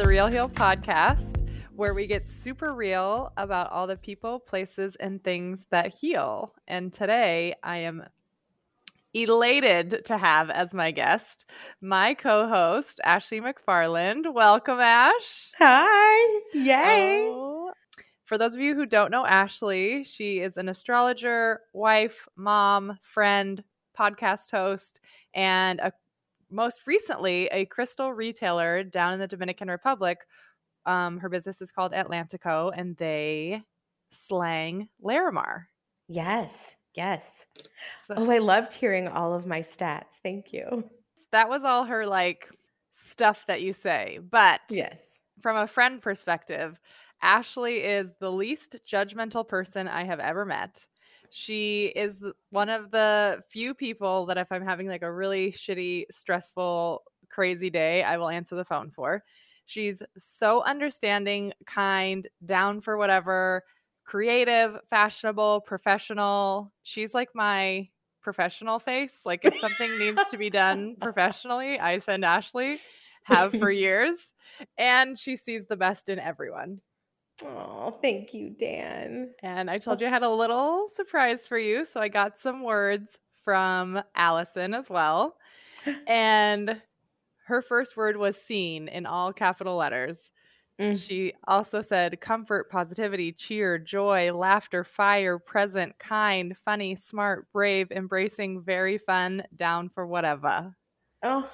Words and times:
the 0.00 0.08
Real 0.08 0.28
Heal 0.28 0.48
podcast, 0.48 1.46
where 1.76 1.92
we 1.92 2.06
get 2.06 2.26
super 2.26 2.72
real 2.72 3.34
about 3.36 3.70
all 3.70 3.86
the 3.86 3.98
people, 3.98 4.38
places, 4.38 4.96
and 4.96 5.22
things 5.22 5.66
that 5.68 5.94
heal. 5.94 6.54
And 6.66 6.90
today 6.90 7.54
I 7.62 7.80
am 7.80 8.04
elated 9.12 10.06
to 10.06 10.16
have 10.16 10.48
as 10.48 10.72
my 10.72 10.90
guest 10.90 11.44
my 11.82 12.14
co 12.14 12.48
host, 12.48 13.02
Ashley 13.04 13.42
McFarland. 13.42 14.32
Welcome, 14.32 14.80
Ash. 14.80 15.52
Hi. 15.58 16.40
Yay. 16.54 17.26
Oh. 17.28 17.70
For 18.24 18.38
those 18.38 18.54
of 18.54 18.60
you 18.60 18.74
who 18.74 18.86
don't 18.86 19.10
know 19.10 19.26
Ashley, 19.26 20.02
she 20.04 20.38
is 20.38 20.56
an 20.56 20.70
astrologer, 20.70 21.60
wife, 21.74 22.26
mom, 22.36 22.98
friend, 23.02 23.62
podcast 23.98 24.50
host, 24.50 25.00
and 25.34 25.78
a, 25.80 25.92
most 26.50 26.86
recently 26.86 27.46
a 27.46 27.64
crystal 27.66 28.12
retailer 28.12 28.82
down 28.84 29.12
in 29.12 29.20
the 29.20 29.28
Dominican 29.28 29.68
Republic. 29.68 30.18
Um, 30.86 31.18
her 31.18 31.28
business 31.28 31.60
is 31.60 31.72
called 31.72 31.92
Atlantico, 31.92 32.72
and 32.74 32.96
they 32.96 33.62
slang 34.12 34.88
Larimar. 35.02 35.64
Yes. 36.08 36.76
Yes. 36.94 37.24
So, 38.04 38.14
oh, 38.16 38.30
I 38.30 38.38
loved 38.38 38.72
hearing 38.72 39.08
all 39.08 39.34
of 39.34 39.46
my 39.46 39.60
stats. 39.60 40.18
Thank 40.22 40.52
you. 40.52 40.88
That 41.32 41.48
was 41.48 41.62
all 41.62 41.84
her 41.84 42.06
like 42.06 42.50
stuff 42.94 43.46
that 43.46 43.62
you 43.62 43.72
say. 43.72 44.18
But 44.30 44.60
yes, 44.68 45.20
from 45.40 45.56
a 45.56 45.66
friend 45.66 46.02
perspective, 46.02 46.80
Ashley 47.22 47.76
is 47.84 48.12
the 48.18 48.32
least 48.32 48.76
judgmental 48.90 49.46
person 49.46 49.86
I 49.86 50.04
have 50.04 50.20
ever 50.20 50.44
met. 50.44 50.86
She 51.30 51.86
is 51.86 52.22
one 52.50 52.68
of 52.68 52.90
the 52.90 53.42
few 53.48 53.74
people 53.74 54.26
that 54.26 54.38
if 54.38 54.48
I'm 54.50 54.64
having 54.64 54.88
like 54.88 55.02
a 55.02 55.12
really 55.12 55.52
shitty, 55.52 56.06
stressful, 56.10 57.02
crazy 57.28 57.70
day, 57.70 58.02
I 58.02 58.16
will 58.16 58.28
answer 58.28 58.56
the 58.56 58.64
phone 58.64 58.90
for. 58.90 59.22
She's 59.66 60.02
so 60.18 60.62
understanding, 60.64 61.52
kind, 61.64 62.26
down 62.44 62.80
for 62.80 62.96
whatever, 62.96 63.62
creative, 64.04 64.76
fashionable, 64.90 65.60
professional. 65.60 66.72
She's 66.82 67.14
like 67.14 67.28
my 67.34 67.88
professional 68.20 68.80
face. 68.80 69.20
Like 69.24 69.44
if 69.44 69.58
something 69.60 69.96
needs 69.98 70.22
to 70.30 70.36
be 70.36 70.50
done 70.50 70.96
professionally, 71.00 71.78
I 71.78 72.00
send 72.00 72.24
Ashley, 72.24 72.78
have 73.22 73.54
for 73.54 73.70
years, 73.70 74.16
and 74.76 75.16
she 75.16 75.36
sees 75.36 75.66
the 75.66 75.76
best 75.76 76.08
in 76.08 76.18
everyone. 76.18 76.80
Oh, 77.42 77.98
thank 78.02 78.34
you, 78.34 78.50
Dan. 78.50 79.34
And 79.42 79.70
I 79.70 79.78
told 79.78 80.00
you 80.00 80.06
I 80.06 80.10
had 80.10 80.22
a 80.22 80.28
little 80.28 80.88
surprise 80.88 81.46
for 81.46 81.58
you. 81.58 81.84
So 81.84 82.00
I 82.00 82.08
got 82.08 82.38
some 82.38 82.62
words 82.62 83.18
from 83.44 84.02
Allison 84.14 84.74
as 84.74 84.90
well. 84.90 85.36
And 86.06 86.82
her 87.46 87.62
first 87.62 87.96
word 87.96 88.16
was 88.18 88.36
seen 88.40 88.88
in 88.88 89.06
all 89.06 89.32
capital 89.32 89.76
letters. 89.76 90.32
Mm. 90.78 90.96
She 90.96 91.34
also 91.46 91.82
said 91.82 92.20
comfort, 92.20 92.70
positivity, 92.70 93.32
cheer, 93.32 93.78
joy, 93.78 94.32
laughter, 94.32 94.84
fire, 94.84 95.38
present, 95.38 95.98
kind, 95.98 96.56
funny, 96.56 96.96
smart, 96.96 97.50
brave, 97.52 97.90
embracing, 97.92 98.62
very 98.62 98.98
fun, 98.98 99.44
down 99.56 99.88
for 99.88 100.06
whatever. 100.06 100.76
Oh, 101.22 101.50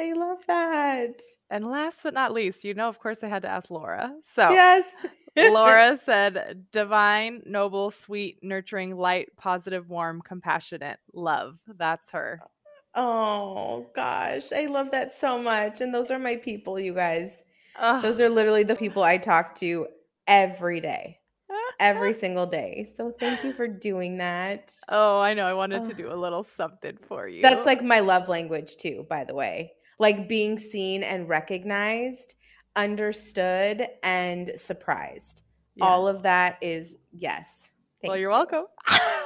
I 0.00 0.12
love 0.12 0.38
that. 0.46 1.20
And 1.50 1.66
last 1.66 2.00
but 2.02 2.14
not 2.14 2.32
least, 2.32 2.64
you 2.64 2.74
know, 2.74 2.88
of 2.88 2.98
course, 2.98 3.22
I 3.22 3.28
had 3.28 3.42
to 3.42 3.48
ask 3.48 3.70
Laura. 3.70 4.14
So, 4.34 4.50
yes. 4.50 4.92
Laura 5.36 5.96
said, 5.96 6.66
divine, 6.72 7.42
noble, 7.46 7.90
sweet, 7.90 8.38
nurturing, 8.42 8.96
light, 8.96 9.28
positive, 9.36 9.88
warm, 9.88 10.20
compassionate, 10.20 10.98
love. 11.12 11.58
That's 11.66 12.10
her. 12.10 12.40
Oh, 12.94 13.86
gosh. 13.94 14.52
I 14.52 14.66
love 14.66 14.90
that 14.90 15.12
so 15.12 15.40
much. 15.40 15.80
And 15.80 15.94
those 15.94 16.10
are 16.10 16.18
my 16.18 16.36
people, 16.36 16.80
you 16.80 16.92
guys. 16.94 17.44
Ugh. 17.78 18.02
Those 18.02 18.20
are 18.20 18.28
literally 18.28 18.64
the 18.64 18.74
people 18.74 19.04
I 19.04 19.18
talk 19.18 19.54
to 19.56 19.86
every 20.26 20.80
day, 20.80 21.18
every 21.78 22.12
single 22.14 22.46
day. 22.46 22.88
So 22.96 23.14
thank 23.20 23.44
you 23.44 23.52
for 23.52 23.68
doing 23.68 24.18
that. 24.18 24.74
Oh, 24.88 25.20
I 25.20 25.34
know. 25.34 25.46
I 25.46 25.54
wanted 25.54 25.84
to 25.84 25.94
do 25.94 26.12
a 26.12 26.16
little 26.16 26.42
something 26.42 26.96
for 27.02 27.28
you. 27.28 27.42
That's 27.42 27.66
like 27.66 27.82
my 27.82 28.00
love 28.00 28.28
language 28.28 28.76
too, 28.76 29.06
by 29.08 29.22
the 29.22 29.34
way. 29.34 29.72
Like 29.98 30.28
being 30.28 30.58
seen 30.58 31.02
and 31.02 31.28
recognized, 31.28 32.34
understood, 32.76 33.86
and 34.02 34.52
surprised. 34.56 35.42
Yeah. 35.74 35.84
All 35.86 36.08
of 36.08 36.22
that 36.22 36.58
is 36.60 36.94
yes. 37.12 37.70
well, 38.04 38.16
you're 38.16 38.30
you. 38.30 38.36
welcome. 38.36 38.64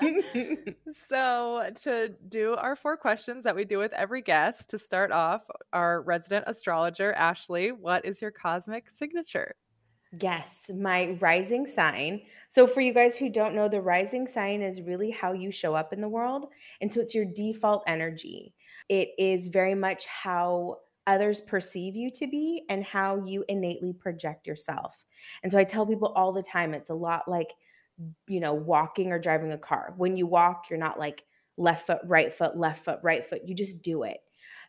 so, 1.08 1.70
to 1.82 2.14
do 2.28 2.54
our 2.54 2.76
four 2.76 2.96
questions 2.96 3.44
that 3.44 3.56
we 3.56 3.64
do 3.64 3.78
with 3.78 3.92
every 3.92 4.22
guest, 4.22 4.70
to 4.70 4.78
start 4.78 5.12
off, 5.12 5.42
our 5.72 6.02
resident 6.02 6.44
astrologer, 6.46 7.12
Ashley, 7.12 7.72
what 7.72 8.04
is 8.04 8.22
your 8.22 8.30
cosmic 8.30 8.88
signature? 8.88 9.54
Yes, 10.20 10.70
my 10.74 11.16
rising 11.20 11.66
sign. 11.66 12.22
So, 12.48 12.66
for 12.66 12.80
you 12.80 12.92
guys 12.92 13.16
who 13.16 13.30
don't 13.30 13.54
know, 13.54 13.68
the 13.68 13.80
rising 13.80 14.26
sign 14.26 14.62
is 14.62 14.80
really 14.82 15.10
how 15.10 15.32
you 15.32 15.52
show 15.52 15.74
up 15.74 15.92
in 15.92 16.00
the 16.00 16.08
world. 16.08 16.46
And 16.80 16.92
so, 16.92 17.00
it's 17.00 17.14
your 17.14 17.26
default 17.26 17.84
energy. 17.86 18.54
It 18.90 19.12
is 19.16 19.48
very 19.48 19.74
much 19.74 20.04
how 20.04 20.76
others 21.06 21.40
perceive 21.40 21.96
you 21.96 22.10
to 22.10 22.26
be 22.26 22.64
and 22.68 22.84
how 22.84 23.24
you 23.24 23.42
innately 23.48 23.94
project 23.94 24.46
yourself. 24.46 25.02
And 25.42 25.50
so, 25.50 25.56
I 25.56 25.64
tell 25.64 25.86
people 25.86 26.12
all 26.14 26.32
the 26.32 26.42
time, 26.42 26.74
it's 26.74 26.90
a 26.90 26.94
lot 26.94 27.26
like 27.26 27.54
you 28.28 28.40
know, 28.40 28.54
walking 28.54 29.12
or 29.12 29.18
driving 29.18 29.52
a 29.52 29.58
car. 29.58 29.94
When 29.96 30.16
you 30.16 30.26
walk, 30.26 30.66
you're 30.70 30.78
not 30.78 30.98
like 30.98 31.24
left 31.56 31.86
foot, 31.86 32.00
right 32.04 32.32
foot, 32.32 32.56
left 32.56 32.84
foot, 32.84 32.98
right 33.02 33.24
foot. 33.24 33.42
You 33.44 33.54
just 33.54 33.82
do 33.82 34.04
it. 34.04 34.18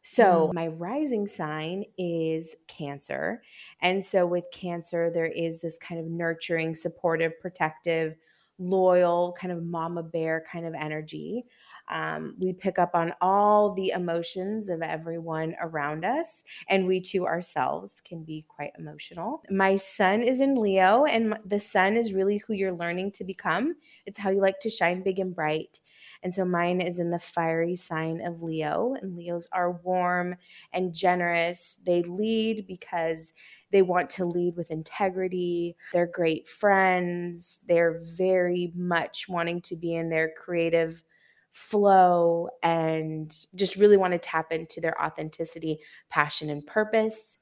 So, 0.03 0.49
mm. 0.49 0.53
my 0.53 0.67
rising 0.67 1.27
sign 1.27 1.85
is 1.97 2.55
Cancer. 2.67 3.43
And 3.81 4.03
so, 4.03 4.25
with 4.25 4.45
Cancer, 4.51 5.11
there 5.13 5.27
is 5.27 5.61
this 5.61 5.77
kind 5.77 5.99
of 5.99 6.07
nurturing, 6.07 6.75
supportive, 6.75 7.39
protective, 7.39 8.15
loyal, 8.57 9.35
kind 9.39 9.51
of 9.51 9.63
mama 9.63 10.03
bear 10.03 10.43
kind 10.51 10.65
of 10.65 10.73
energy. 10.73 11.45
Um, 11.91 12.35
we 12.39 12.53
pick 12.53 12.79
up 12.79 12.91
on 12.95 13.13
all 13.21 13.73
the 13.73 13.89
emotions 13.89 14.69
of 14.69 14.81
everyone 14.81 15.55
around 15.61 16.05
us, 16.05 16.43
and 16.69 16.87
we 16.87 17.01
too 17.01 17.25
ourselves 17.25 18.01
can 18.01 18.23
be 18.23 18.45
quite 18.47 18.71
emotional. 18.79 19.43
My 19.49 19.75
sun 19.75 20.21
is 20.21 20.39
in 20.39 20.55
Leo, 20.55 21.05
and 21.05 21.37
the 21.45 21.59
sun 21.59 21.95
is 21.97 22.13
really 22.13 22.37
who 22.37 22.53
you're 22.53 22.71
learning 22.71 23.11
to 23.13 23.23
become. 23.23 23.75
It's 24.05 24.17
how 24.17 24.29
you 24.29 24.41
like 24.41 24.59
to 24.61 24.69
shine 24.69 25.01
big 25.01 25.19
and 25.19 25.35
bright. 25.35 25.79
And 26.23 26.33
so 26.33 26.45
mine 26.45 26.81
is 26.81 26.99
in 26.99 27.09
the 27.09 27.19
fiery 27.19 27.75
sign 27.75 28.21
of 28.25 28.41
Leo, 28.41 28.95
and 29.01 29.15
Leos 29.15 29.47
are 29.51 29.71
warm 29.71 30.35
and 30.71 30.93
generous. 30.93 31.77
They 31.83 32.03
lead 32.03 32.67
because 32.67 33.33
they 33.71 33.81
want 33.81 34.09
to 34.11 34.25
lead 34.25 34.55
with 34.55 34.71
integrity. 34.71 35.75
They're 35.93 36.07
great 36.07 36.47
friends. 36.47 37.59
They're 37.67 37.99
very 38.15 38.71
much 38.75 39.27
wanting 39.27 39.61
to 39.61 39.75
be 39.75 39.95
in 39.95 40.09
their 40.09 40.31
creative 40.37 41.03
flow 41.51 42.49
and 42.63 43.35
just 43.55 43.75
really 43.75 43.97
want 43.97 44.13
to 44.13 44.19
tap 44.19 44.51
into 44.51 44.79
their 44.79 45.01
authenticity, 45.01 45.79
passion, 46.09 46.49
and 46.49 46.65
purpose. 46.65 47.37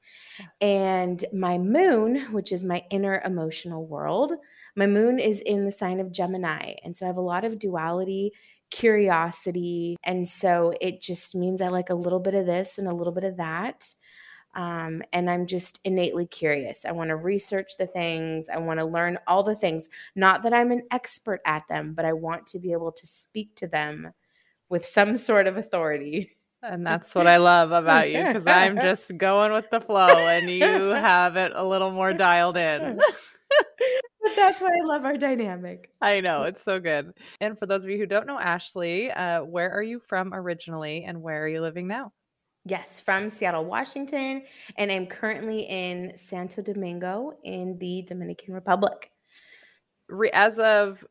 And 0.60 1.24
my 1.32 1.58
moon, 1.58 2.20
which 2.32 2.52
is 2.52 2.64
my 2.64 2.84
inner 2.90 3.22
emotional 3.24 3.86
world, 3.86 4.32
my 4.76 4.86
moon 4.86 5.18
is 5.18 5.40
in 5.40 5.64
the 5.64 5.72
sign 5.72 6.00
of 6.00 6.12
Gemini. 6.12 6.74
And 6.84 6.96
so 6.96 7.06
I 7.06 7.08
have 7.08 7.16
a 7.16 7.22
lot 7.22 7.44
of 7.44 7.58
duality, 7.58 8.32
curiosity. 8.70 9.96
And 10.04 10.26
so 10.26 10.72
it 10.80 11.00
just 11.00 11.34
means 11.34 11.60
I 11.60 11.68
like 11.68 11.90
a 11.90 11.94
little 11.94 12.20
bit 12.20 12.34
of 12.34 12.46
this 12.46 12.78
and 12.78 12.88
a 12.88 12.94
little 12.94 13.12
bit 13.12 13.24
of 13.24 13.36
that. 13.36 13.94
Um, 14.54 15.02
and 15.12 15.30
I'm 15.30 15.46
just 15.46 15.78
innately 15.84 16.26
curious. 16.26 16.84
I 16.84 16.92
want 16.92 17.08
to 17.08 17.16
research 17.16 17.76
the 17.78 17.86
things, 17.86 18.48
I 18.48 18.58
want 18.58 18.80
to 18.80 18.86
learn 18.86 19.18
all 19.26 19.42
the 19.42 19.54
things. 19.54 19.88
Not 20.16 20.42
that 20.42 20.52
I'm 20.52 20.72
an 20.72 20.82
expert 20.90 21.40
at 21.44 21.68
them, 21.68 21.94
but 21.94 22.04
I 22.04 22.12
want 22.12 22.46
to 22.48 22.58
be 22.58 22.72
able 22.72 22.92
to 22.92 23.06
speak 23.06 23.54
to 23.56 23.68
them 23.68 24.12
with 24.68 24.86
some 24.86 25.16
sort 25.16 25.46
of 25.46 25.56
authority. 25.56 26.36
And 26.62 26.86
that's 26.86 27.14
what 27.14 27.26
I 27.26 27.36
love 27.36 27.72
about 27.72 28.10
you 28.10 28.24
because 28.24 28.46
I'm 28.46 28.80
just 28.80 29.16
going 29.16 29.52
with 29.52 29.70
the 29.70 29.80
flow 29.80 30.06
and 30.06 30.50
you 30.50 30.62
have 30.94 31.36
it 31.36 31.52
a 31.54 31.64
little 31.64 31.90
more 31.90 32.12
dialed 32.12 32.56
in. 32.56 32.96
but 34.22 34.36
that's 34.36 34.60
why 34.60 34.68
I 34.68 34.84
love 34.84 35.04
our 35.04 35.16
dynamic. 35.16 35.90
I 36.00 36.20
know, 36.20 36.42
it's 36.42 36.62
so 36.62 36.80
good. 36.80 37.12
And 37.40 37.58
for 37.58 37.66
those 37.66 37.84
of 37.84 37.90
you 37.90 37.98
who 37.98 38.06
don't 38.06 38.26
know 38.26 38.38
Ashley, 38.38 39.10
uh, 39.10 39.44
where 39.44 39.70
are 39.70 39.82
you 39.82 40.00
from 40.00 40.34
originally 40.34 41.04
and 41.04 41.22
where 41.22 41.44
are 41.44 41.48
you 41.48 41.60
living 41.60 41.86
now? 41.86 42.12
Yes, 42.64 43.00
from 43.00 43.30
Seattle, 43.30 43.64
Washington, 43.64 44.42
and 44.76 44.92
I'm 44.92 45.06
currently 45.06 45.60
in 45.62 46.12
Santo 46.16 46.60
Domingo 46.60 47.32
in 47.42 47.78
the 47.78 48.02
Dominican 48.06 48.52
Republic. 48.52 49.10
Re- 50.08 50.30
as 50.32 50.58
of 50.58 51.04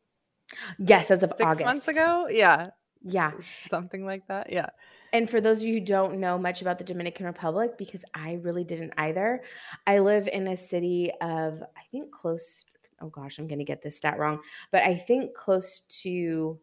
yes, 0.78 1.10
as 1.10 1.22
of 1.22 1.30
six 1.30 1.42
August. 1.42 1.64
months 1.64 1.88
ago, 1.88 2.28
yeah, 2.30 2.68
yeah, 3.02 3.32
something 3.68 4.04
like 4.04 4.26
that, 4.28 4.52
yeah. 4.52 4.68
And 5.12 5.28
for 5.28 5.40
those 5.40 5.58
of 5.58 5.66
you 5.66 5.74
who 5.74 5.80
don't 5.80 6.20
know 6.20 6.38
much 6.38 6.62
about 6.62 6.78
the 6.78 6.84
Dominican 6.84 7.26
Republic, 7.26 7.72
because 7.76 8.04
I 8.14 8.34
really 8.42 8.62
didn't 8.62 8.92
either, 8.96 9.42
I 9.86 9.98
live 9.98 10.28
in 10.28 10.46
a 10.46 10.56
city 10.56 11.10
of 11.20 11.62
I 11.76 11.82
think 11.90 12.12
close. 12.12 12.64
Oh 13.02 13.08
gosh, 13.08 13.38
I'm 13.38 13.48
going 13.48 13.58
to 13.58 13.64
get 13.64 13.82
this 13.82 13.96
stat 13.96 14.18
wrong, 14.18 14.40
but 14.70 14.82
I 14.82 14.94
think 14.94 15.34
close 15.34 15.80
to 16.02 16.60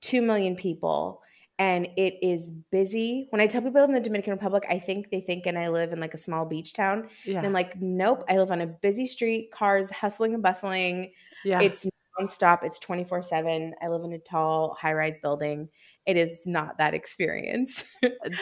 two 0.00 0.22
million 0.22 0.54
people 0.54 1.22
and 1.58 1.88
it 1.96 2.14
is 2.22 2.50
busy. 2.70 3.26
When 3.30 3.40
I 3.40 3.46
tell 3.46 3.62
people 3.62 3.78
I 3.78 3.80
live 3.82 3.90
in 3.90 3.94
the 3.94 4.00
Dominican 4.00 4.32
Republic, 4.32 4.64
I 4.68 4.78
think 4.78 5.10
they 5.10 5.20
think 5.20 5.46
and 5.46 5.58
I 5.58 5.68
live 5.68 5.92
in 5.92 6.00
like 6.00 6.14
a 6.14 6.18
small 6.18 6.44
beach 6.46 6.72
town. 6.72 7.08
Yeah. 7.24 7.38
And 7.38 7.46
I'm 7.46 7.52
like, 7.52 7.80
nope, 7.80 8.24
I 8.28 8.36
live 8.36 8.50
on 8.52 8.60
a 8.60 8.66
busy 8.66 9.06
street, 9.06 9.50
cars 9.52 9.90
hustling 9.90 10.34
and 10.34 10.42
bustling. 10.42 11.12
yeah. 11.44 11.60
It's 11.60 11.86
nonstop. 12.20 12.64
It's 12.64 12.78
24 12.78 13.22
7. 13.22 13.74
I 13.82 13.88
live 13.88 14.02
in 14.04 14.12
a 14.12 14.18
tall, 14.18 14.76
high 14.80 14.92
rise 14.92 15.18
building. 15.22 15.68
It 16.06 16.16
is 16.16 16.40
not 16.46 16.78
that 16.78 16.94
experience. 16.94 17.84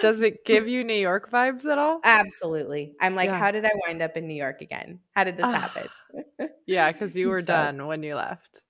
Does 0.01 0.21
it 0.21 0.45
give 0.47 0.69
you 0.69 0.85
New 0.85 0.95
York 0.95 1.31
vibes 1.33 1.65
at 1.65 1.79
all? 1.79 2.01
Absolutely. 2.05 2.95
I'm 3.01 3.15
like, 3.15 3.29
Yeah. 3.29 3.39
how 3.39 3.51
did 3.51 3.65
I 3.65 3.73
wind 3.87 4.03
up 4.03 4.17
in 4.17 4.27
New 4.29 4.35
York 4.35 4.61
again? 4.61 5.01
How 5.17 5.25
did 5.25 5.37
this 5.37 5.45
Ah, 5.45 5.53
happen? 5.53 5.89
yeah, 6.67 6.93
because 6.93 7.17
you 7.17 7.29
were 7.29 7.41
So- 7.41 7.47
done 7.47 7.87
when 7.87 8.03
you 8.03 8.15
left. 8.15 8.63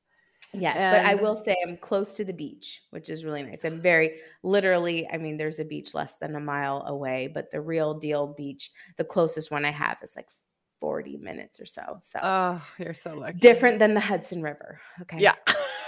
Yes, 0.52 0.76
but 0.76 1.04
I 1.04 1.14
will 1.14 1.36
say 1.36 1.54
I'm 1.66 1.76
close 1.76 2.16
to 2.16 2.24
the 2.24 2.32
beach, 2.32 2.82
which 2.90 3.08
is 3.10 3.24
really 3.24 3.42
nice. 3.42 3.64
I'm 3.64 3.80
very 3.80 4.20
literally, 4.42 5.06
I 5.10 5.18
mean, 5.18 5.36
there's 5.36 5.58
a 5.58 5.64
beach 5.64 5.92
less 5.94 6.14
than 6.16 6.34
a 6.34 6.40
mile 6.40 6.82
away, 6.86 7.26
but 7.32 7.50
the 7.50 7.60
real 7.60 7.94
deal 7.94 8.26
beach, 8.28 8.70
the 8.96 9.04
closest 9.04 9.50
one 9.50 9.64
I 9.64 9.70
have 9.70 9.98
is 10.02 10.14
like 10.16 10.28
40 10.80 11.18
minutes 11.18 11.60
or 11.60 11.66
so. 11.66 11.98
So 12.02 12.20
Oh, 12.22 12.62
you're 12.78 12.94
so 12.94 13.14
lucky. 13.14 13.38
different 13.38 13.78
than 13.78 13.94
the 13.94 14.00
Hudson 14.00 14.40
River. 14.42 14.80
Okay. 15.02 15.20
Yeah. 15.20 15.34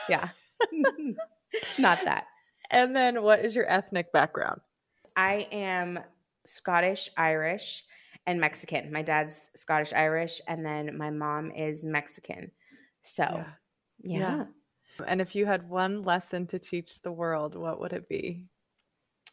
Yeah. 0.08 0.28
Not 1.78 1.98
that. 2.04 2.26
and 2.70 2.94
then 2.94 3.22
what 3.22 3.44
is 3.44 3.54
your 3.56 3.70
ethnic 3.70 4.12
background? 4.12 4.60
I 5.16 5.46
am 5.50 6.00
Scottish, 6.44 7.08
Irish, 7.16 7.84
and 8.26 8.40
Mexican. 8.40 8.92
My 8.92 9.02
dad's 9.02 9.50
Scottish, 9.56 9.92
Irish, 9.92 10.40
and 10.46 10.64
then 10.64 10.96
my 10.96 11.10
mom 11.10 11.50
is 11.52 11.84
Mexican. 11.84 12.50
So, 13.02 13.24
Yeah. 13.24 13.44
Yeah. 14.02 14.44
Yeah. 14.98 15.04
And 15.06 15.20
if 15.20 15.34
you 15.34 15.46
had 15.46 15.68
one 15.68 16.02
lesson 16.02 16.46
to 16.48 16.58
teach 16.58 17.02
the 17.02 17.12
world, 17.12 17.54
what 17.54 17.80
would 17.80 17.92
it 17.92 18.08
be? 18.08 18.46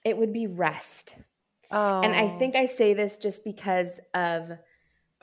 It 0.03 0.17
would 0.17 0.31
be 0.31 0.47
rest. 0.47 1.15
Oh, 1.71 2.01
And 2.01 2.15
I 2.15 2.25
oh. 2.25 2.35
think 2.35 2.55
I 2.55 2.67
say 2.67 2.93
this 2.93 3.17
just 3.17 3.43
because 3.43 3.99
of 4.13 4.51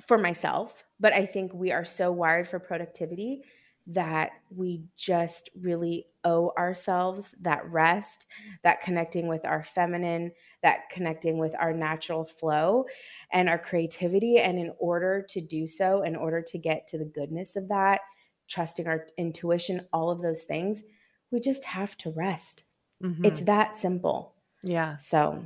for 0.06 0.18
myself, 0.18 0.84
but 0.98 1.12
I 1.12 1.26
think 1.26 1.54
we 1.54 1.70
are 1.70 1.84
so 1.84 2.10
wired 2.10 2.48
for 2.48 2.58
productivity 2.58 3.42
that 3.86 4.30
we 4.50 4.84
just 4.96 5.50
really 5.60 6.06
owe 6.24 6.52
ourselves 6.56 7.34
that 7.40 7.68
rest, 7.68 8.26
that 8.62 8.80
connecting 8.80 9.26
with 9.26 9.44
our 9.44 9.64
feminine, 9.64 10.30
that 10.62 10.88
connecting 10.90 11.36
with 11.38 11.54
our 11.58 11.72
natural 11.72 12.24
flow 12.24 12.84
and 13.32 13.48
our 13.48 13.58
creativity. 13.58 14.38
And 14.38 14.58
in 14.58 14.72
order 14.78 15.24
to 15.30 15.40
do 15.40 15.66
so, 15.66 16.02
in 16.02 16.14
order 16.14 16.42
to 16.42 16.58
get 16.58 16.86
to 16.88 16.98
the 16.98 17.04
goodness 17.04 17.56
of 17.56 17.68
that, 17.68 18.00
trusting 18.48 18.86
our 18.86 19.06
intuition, 19.16 19.86
all 19.92 20.10
of 20.10 20.20
those 20.22 20.42
things, 20.42 20.82
we 21.30 21.40
just 21.40 21.64
have 21.64 21.96
to 21.98 22.10
rest. 22.10 22.64
It's 23.00 23.40
Mhm. 23.40 23.46
that 23.46 23.76
simple. 23.78 24.34
yeah. 24.62 24.96
So 24.96 25.44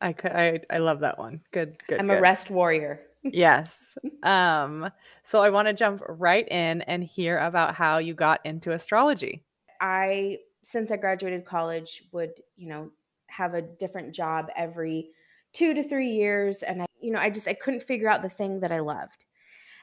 I 0.00 0.12
could. 0.12 0.32
I 0.32 0.60
I 0.70 0.78
love 0.78 1.00
that 1.00 1.18
one. 1.18 1.40
Good. 1.52 1.76
Good. 1.86 2.00
I'm 2.00 2.08
good. 2.08 2.18
a 2.18 2.20
rest 2.20 2.50
warrior. 2.50 3.00
Yes. 3.22 3.76
Um. 4.22 4.90
So 5.24 5.42
I 5.42 5.50
want 5.50 5.66
to 5.68 5.74
jump 5.74 6.00
right 6.08 6.46
in 6.48 6.82
and 6.82 7.02
hear 7.02 7.38
about 7.38 7.74
how 7.74 7.98
you 7.98 8.14
got 8.14 8.44
into 8.46 8.72
astrology. 8.72 9.42
I, 9.80 10.38
since 10.62 10.90
I 10.90 10.96
graduated 10.96 11.44
college, 11.44 12.04
would, 12.12 12.40
you 12.56 12.68
know, 12.68 12.90
have 13.28 13.54
a 13.54 13.62
different 13.62 14.14
job 14.14 14.48
every 14.56 15.10
two 15.52 15.74
to 15.74 15.82
three 15.82 16.10
years. 16.10 16.62
And 16.62 16.82
I, 16.82 16.86
you 17.00 17.10
know, 17.12 17.18
I 17.18 17.28
just, 17.30 17.46
I 17.48 17.52
couldn't 17.54 17.82
figure 17.82 18.08
out 18.08 18.22
the 18.22 18.28
thing 18.30 18.60
that 18.60 18.72
I 18.72 18.78
loved. 18.78 19.24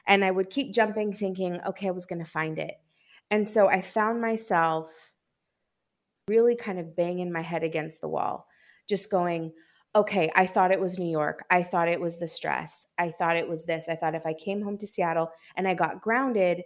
And 0.06 0.24
I 0.24 0.30
would 0.30 0.50
keep 0.50 0.74
jumping, 0.74 1.12
thinking, 1.12 1.60
okay, 1.66 1.88
I 1.88 1.92
was 1.92 2.06
going 2.06 2.24
to 2.24 2.30
find 2.30 2.58
it. 2.58 2.74
And 3.30 3.48
so 3.48 3.68
I 3.68 3.80
found 3.80 4.20
myself 4.20 5.12
really 6.28 6.56
kind 6.56 6.78
of 6.78 6.96
banging 6.96 7.32
my 7.32 7.40
head 7.40 7.62
against 7.62 8.00
the 8.00 8.08
wall, 8.08 8.46
just 8.88 9.10
going, 9.10 9.52
okay, 9.96 10.30
I 10.34 10.46
thought 10.46 10.72
it 10.72 10.80
was 10.80 10.98
New 10.98 11.10
York. 11.10 11.44
I 11.50 11.62
thought 11.62 11.88
it 11.88 12.00
was 12.00 12.18
the 12.18 12.28
stress. 12.28 12.86
I 12.98 13.10
thought 13.10 13.36
it 13.36 13.48
was 13.48 13.64
this. 13.64 13.84
I 13.88 13.94
thought 13.94 14.14
if 14.14 14.26
I 14.26 14.34
came 14.34 14.62
home 14.62 14.76
to 14.78 14.86
Seattle 14.86 15.30
and 15.56 15.68
I 15.68 15.74
got 15.74 16.00
grounded, 16.00 16.62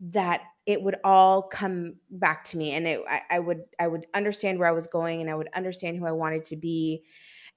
that 0.00 0.42
it 0.66 0.82
would 0.82 0.96
all 1.04 1.42
come 1.42 1.94
back 2.10 2.42
to 2.42 2.56
me 2.56 2.74
and 2.74 2.86
it, 2.86 3.00
I, 3.08 3.22
I 3.30 3.38
would 3.38 3.62
I 3.78 3.86
would 3.86 4.06
understand 4.14 4.58
where 4.58 4.68
I 4.68 4.72
was 4.72 4.88
going 4.88 5.20
and 5.20 5.30
I 5.30 5.34
would 5.34 5.48
understand 5.54 5.98
who 5.98 6.06
I 6.06 6.12
wanted 6.12 6.44
to 6.44 6.56
be. 6.56 7.04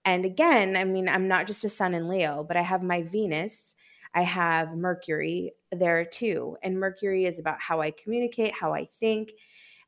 And 0.06 0.26
again, 0.26 0.78
I 0.78 0.84
mean, 0.84 1.10
I'm 1.10 1.28
not 1.28 1.48
just 1.48 1.64
a 1.64 1.70
sun 1.70 1.96
in 1.96 2.08
Leo, 2.08 2.44
but 2.44 2.58
I 2.58 2.62
have 2.62 2.84
my 2.84 3.02
Venus, 3.02 3.75
I 4.16 4.22
have 4.22 4.76
Mercury 4.76 5.52
there 5.72 6.06
too. 6.06 6.58
And 6.64 6.80
Mercury 6.80 7.26
is 7.26 7.38
about 7.38 7.60
how 7.60 7.82
I 7.82 7.92
communicate, 7.92 8.54
how 8.54 8.74
I 8.74 8.86
think. 9.00 9.34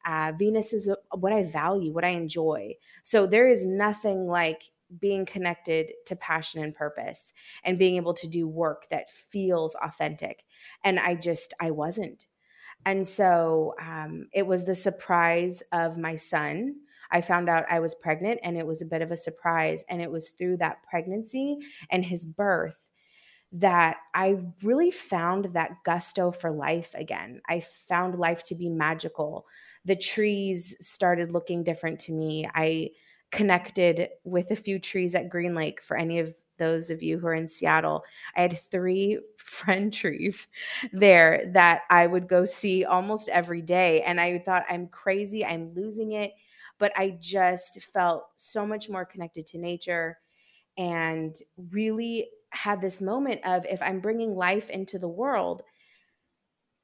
Uh, 0.05 0.33
Venus 0.37 0.73
is 0.73 0.89
what 1.15 1.33
I 1.33 1.43
value, 1.43 1.93
what 1.93 2.05
I 2.05 2.09
enjoy. 2.09 2.73
So 3.03 3.25
there 3.25 3.47
is 3.47 3.65
nothing 3.65 4.27
like 4.27 4.63
being 4.99 5.25
connected 5.25 5.91
to 6.05 6.15
passion 6.15 6.63
and 6.63 6.75
purpose 6.75 7.33
and 7.63 7.79
being 7.79 7.95
able 7.95 8.13
to 8.13 8.27
do 8.27 8.47
work 8.47 8.87
that 8.89 9.09
feels 9.09 9.75
authentic. 9.75 10.43
And 10.83 10.99
I 10.99 11.15
just, 11.15 11.53
I 11.59 11.71
wasn't. 11.71 12.25
And 12.85 13.05
so 13.05 13.73
um, 13.81 14.27
it 14.33 14.47
was 14.47 14.65
the 14.65 14.75
surprise 14.75 15.61
of 15.71 15.97
my 15.97 16.15
son. 16.15 16.75
I 17.11 17.21
found 17.21 17.49
out 17.49 17.65
I 17.69 17.79
was 17.79 17.95
pregnant 17.95 18.39
and 18.43 18.57
it 18.57 18.67
was 18.67 18.81
a 18.81 18.85
bit 18.85 19.01
of 19.01 19.11
a 19.11 19.17
surprise. 19.17 19.83
And 19.89 20.01
it 20.01 20.11
was 20.11 20.29
through 20.29 20.57
that 20.57 20.83
pregnancy 20.89 21.57
and 21.89 22.05
his 22.05 22.25
birth 22.25 22.86
that 23.53 23.97
I 24.13 24.37
really 24.61 24.91
found 24.91 25.45
that 25.53 25.83
gusto 25.85 26.31
for 26.31 26.51
life 26.51 26.93
again. 26.95 27.41
I 27.47 27.61
found 27.61 28.19
life 28.19 28.43
to 28.43 28.55
be 28.55 28.69
magical. 28.69 29.45
The 29.85 29.95
trees 29.95 30.75
started 30.85 31.31
looking 31.31 31.63
different 31.63 31.99
to 32.01 32.11
me. 32.11 32.45
I 32.53 32.91
connected 33.31 34.09
with 34.23 34.51
a 34.51 34.55
few 34.55 34.79
trees 34.79 35.15
at 35.15 35.29
Green 35.29 35.55
Lake 35.55 35.81
for 35.81 35.97
any 35.97 36.19
of 36.19 36.33
those 36.57 36.89
of 36.89 37.03
you 37.03 37.19
who 37.19 37.27
are 37.27 37.33
in 37.33 37.47
Seattle. 37.47 38.03
I 38.35 38.41
had 38.41 38.59
three 38.71 39.19
friend 39.37 39.93
trees 39.93 40.47
there 40.91 41.49
that 41.53 41.81
I 41.89 42.07
would 42.07 42.27
go 42.27 42.45
see 42.45 42.83
almost 42.83 43.29
every 43.29 43.61
day. 43.61 44.01
And 44.01 44.19
I 44.19 44.39
thought, 44.39 44.65
I'm 44.69 44.87
crazy, 44.87 45.45
I'm 45.45 45.73
losing 45.73 46.13
it. 46.13 46.33
But 46.79 46.91
I 46.95 47.17
just 47.19 47.81
felt 47.81 48.25
so 48.35 48.65
much 48.65 48.89
more 48.89 49.05
connected 49.05 49.47
to 49.47 49.57
nature 49.57 50.17
and 50.77 51.35
really 51.71 52.29
had 52.51 52.81
this 52.81 53.01
moment 53.01 53.41
of 53.45 53.65
if 53.65 53.81
I'm 53.81 53.99
bringing 53.99 54.35
life 54.35 54.69
into 54.69 54.99
the 54.99 55.07
world, 55.07 55.63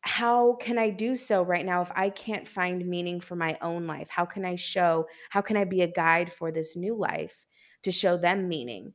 how 0.01 0.55
can 0.55 0.77
I 0.77 0.89
do 0.89 1.15
so 1.15 1.43
right 1.43 1.65
now 1.65 1.81
if 1.81 1.91
I 1.95 2.09
can't 2.09 2.47
find 2.47 2.85
meaning 2.85 3.21
for 3.21 3.35
my 3.35 3.57
own 3.61 3.87
life? 3.87 4.09
How 4.09 4.25
can 4.25 4.43
I 4.43 4.57
show, 4.57 5.07
how 5.29 5.41
can 5.41 5.55
I 5.55 5.63
be 5.63 5.81
a 5.81 5.87
guide 5.87 6.31
for 6.33 6.51
this 6.51 6.75
new 6.75 6.95
life 6.95 7.45
to 7.83 7.91
show 7.91 8.17
them 8.17 8.49
meaning? 8.49 8.93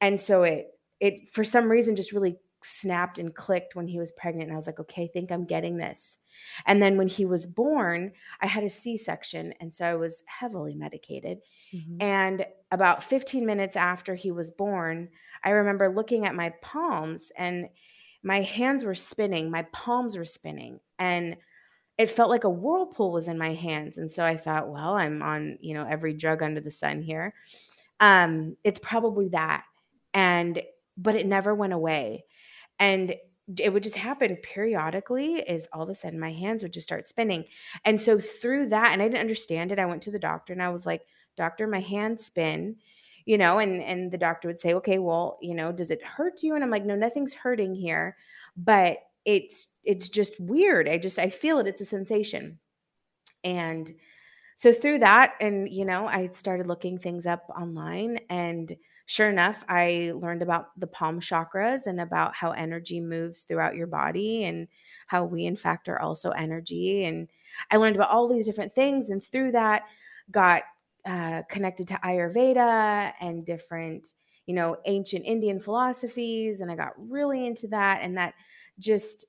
And 0.00 0.20
so 0.20 0.42
it, 0.42 0.68
it 1.00 1.30
for 1.30 1.42
some 1.42 1.70
reason 1.70 1.96
just 1.96 2.12
really 2.12 2.38
snapped 2.64 3.18
and 3.18 3.34
clicked 3.34 3.74
when 3.74 3.88
he 3.88 3.98
was 3.98 4.12
pregnant. 4.12 4.44
And 4.44 4.52
I 4.52 4.56
was 4.56 4.66
like, 4.66 4.78
okay, 4.78 5.04
I 5.04 5.08
think 5.08 5.32
I'm 5.32 5.46
getting 5.46 5.78
this. 5.78 6.18
And 6.66 6.82
then 6.82 6.96
when 6.96 7.08
he 7.08 7.24
was 7.24 7.46
born, 7.46 8.12
I 8.40 8.46
had 8.46 8.62
a 8.62 8.70
C 8.70 8.96
section. 8.96 9.54
And 9.60 9.74
so 9.74 9.84
I 9.86 9.94
was 9.94 10.22
heavily 10.26 10.74
medicated. 10.74 11.38
Mhm. 11.74 11.96
And 12.00 12.46
about 12.70 13.02
15 13.02 13.46
minutes 13.46 13.74
after 13.74 14.14
he 14.14 14.30
was 14.30 14.50
born, 14.50 15.08
I 15.44 15.50
remember 15.50 15.88
looking 15.88 16.24
at 16.24 16.34
my 16.34 16.50
palms 16.62 17.32
and 17.36 17.68
my 18.22 18.42
hands 18.42 18.84
were 18.84 18.94
spinning, 18.94 19.50
my 19.50 19.62
palms 19.72 20.16
were 20.16 20.24
spinning, 20.24 20.80
and 20.98 21.36
it 21.98 22.10
felt 22.10 22.30
like 22.30 22.44
a 22.44 22.50
whirlpool 22.50 23.12
was 23.12 23.28
in 23.28 23.36
my 23.36 23.54
hands. 23.54 23.98
And 23.98 24.10
so 24.10 24.24
I 24.24 24.36
thought, 24.36 24.70
well, 24.70 24.94
I'm 24.94 25.22
on, 25.22 25.58
you 25.60 25.74
know, 25.74 25.86
every 25.88 26.14
drug 26.14 26.42
under 26.42 26.60
the 26.60 26.70
sun 26.70 27.02
here. 27.02 27.34
Um, 28.00 28.56
it's 28.64 28.80
probably 28.80 29.28
that. 29.28 29.64
And 30.14 30.62
but 30.96 31.14
it 31.14 31.26
never 31.26 31.54
went 31.54 31.72
away. 31.72 32.24
And 32.78 33.14
it 33.58 33.72
would 33.72 33.82
just 33.82 33.96
happen 33.96 34.36
periodically 34.36 35.34
is 35.34 35.68
all 35.72 35.82
of 35.82 35.88
a 35.88 35.94
sudden 35.94 36.18
my 36.18 36.32
hands 36.32 36.62
would 36.62 36.72
just 36.72 36.86
start 36.86 37.08
spinning. 37.08 37.44
And 37.84 38.00
so 38.00 38.18
through 38.18 38.68
that, 38.68 38.92
and 38.92 39.02
I 39.02 39.08
didn't 39.08 39.20
understand 39.20 39.72
it, 39.72 39.78
I 39.78 39.86
went 39.86 40.02
to 40.02 40.10
the 40.10 40.18
doctor 40.18 40.52
and 40.52 40.62
I 40.62 40.70
was 40.70 40.86
like, 40.86 41.02
doctor, 41.36 41.66
my 41.66 41.80
hands 41.80 42.24
spin, 42.24 42.76
you 43.24 43.38
know, 43.38 43.58
and 43.58 43.82
and 43.82 44.10
the 44.10 44.18
doctor 44.18 44.48
would 44.48 44.58
say, 44.60 44.74
okay, 44.74 44.98
well, 44.98 45.38
you 45.40 45.54
know, 45.54 45.72
does 45.72 45.90
it 45.90 46.02
hurt 46.02 46.42
you? 46.42 46.54
And 46.54 46.64
I'm 46.64 46.70
like, 46.70 46.84
no, 46.84 46.96
nothing's 46.96 47.34
hurting 47.34 47.74
here, 47.74 48.16
but 48.56 48.98
it's 49.24 49.68
it's 49.84 50.08
just 50.08 50.40
weird. 50.40 50.88
I 50.88 50.98
just 50.98 51.18
I 51.18 51.30
feel 51.30 51.58
it. 51.58 51.66
It's 51.66 51.80
a 51.80 51.84
sensation. 51.84 52.58
And 53.44 53.92
so 54.56 54.72
through 54.72 55.00
that, 55.00 55.34
and 55.40 55.68
you 55.68 55.84
know, 55.84 56.06
I 56.06 56.26
started 56.26 56.66
looking 56.66 56.98
things 56.98 57.26
up 57.26 57.44
online 57.56 58.18
and 58.30 58.76
sure 59.06 59.28
enough, 59.28 59.64
I 59.68 60.12
learned 60.14 60.42
about 60.42 60.78
the 60.78 60.86
palm 60.86 61.20
chakras 61.20 61.86
and 61.86 62.00
about 62.00 62.34
how 62.34 62.52
energy 62.52 63.00
moves 63.00 63.42
throughout 63.42 63.74
your 63.76 63.86
body 63.86 64.44
and 64.44 64.68
how 65.06 65.24
we, 65.24 65.44
in 65.44 65.56
fact, 65.56 65.88
are 65.88 66.00
also 66.00 66.30
energy. 66.30 67.04
And 67.04 67.28
I 67.70 67.76
learned 67.76 67.96
about 67.96 68.10
all 68.10 68.28
these 68.28 68.46
different 68.46 68.72
things. 68.72 69.10
And 69.10 69.22
through 69.22 69.52
that, 69.52 69.82
got 70.30 70.62
uh, 71.06 71.42
connected 71.48 71.88
to 71.88 72.00
Ayurveda 72.04 73.12
and 73.20 73.44
different, 73.44 74.12
you 74.46 74.54
know, 74.54 74.76
ancient 74.86 75.26
Indian 75.26 75.60
philosophies. 75.60 76.60
And 76.60 76.70
I 76.70 76.76
got 76.76 76.92
really 76.96 77.46
into 77.46 77.68
that. 77.68 78.00
And 78.02 78.16
that 78.18 78.34
just 78.78 79.26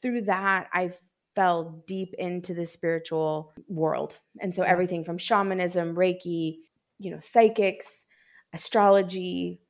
through 0.00 0.22
that, 0.22 0.68
I 0.72 0.92
fell 1.34 1.82
deep 1.86 2.14
into 2.18 2.54
the 2.54 2.66
spiritual 2.66 3.52
world. 3.68 4.18
And 4.40 4.54
so 4.54 4.62
everything 4.62 5.04
from 5.04 5.18
shamanism, 5.18 5.94
Reiki, 5.94 6.56
you 6.98 7.10
know, 7.10 7.20
psychics, 7.20 8.04
astrology, 8.52 9.60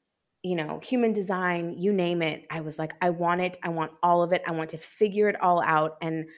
you 0.42 0.56
know, 0.56 0.80
human 0.82 1.12
design, 1.12 1.76
you 1.78 1.92
name 1.92 2.20
it. 2.20 2.46
I 2.50 2.60
was 2.60 2.78
like, 2.78 2.94
I 3.00 3.10
want 3.10 3.40
it. 3.42 3.58
I 3.62 3.68
want 3.68 3.92
all 4.02 4.22
of 4.22 4.32
it. 4.32 4.42
I 4.46 4.52
want 4.52 4.70
to 4.70 4.78
figure 4.78 5.28
it 5.28 5.40
all 5.40 5.62
out. 5.62 5.98
And 6.02 6.28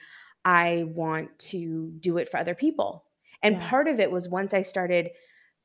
I 0.45 0.85
want 0.89 1.39
to 1.39 1.91
do 2.01 2.19
it 2.19 2.29
for 2.29 2.37
other 2.37 2.55
people. 2.55 3.05
And 3.45 3.57
Yeah. 3.57 3.71
part 3.71 3.87
of 3.87 4.01
it 4.01 4.11
was 4.11 4.29
once 4.29 4.53
I 4.53 4.63
started, 4.63 5.11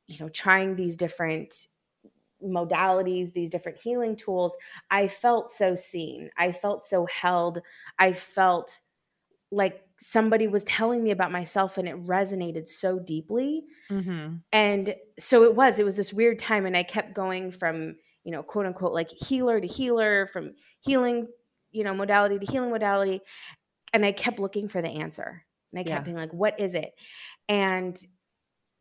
you 0.07 0.17
know, 0.19 0.29
trying 0.29 0.75
these 0.75 0.95
different 0.95 1.65
modalities, 2.43 3.33
these 3.33 3.49
different 3.49 3.79
healing 3.81 4.15
tools, 4.15 4.55
I 4.91 5.07
felt 5.07 5.49
so 5.49 5.75
seen. 5.75 6.29
I 6.37 6.51
felt 6.51 6.85
so 6.85 7.05
held. 7.07 7.61
I 7.97 8.13
felt 8.13 8.79
like 9.51 9.81
somebody 9.97 10.47
was 10.47 10.63
telling 10.63 11.03
me 11.03 11.11
about 11.11 11.31
myself 11.31 11.77
and 11.77 11.87
it 11.87 12.05
resonated 12.05 12.69
so 12.69 12.99
deeply. 12.99 13.65
Mm-hmm. 13.89 14.35
And 14.53 14.95
so 15.17 15.43
it 15.43 15.55
was, 15.55 15.79
it 15.79 15.85
was 15.85 15.95
this 15.95 16.13
weird 16.13 16.39
time. 16.39 16.65
And 16.65 16.77
I 16.77 16.83
kept 16.83 17.13
going 17.13 17.51
from, 17.51 17.95
you 18.23 18.31
know, 18.31 18.43
quote 18.43 18.65
unquote, 18.65 18.93
like 18.93 19.09
healer 19.09 19.59
to 19.59 19.67
healer, 19.67 20.27
from 20.27 20.53
healing, 20.79 21.27
you 21.71 21.83
know, 21.83 21.93
modality 21.93 22.39
to 22.39 22.51
healing 22.51 22.69
modality. 22.71 23.21
And 23.91 24.05
I 24.05 24.11
kept 24.11 24.39
looking 24.39 24.67
for 24.69 24.81
the 24.81 24.89
answer. 24.89 25.45
And 25.71 25.79
I 25.79 25.83
kept 25.83 26.03
Yeah. 26.03 26.05
being 26.05 26.17
like, 26.17 26.33
what 26.33 26.59
is 26.59 26.73
it? 26.73 26.93
And 27.47 27.99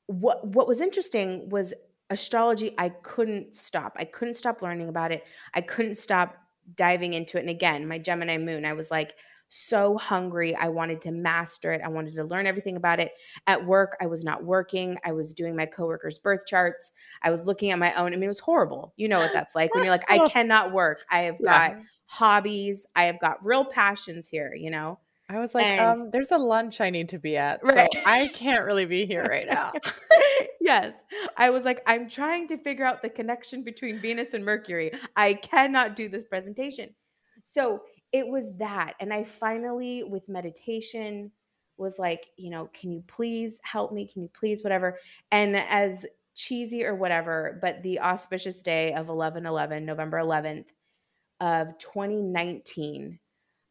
what 0.07 0.47
what 0.47 0.67
was 0.67 0.81
interesting 0.81 1.49
was 1.51 1.75
astrology, 2.11 2.75
I 2.79 2.89
couldn't 2.91 3.55
stop. 3.55 3.95
I 3.97 4.05
couldn't 4.05 4.35
stop 4.37 4.63
learning 4.63 4.89
about 4.89 5.13
it. 5.13 5.25
I 5.55 5.61
couldn't 5.61 5.97
stop 5.97 6.37
diving 6.75 7.13
into 7.13 7.37
it. 7.39 7.41
And 7.41 7.51
again, 7.51 7.87
my 7.87 7.99
Gemini 7.99 8.39
moon, 8.39 8.65
I 8.65 8.73
was 8.73 8.91
like 8.91 9.17
so 9.51 9.97
hungry. 9.97 10.55
I 10.55 10.69
wanted 10.69 11.01
to 11.03 11.11
master 11.11 11.73
it. 11.73 11.81
I 11.83 11.89
wanted 11.89 12.15
to 12.15 12.25
learn 12.25 12.47
everything 12.47 12.77
about 12.77 13.01
it. 13.01 13.13
At 13.47 13.65
work, 13.67 13.97
I 14.01 14.07
was 14.07 14.25
not 14.25 14.45
working. 14.45 14.99
I 15.05 15.13
was 15.13 15.33
doing 15.33 15.57
my 15.57 15.67
coworkers' 15.67 16.19
birth 16.19 16.47
charts. 16.47 16.93
I 17.23 17.31
was 17.31 17.47
looking 17.47 17.71
at 17.71 17.79
my 17.79 17.95
own. 17.95 18.09
I 18.13 18.17
mean, 18.17 18.25
it 18.25 18.29
was 18.29 18.41
horrible. 18.41 18.93
You 18.97 19.09
know 19.09 19.21
what 19.21 19.33
that's 19.33 19.55
like 19.55 19.75
when 19.75 19.83
you're 19.83 19.93
like, 19.93 20.05
I 20.11 20.19
cannot 20.21 20.73
work. 20.73 21.05
I 21.11 21.21
have 21.21 21.43
got 21.43 21.73
Yeah. 21.73 21.85
hobbies. 22.07 22.87
I 22.95 23.05
have 23.05 23.19
got 23.21 23.45
real 23.45 23.65
passions 23.65 24.29
here, 24.29 24.55
you 24.55 24.71
know? 24.71 24.99
I 25.29 25.39
was 25.39 25.55
like, 25.55 25.67
And- 25.67 26.01
um, 26.01 26.11
there's 26.11 26.33
a 26.33 26.39
lunch 26.39 26.81
I 26.81 26.91
need 26.91 27.09
to 27.11 27.19
be 27.19 27.37
at. 27.37 27.63
Right. 27.63 27.89
So 27.93 28.01
I 28.07 28.29
can't 28.29 28.65
really 28.65 28.87
be 28.87 29.05
here 29.05 29.25
right 29.25 29.47
now. 29.47 29.73
yes. 30.61 30.95
I 31.37 31.51
was 31.51 31.65
like, 31.65 31.83
I'm 31.87 32.09
trying 32.09 32.49
to 32.49 32.57
figure 32.57 32.85
out 32.85 33.03
the 33.03 33.11
connection 33.11 33.63
between 33.63 33.99
Venus 33.99 34.35
and 34.35 34.45
Mercury. 34.45 34.91
I 35.17 35.35
cannot 35.35 35.97
do 35.97 36.09
this 36.09 36.25
presentation. 36.25 36.95
So 37.43 37.83
it 38.13 38.27
was 38.27 38.57
that. 38.57 38.95
And 39.01 39.13
I 39.13 39.25
finally, 39.25 40.03
with 40.03 40.29
meditation, 40.29 41.31
was 41.77 41.99
like, 41.99 42.29
you 42.37 42.51
know, 42.51 42.69
can 42.73 42.91
you 42.91 43.03
please 43.07 43.61
help 43.63 43.93
me? 43.93 44.07
Can 44.07 44.23
you 44.23 44.31
please, 44.33 44.63
whatever? 44.63 44.99
And 45.31 45.57
as 45.57 46.07
cheesy 46.35 46.85
or 46.85 46.95
whatever, 46.95 47.59
but 47.61 47.83
the 47.83 48.01
auspicious 48.01 48.63
day 48.63 48.93
of 48.95 49.09
11 49.09 49.47
11, 49.47 49.85
November 49.85 50.19
11th 50.19 50.67
of 51.41 51.77
2019, 51.79 53.19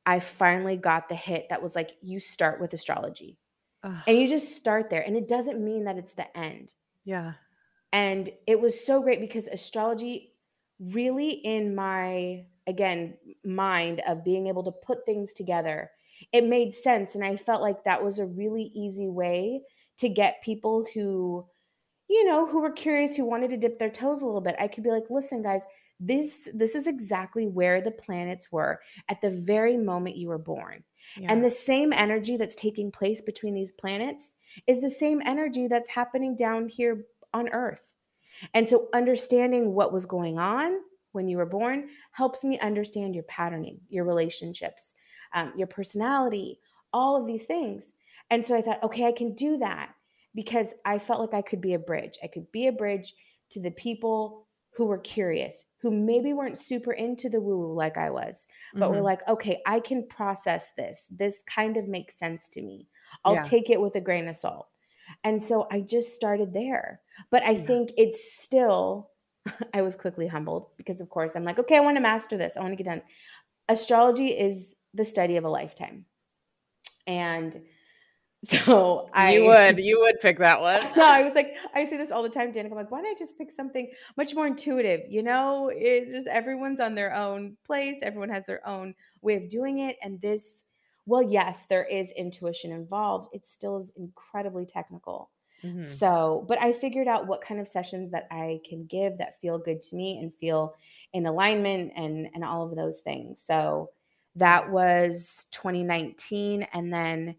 I 0.07 0.19
finally 0.19 0.77
got 0.77 1.07
the 1.09 1.15
hit 1.15 1.49
that 1.49 1.61
was 1.61 1.75
like, 1.75 1.91
you 2.01 2.19
start 2.19 2.59
with 2.59 2.73
astrology. 2.73 3.37
Ugh, 3.83 3.93
and 4.07 4.17
you 4.19 4.27
just 4.27 4.55
start 4.55 4.89
there 4.89 5.03
and 5.05 5.15
it 5.15 5.27
doesn't 5.27 5.63
mean 5.63 5.83
that 5.83 5.97
it's 5.99 6.13
the 6.13 6.35
end. 6.35 6.73
Yeah. 7.05 7.33
and 7.93 8.29
it 8.47 8.59
was 8.59 8.85
so 8.85 9.01
great 9.01 9.21
because 9.21 9.47
astrology 9.47 10.33
really 10.79 11.29
in 11.29 11.73
my 11.75 12.45
again 12.67 13.13
mind 13.45 14.01
of 14.07 14.25
being 14.25 14.47
able 14.47 14.63
to 14.63 14.71
put 14.71 15.05
things 15.05 15.31
together 15.33 15.89
it 16.33 16.43
made 16.43 16.73
sense 16.73 17.15
and 17.15 17.23
i 17.23 17.35
felt 17.35 17.61
like 17.61 17.83
that 17.83 18.03
was 18.03 18.19
a 18.19 18.25
really 18.25 18.71
easy 18.75 19.07
way 19.07 19.61
to 19.97 20.09
get 20.09 20.43
people 20.43 20.85
who 20.93 21.45
you 22.09 22.25
know 22.25 22.45
who 22.45 22.61
were 22.61 22.71
curious 22.71 23.15
who 23.15 23.25
wanted 23.25 23.49
to 23.51 23.57
dip 23.57 23.79
their 23.79 23.89
toes 23.89 24.21
a 24.21 24.25
little 24.25 24.41
bit. 24.41 24.55
I 24.59 24.67
could 24.67 24.83
be 24.83 24.91
like 24.91 25.09
listen 25.09 25.41
guys 25.41 25.63
this 25.99 26.47
this 26.53 26.75
is 26.75 26.85
exactly 26.85 27.47
where 27.47 27.81
the 27.81 27.91
planets 27.91 28.51
were 28.51 28.79
at 29.09 29.19
the 29.21 29.31
very 29.31 29.77
moment 29.77 30.15
you 30.15 30.27
were 30.27 30.37
born 30.37 30.83
yeah. 31.17 31.31
and 31.31 31.43
the 31.43 31.49
same 31.49 31.91
energy 31.93 32.37
that's 32.37 32.55
taking 32.55 32.91
place 32.91 33.21
between 33.21 33.55
these 33.55 33.71
planets 33.71 34.35
is 34.67 34.81
the 34.81 34.89
same 34.89 35.21
energy 35.25 35.67
that's 35.67 35.89
happening 35.89 36.35
down 36.35 36.67
here 36.67 37.05
on 37.33 37.49
Earth. 37.49 37.93
And 38.53 38.67
so 38.67 38.87
understanding 38.93 39.73
what 39.73 39.93
was 39.93 40.05
going 40.05 40.39
on 40.39 40.79
when 41.11 41.27
you 41.27 41.37
were 41.37 41.45
born 41.45 41.89
helps 42.11 42.43
me 42.43 42.59
understand 42.59 43.15
your 43.15 43.23
patterning, 43.23 43.79
your 43.89 44.05
relationships, 44.05 44.93
um, 45.33 45.53
your 45.55 45.67
personality, 45.67 46.59
all 46.93 47.15
of 47.19 47.25
these 47.25 47.43
things. 47.43 47.91
And 48.29 48.45
so 48.45 48.55
I 48.55 48.61
thought, 48.61 48.83
okay, 48.83 49.05
I 49.05 49.11
can 49.11 49.33
do 49.33 49.57
that 49.57 49.93
because 50.35 50.73
I 50.85 50.99
felt 50.99 51.19
like 51.19 51.33
I 51.33 51.47
could 51.47 51.61
be 51.61 51.73
a 51.73 51.79
bridge. 51.79 52.17
I 52.23 52.27
could 52.27 52.51
be 52.51 52.67
a 52.67 52.71
bridge 52.71 53.15
to 53.51 53.61
the 53.61 53.71
people 53.71 54.46
who 54.77 54.85
were 54.85 54.99
curious, 54.99 55.65
who 55.79 55.91
maybe 55.91 56.33
weren't 56.33 56.57
super 56.57 56.93
into 56.93 57.29
the 57.29 57.41
woo 57.41 57.57
woo 57.59 57.73
like 57.73 57.97
I 57.97 58.11
was, 58.11 58.47
but 58.79 58.91
we're 58.91 59.01
Mhm. 59.01 59.03
like, 59.03 59.27
okay, 59.27 59.61
I 59.65 59.79
can 59.79 60.07
process 60.07 60.71
this. 60.77 61.07
This 61.11 61.43
kind 61.47 61.77
of 61.77 61.87
makes 61.87 62.17
sense 62.19 62.47
to 62.49 62.61
me. 62.61 62.87
I'll 63.25 63.39
Yeah. 63.39 63.41
take 63.41 63.69
it 63.69 63.81
with 63.81 63.95
a 63.95 64.01
grain 64.01 64.27
of 64.27 64.37
salt. 64.37 64.69
And 65.23 65.41
so 65.41 65.67
I 65.71 65.81
just 65.81 66.15
started 66.15 66.53
there. 66.53 67.01
But 67.31 67.43
I 67.43 67.55
Yeah. 67.55 67.63
think 67.67 67.91
it's 67.97 68.33
still, 68.39 69.11
I 69.73 69.81
was 69.81 69.95
quickly 69.95 70.27
humbled 70.27 70.71
because, 70.77 71.01
of 71.01 71.09
course, 71.09 71.35
I'm 71.35 71.43
like, 71.43 71.59
okay, 71.59 71.77
I 71.77 71.81
want 71.81 71.97
to 71.97 72.01
master 72.01 72.37
this. 72.37 72.57
I 72.57 72.61
want 72.61 72.73
to 72.73 72.83
get 72.83 72.89
done. 72.89 73.01
Astrology 73.69 74.27
is 74.37 74.75
the 74.93 75.05
study 75.05 75.37
of 75.37 75.45
a 75.45 75.49
lifetime. 75.49 76.05
And 77.05 77.61
so 78.43 79.09
I 79.13 79.35
you 79.35 79.45
would, 79.45 79.79
you 79.79 79.99
would 79.99 80.19
pick 80.21 80.37
that 80.39 80.61
one. 80.61 80.79
no, 80.95 81.05
I 81.05 81.23
was 81.23 81.33
like, 81.33 81.55
I 81.73 81.85
say 81.89 81.97
this 81.97 82.11
all 82.11 82.23
the 82.23 82.29
time, 82.29 82.53
Danica. 82.53 82.71
I'm 82.71 82.77
like, 82.77 82.91
why 82.91 83.01
don't 83.01 83.07
I 83.07 83.15
just 83.17 83.37
pick 83.37 83.51
something 83.51 83.89
much 84.15 84.35
more 84.35 84.47
intuitive? 84.47 85.01
You 85.09 85.23
know, 85.23 85.71
it 85.73 86.09
just 86.09 86.27
everyone's 86.27 86.79
on 86.79 86.95
their 86.95 87.13
own 87.13 87.57
place, 87.65 87.97
everyone 88.01 88.29
has 88.29 88.45
their 88.45 88.65
own 88.67 88.93
way 89.21 89.35
of 89.35 89.49
doing 89.49 89.79
it. 89.79 89.97
And 90.03 90.21
this, 90.21 90.63
well, 91.05 91.23
yes, 91.23 91.65
there 91.65 91.85
is 91.85 92.11
intuition 92.11 92.71
involved. 92.71 93.29
It 93.33 93.45
still 93.45 93.77
is 93.77 93.91
incredibly 93.97 94.65
technical. 94.65 95.31
Mhm. 95.63 95.83
So, 95.83 96.45
but 96.47 96.61
I 96.61 96.71
figured 96.71 97.07
out 97.07 97.25
what 97.27 97.41
kind 97.41 97.59
of 97.59 97.67
sessions 97.67 98.11
that 98.11 98.27
I 98.29 98.59
can 98.67 98.85
give 98.85 99.17
that 99.17 99.39
feel 99.41 99.57
good 99.57 99.81
to 99.81 99.95
me 99.95 100.19
and 100.19 100.33
feel 100.33 100.75
in 101.13 101.25
alignment 101.25 101.93
and 101.95 102.29
and 102.35 102.43
all 102.43 102.63
of 102.63 102.75
those 102.75 102.99
things. 103.01 103.41
So 103.41 103.89
that 104.35 104.69
was 104.69 105.47
2019 105.49 106.61
and 106.73 106.93
then 106.93 107.35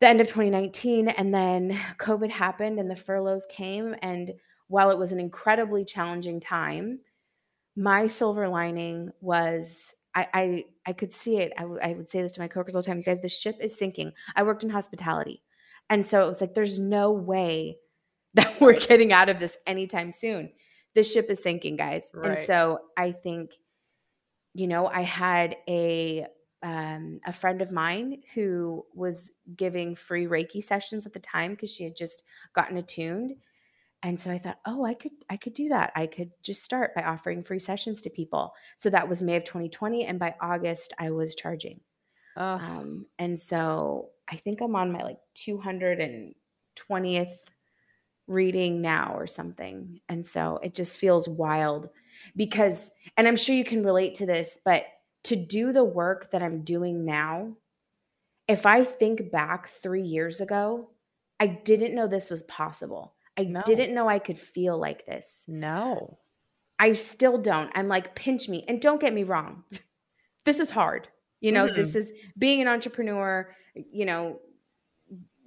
the 0.00 0.06
end 0.06 0.20
of 0.20 0.26
2019 0.28 1.08
and 1.08 1.34
then 1.34 1.78
COVID 1.98 2.30
happened 2.30 2.78
and 2.78 2.90
the 2.90 2.96
furloughs 2.96 3.46
came 3.50 3.94
and 4.02 4.32
while 4.68 4.90
it 4.90 4.98
was 4.98 5.12
an 5.12 5.18
incredibly 5.18 5.84
challenging 5.84 6.40
time, 6.40 7.00
my 7.74 8.06
silver 8.06 8.48
lining 8.48 9.10
was 9.20 9.94
I 10.14 10.28
I, 10.34 10.64
I 10.86 10.92
could 10.92 11.12
see 11.12 11.38
it. 11.38 11.52
I, 11.56 11.62
w- 11.62 11.80
I 11.82 11.94
would 11.94 12.08
say 12.08 12.22
this 12.22 12.32
to 12.32 12.40
my 12.40 12.48
coworkers 12.48 12.76
all 12.76 12.82
the 12.82 12.86
time. 12.86 12.98
You 12.98 13.04
guys, 13.04 13.22
the 13.22 13.28
ship 13.28 13.56
is 13.60 13.76
sinking. 13.76 14.12
I 14.36 14.42
worked 14.42 14.64
in 14.64 14.70
hospitality. 14.70 15.42
And 15.90 16.04
so 16.04 16.22
it 16.22 16.26
was 16.26 16.40
like, 16.40 16.54
there's 16.54 16.78
no 16.78 17.12
way 17.12 17.78
that 18.34 18.60
we're 18.60 18.78
getting 18.78 19.12
out 19.12 19.28
of 19.28 19.40
this 19.40 19.56
anytime 19.66 20.12
soon. 20.12 20.52
The 20.94 21.02
ship 21.02 21.30
is 21.30 21.42
sinking, 21.42 21.76
guys. 21.76 22.10
And 22.14 22.38
so 22.46 22.80
I 22.96 23.12
think, 23.12 23.52
you 24.54 24.66
know, 24.66 24.86
I 24.86 25.02
had 25.02 25.56
a 25.68 26.26
um, 26.62 27.20
a 27.24 27.32
friend 27.32 27.62
of 27.62 27.70
mine 27.70 28.22
who 28.34 28.84
was 28.94 29.32
giving 29.56 29.94
free 29.94 30.26
Reiki 30.26 30.62
sessions 30.62 31.06
at 31.06 31.12
the 31.12 31.20
time 31.20 31.52
because 31.52 31.72
she 31.72 31.84
had 31.84 31.96
just 31.96 32.24
gotten 32.52 32.76
attuned. 32.76 33.34
And 34.02 34.18
so 34.20 34.30
I 34.30 34.38
thought, 34.38 34.58
oh, 34.64 34.84
I 34.84 34.94
could 34.94 35.12
I 35.28 35.36
could 35.36 35.54
do 35.54 35.68
that. 35.70 35.92
I 35.96 36.06
could 36.06 36.30
just 36.42 36.62
start 36.62 36.94
by 36.94 37.02
offering 37.02 37.42
free 37.42 37.58
sessions 37.58 38.00
to 38.02 38.10
people. 38.10 38.54
So 38.76 38.90
that 38.90 39.08
was 39.08 39.22
May 39.22 39.36
of 39.36 39.44
2020, 39.44 40.04
and 40.04 40.18
by 40.18 40.34
August 40.40 40.94
I 40.98 41.10
was 41.10 41.34
charging. 41.34 41.80
Ugh. 42.36 42.60
Um, 42.60 43.06
and 43.18 43.38
so 43.38 44.10
I 44.30 44.36
think 44.36 44.60
I'm 44.60 44.76
on 44.76 44.92
my 44.92 45.02
like 45.02 45.18
220th 45.36 46.34
reading 48.28 48.80
now 48.80 49.14
or 49.16 49.26
something. 49.26 50.00
And 50.08 50.24
so 50.24 50.60
it 50.62 50.74
just 50.74 50.98
feels 50.98 51.28
wild 51.28 51.88
because, 52.36 52.92
and 53.16 53.26
I'm 53.26 53.36
sure 53.36 53.54
you 53.54 53.64
can 53.64 53.82
relate 53.82 54.14
to 54.16 54.26
this, 54.26 54.58
but 54.64 54.84
to 55.24 55.36
do 55.36 55.72
the 55.72 55.84
work 55.84 56.30
that 56.30 56.42
I'm 56.42 56.62
doing 56.62 57.04
now, 57.04 57.56
if 58.46 58.64
I 58.66 58.84
think 58.84 59.30
back 59.30 59.68
three 59.68 60.02
years 60.02 60.40
ago, 60.40 60.90
I 61.40 61.46
didn't 61.46 61.94
know 61.94 62.06
this 62.06 62.30
was 62.30 62.42
possible. 62.44 63.14
I 63.36 63.44
No. 63.44 63.62
didn't 63.62 63.94
know 63.94 64.08
I 64.08 64.18
could 64.18 64.38
feel 64.38 64.78
like 64.78 65.06
this. 65.06 65.44
no. 65.46 66.18
I 66.80 66.92
still 66.92 67.38
don't. 67.38 67.72
I'm 67.74 67.88
like, 67.88 68.14
pinch 68.14 68.48
me. 68.48 68.64
And 68.68 68.80
don't 68.80 69.00
get 69.00 69.12
me 69.12 69.24
wrong. 69.24 69.64
This 70.44 70.60
is 70.60 70.70
hard. 70.70 71.08
You 71.40 71.52
know, 71.52 71.66
this 71.66 71.90
mm-hmm. 71.90 71.98
is 71.98 72.12
being 72.38 72.62
an 72.62 72.68
entrepreneur, 72.68 73.54
you 73.74 74.06
know, 74.06 74.40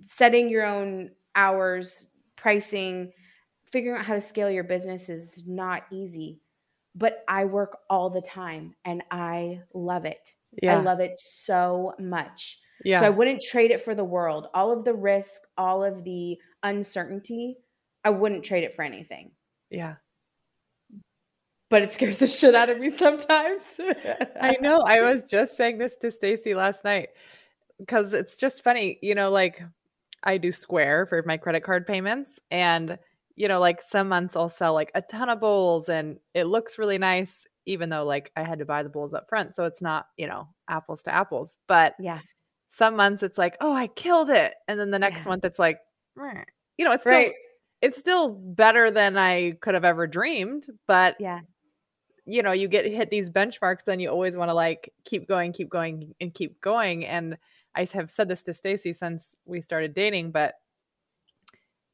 setting 0.04 0.48
your 0.48 0.64
own 0.64 1.10
hours, 1.36 2.06
pricing, 2.36 3.12
figuring 3.66 3.98
out 3.98 4.06
how 4.06 4.14
to 4.14 4.22
scale 4.22 4.50
your 4.52 4.64
business 4.64 5.10
is 5.10 5.44
not 5.48 5.86
easy. 5.90 6.40
But 6.96 7.24
I 7.28 7.46
work 7.46 7.78
all 7.90 8.10
the 8.10 8.22
time 8.22 8.76
and 8.86 9.04
I 9.12 9.62
love 9.74 10.06
it. 10.06 10.34
Yeah. 10.62 10.78
I 10.78 10.82
love 10.82 11.00
it 11.00 11.18
so 11.18 11.94
much. 12.00 12.60
yeah. 12.84 13.00
So 13.00 13.06
I 13.06 13.10
wouldn't 13.10 13.42
trade 13.42 13.72
it 13.72 13.80
for 13.82 13.96
the 13.96 14.04
world. 14.04 14.48
All 14.54 14.72
of 14.72 14.84
the 14.84 14.94
risk, 14.94 15.42
all 15.58 15.84
of 15.84 16.04
the 16.04 16.38
uncertainty, 16.64 17.58
I 18.04 18.10
wouldn't 18.10 18.44
trade 18.44 18.64
it 18.64 18.76
for 18.76 18.84
anything. 18.84 19.32
Yeah. 19.70 19.96
But 21.70 21.84
it 21.84 21.94
scares 21.94 22.18
the 22.18 22.28
shit 22.28 22.54
out 22.54 22.70
of 22.70 22.80
me 22.80 22.90
sometimes. 22.90 23.80
I 24.42 24.58
know. 24.60 24.82
I 24.82 25.02
was 25.02 25.24
just 25.24 25.56
saying 25.56 25.78
this 25.78 25.96
to 25.98 26.12
Stacy 26.12 26.54
last 26.54 26.84
night 26.84 27.10
because 27.80 28.14
it's 28.14 28.36
just 28.36 28.62
funny, 28.62 29.00
you 29.02 29.16
know, 29.16 29.32
like 29.32 29.64
I 30.24 30.38
do 30.38 30.52
Square 30.52 31.06
for 31.06 31.24
my 31.26 31.38
credit 31.38 31.64
card 31.64 31.88
payments 31.88 32.42
and 32.52 33.00
you 33.36 33.48
know, 33.48 33.60
like 33.60 33.82
some 33.82 34.10
months 34.10 34.36
I'll 34.36 34.50
sell 34.50 34.74
like 34.74 34.92
a 34.96 35.02
ton 35.02 35.30
of 35.30 35.40
bowls 35.40 35.90
and 35.90 36.20
it 36.34 36.46
looks 36.46 36.78
really 36.78 36.98
nice 36.98 37.46
even 37.66 37.90
though 37.90 38.04
like 38.06 38.32
I 38.36 38.44
had 38.44 38.60
to 38.60 38.66
buy 38.66 38.84
the 38.84 38.90
bowls 38.90 39.14
up 39.14 39.30
front, 39.30 39.56
so 39.56 39.66
it's 39.66 39.82
not, 39.82 40.08
you 40.18 40.28
know, 40.28 40.50
apples 40.70 41.04
to 41.04 41.14
apples. 41.14 41.58
But 41.68 41.96
yeah. 41.98 42.22
Some 42.70 42.96
months 42.96 43.24
it's 43.24 43.38
like, 43.38 43.58
"Oh, 43.62 43.74
I 43.74 43.88
killed 43.88 44.30
it." 44.30 44.56
And 44.68 44.80
then 44.80 44.92
the 44.92 45.00
next 45.00 45.26
Yeah. 45.26 45.28
month 45.28 45.46
it's 45.46 45.60
like, 45.60 45.80
"Meh." 46.16 46.46
you 46.78 46.86
know, 46.86 46.92
it's 46.94 47.04
still 47.06 47.26
Right. 47.26 47.36
it's 47.82 48.00
still 48.00 48.30
better 48.30 48.92
than 48.92 49.18
I 49.18 49.54
could 49.62 49.74
have 49.76 49.86
ever 49.86 50.08
dreamed, 50.08 50.68
but 50.88 51.18
Yeah. 51.18 51.42
you 52.26 52.44
know, 52.44 52.52
you 52.52 52.68
get 52.68 52.86
hit 52.86 53.10
these 53.10 53.30
benchmarks, 53.30 53.84
then 53.86 54.00
you 54.00 54.10
always 54.10 54.38
want 54.38 54.50
to 54.50 54.54
like 54.56 54.94
keep 55.06 55.28
going, 55.28 55.54
keep 55.54 55.70
going, 55.70 56.14
and 56.22 56.34
keep 56.34 56.62
going. 56.62 57.06
And 57.06 57.38
I 57.76 57.86
have 57.94 58.10
said 58.10 58.28
this 58.30 58.44
to 58.44 58.54
Stacy 58.54 58.94
since 58.94 59.34
we 59.46 59.60
started 59.62 59.94
dating, 59.94 60.32
but 60.32 60.56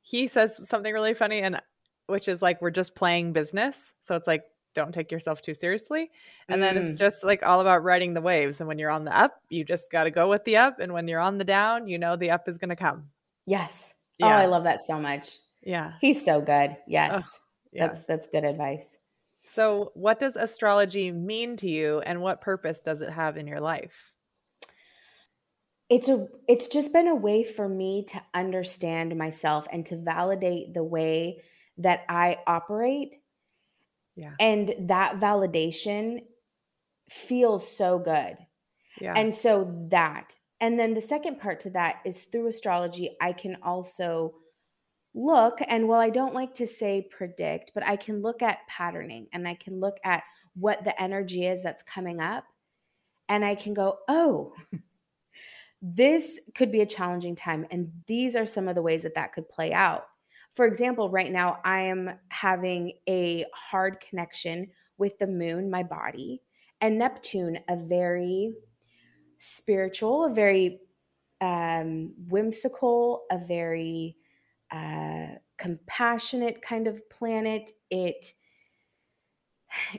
he 0.10 0.28
says 0.28 0.60
something 0.70 0.94
really 0.94 1.14
funny, 1.14 1.42
and 1.42 1.62
which 2.08 2.28
is 2.30 2.42
like 2.42 2.62
we're 2.62 2.72
just 2.72 2.96
playing 2.96 3.34
business. 3.34 3.94
So 4.04 4.16
it's 4.16 4.28
like 4.28 4.44
don't 4.76 4.94
take 4.94 5.12
yourself 5.12 5.42
too 5.42 5.56
seriously. 5.56 6.12
And 6.50 6.62
then 6.62 6.78
it's 6.78 6.96
Mm. 6.98 7.00
just 7.00 7.24
like 7.24 7.42
all 7.44 7.62
about 7.62 7.84
riding 7.84 8.14
the 8.14 8.22
waves. 8.22 8.62
And 8.62 8.68
when 8.68 8.78
you're 8.78 8.92
on 8.92 9.06
the 9.06 9.18
up, 9.18 9.42
you 9.50 9.66
just 9.66 9.90
got 9.92 10.04
to 10.04 10.12
go 10.12 10.30
with 10.30 10.44
the 10.46 10.58
up. 10.58 10.80
And 10.80 10.94
when 10.94 11.08
you're 11.08 11.20
on 11.20 11.40
the 11.40 11.44
down, 11.44 11.88
you 11.88 11.98
know 11.98 12.16
the 12.16 12.30
up 12.30 12.48
is 12.48 12.60
going 12.60 12.70
to 12.70 12.76
come. 12.76 13.10
Yes. 13.48 13.96
Oh, 14.22 14.28
I 14.28 14.46
love 14.46 14.66
that 14.66 14.84
so 14.84 15.00
much. 15.00 15.36
Yeah. 15.64 15.94
He's 16.00 16.24
so 16.24 16.42
good. 16.42 16.78
Yes. 16.88 17.24
Oh, 17.26 17.30
Yeah. 17.72 17.88
That's 17.88 18.04
that's 18.04 18.28
good 18.28 18.44
advice. 18.46 18.98
so, 19.44 19.92
what 19.96 20.20
does 20.20 20.36
astrology 20.36 21.12
mean 21.12 21.58
to 21.58 21.68
you, 21.68 22.00
and 22.02 22.22
what 22.22 22.42
purpose 22.42 22.80
does 22.82 23.02
it 23.02 23.10
have 23.10 23.36
in 23.38 23.48
your 23.48 23.60
life? 23.62 24.14
It's 25.90 26.10
a 26.10 26.28
it's 26.48 26.68
just 26.68 26.92
been 26.92 27.08
a 27.08 27.16
way 27.16 27.44
for 27.44 27.68
me 27.70 28.04
to 28.10 28.22
understand 28.34 29.16
myself 29.18 29.68
and 29.72 29.86
to 29.88 29.96
validate 29.96 30.74
the 30.74 30.84
way 30.84 31.42
that 31.78 32.04
I 32.10 32.40
operate 32.48 33.18
Yeah. 34.16 34.34
and 34.40 34.74
that 34.90 35.20
validation 35.20 36.24
feels 37.10 37.70
so 37.70 38.00
good. 38.00 38.38
Yeah. 39.00 39.14
And 39.16 39.34
so 39.34 39.88
that. 39.90 40.36
And 40.60 40.80
then 40.80 40.94
the 40.96 41.02
second 41.02 41.40
part 41.40 41.60
to 41.62 41.70
that 41.72 42.02
is 42.04 42.26
through 42.26 42.48
astrology, 42.48 43.16
I 43.22 43.32
can 43.32 43.58
also 43.62 44.34
look, 45.14 45.60
and 45.68 45.88
well, 45.88 46.02
I 46.02 46.10
don't 46.10 46.34
like 46.34 46.54
to 46.56 46.68
say 46.68 47.08
predict, 47.10 47.72
but 47.76 47.86
I 47.86 47.96
can 47.96 48.22
look 48.22 48.42
at 48.42 48.68
patterning 48.68 49.28
and 49.34 49.48
I 49.48 49.54
can 49.54 49.80
look 49.80 49.98
at 50.04 50.24
what 50.56 50.84
the 50.84 51.00
energy 51.02 51.46
is 51.46 51.62
that's 51.64 51.84
coming 51.84 52.20
up. 52.20 52.44
And 53.30 53.46
I 53.46 53.56
can 53.56 53.74
go, 53.76 54.00
oh, 54.08 54.54
this 55.82 56.40
could 56.56 56.72
be 56.72 56.82
a 56.82 56.86
challenging 56.86 57.36
time. 57.36 57.66
And 57.72 57.92
these 58.08 58.36
are 58.36 58.46
some 58.46 58.68
of 58.68 58.76
the 58.76 58.82
ways 58.82 59.04
that 59.04 59.16
that 59.16 59.34
could 59.34 59.48
play 59.50 59.72
out. 59.74 60.06
For 60.54 60.66
example, 60.66 61.10
right 61.10 61.32
now, 61.32 61.60
I 61.64 61.82
am 61.82 62.10
having 62.30 62.94
a 63.08 63.46
hard 63.54 64.00
connection 64.00 64.72
with 64.98 65.20
the 65.20 65.28
moon, 65.28 65.70
my 65.70 65.84
body, 65.84 66.42
and 66.82 66.98
Neptune, 66.98 67.60
a 67.70 67.76
very 67.76 68.54
spiritual, 69.38 70.26
a 70.26 70.34
very 70.34 70.80
um, 71.42 72.14
whimsical, 72.28 73.26
a 73.32 73.38
very 73.38 74.18
uh, 74.72 75.28
compassionate 75.58 76.62
kind 76.62 76.88
of 76.88 77.08
planet. 77.10 77.70
It 77.92 78.34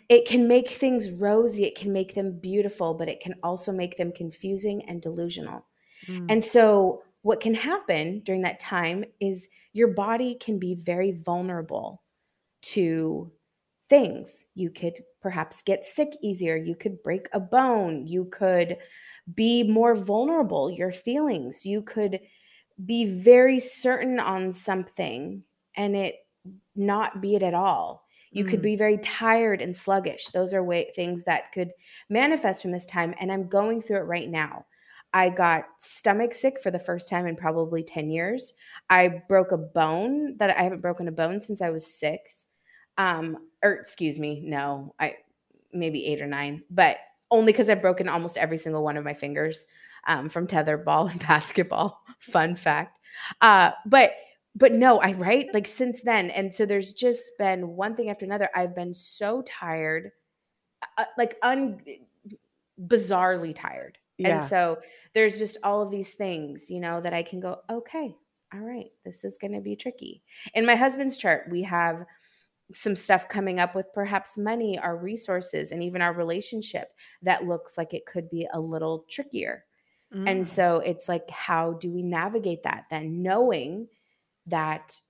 it 0.09 0.27
can 0.27 0.49
make 0.49 0.71
things 0.71 1.11
rosy, 1.13 1.65
it 1.65 1.77
can 1.77 1.93
make 1.93 2.15
them 2.15 2.39
beautiful, 2.39 2.95
but 2.95 3.09
it 3.09 3.21
can 3.21 3.35
also 3.43 3.73
make 3.73 3.97
them 3.97 4.13
confusing 4.13 4.83
and 4.89 5.03
delusional. 5.03 5.65
Mm. 6.07 6.27
And 6.31 6.45
so, 6.45 7.03
what 7.23 7.41
can 7.41 7.55
happen 7.55 8.21
during 8.25 8.43
that 8.43 8.61
time 8.61 9.05
is 9.21 9.49
your 9.73 9.89
body 9.89 10.37
can 10.37 10.59
be 10.59 10.75
very 10.75 11.13
vulnerable 11.13 12.03
to 12.63 13.31
things. 13.89 14.45
You 14.55 14.71
could 14.71 15.03
perhaps 15.21 15.63
get 15.63 15.85
sick 15.85 16.11
easier. 16.23 16.57
You 16.57 16.75
could 16.75 17.03
break 17.03 17.29
a 17.33 17.41
bone. 17.41 18.07
You 18.07 18.27
could 18.27 18.77
be 19.35 19.63
more 19.63 19.95
vulnerable, 19.95 20.71
your 20.71 20.93
feelings. 20.93 21.67
You 21.67 21.83
could 21.83 22.21
be 22.85 23.05
very 23.05 23.59
certain 23.61 24.21
on 24.21 24.53
something 24.53 25.43
and 25.77 25.97
it 25.97 26.17
not 26.77 27.21
be 27.21 27.35
it 27.35 27.43
at 27.43 27.55
all. 27.55 28.07
You 28.31 28.45
could 28.45 28.61
Mm. 28.61 28.64
be 28.64 28.77
very 28.77 28.99
tired 28.99 29.61
and 29.62 29.75
sluggish. 29.75 30.27
Those 30.29 30.53
are 30.55 30.62
way, 30.62 30.91
things 30.95 31.25
that 31.25 31.53
could 31.53 31.73
manifest 32.09 32.62
from 32.62 32.73
this 32.73 32.87
time. 32.87 33.14
And 33.21 33.33
I'm 33.33 33.49
going 33.49 33.81
through 33.83 33.99
it 33.99 34.03
right 34.03 34.29
now. 34.29 34.67
I 35.14 35.31
got 35.31 35.64
stomach 35.79 36.35
sick 36.35 36.61
for 36.62 36.71
the 36.71 36.79
first 36.79 37.09
time 37.09 37.27
in 37.27 37.35
probably 37.37 37.83
10 37.83 38.11
years. 38.11 38.55
I 38.91 39.09
broke 39.29 39.53
a 39.53 39.57
bone 39.57 40.37
that 40.37 40.51
I 40.57 40.62
haven't 40.62 40.83
broken 40.83 41.09
a 41.09 41.12
bone 41.12 41.41
since 41.41 41.62
I 41.62 41.71
was 41.71 41.87
six. 41.87 42.45
Um, 42.99 43.38
or 43.62 43.73
excuse 43.73 44.19
me, 44.19 44.43
no, 44.45 44.95
I 44.99 45.17
maybe 45.73 46.07
eight 46.07 46.21
or 46.21 46.27
nine, 46.27 46.62
but 46.71 46.99
only 47.31 47.53
because 47.53 47.69
I've 47.69 47.83
broken 47.83 48.09
almost 48.09 48.37
every 48.37 48.59
single 48.59 48.83
one 48.83 48.97
of 48.97 49.05
my 49.05 49.14
fingers 49.14 49.67
um, 50.07 50.29
from 50.29 50.47
tetherball 50.47 51.11
and 51.11 51.21
basketball. 51.21 52.03
Fun 52.19 52.55
fact. 52.55 52.99
Uh, 53.41 53.71
but 53.87 54.12
but 54.59 54.73
no, 54.73 54.99
I 54.99 55.12
right 55.12 55.47
like 55.55 55.66
since 55.66 56.03
then, 56.03 56.31
and 56.31 56.53
so 56.53 56.66
there's 56.66 56.92
just 56.92 57.31
been 57.38 57.68
one 57.68 57.94
thing 57.94 58.11
after 58.11 58.25
another. 58.25 58.51
I've 58.55 58.75
been 58.75 58.92
so 58.92 59.42
tired, 59.42 60.11
uh, 60.97 61.05
like 61.16 61.37
un 61.42 61.81
bizarrely 62.87 63.55
tired. 63.55 63.99
Yeah. 64.18 64.40
And 64.40 64.49
so 64.49 64.79
there's 65.14 65.38
just 65.38 65.59
all 65.62 65.81
of 65.81 65.92
these 65.92 66.14
things, 66.14 66.68
you 66.68 66.81
know, 66.81 67.01
that 67.01 67.14
I 67.14 67.23
can 67.23 67.38
go, 67.38 67.61
okay, 67.71 68.14
all 68.53 68.61
right, 68.61 68.90
this 69.05 69.23
is 69.23 69.38
going 69.40 69.53
to 69.53 69.61
be 69.61 69.77
tricky. 69.77 70.23
In 70.55 70.66
my 70.66 70.75
husband's 70.75 71.16
chart, 71.16 71.47
we 71.51 71.62
have 71.62 72.05
some 72.75 72.97
stuff 72.97 73.29
coming 73.29 73.61
up 73.61 73.75
with 73.75 73.87
perhaps 73.94 74.37
money, 74.37 74.79
our 74.79 74.97
resources, 74.97 75.71
and 75.71 75.83
even 75.83 76.03
our 76.03 76.12
relationship 76.12 76.88
that 77.23 77.47
looks 77.47 77.79
like 77.79 77.94
it 77.94 78.07
could 78.07 78.29
be 78.29 78.47
a 78.53 78.61
little 78.61 79.05
trickier. 79.09 79.64
Mm. 80.14 80.29
And 80.29 80.49
so 80.49 80.81
it's 80.81 81.09
like, 81.09 81.31
how 81.31 81.75
do 81.75 81.92
we 81.92 82.03
navigate 82.03 82.64
that 82.64 82.85
then, 82.90 83.23
knowing 83.23 83.87
that, 84.51 85.01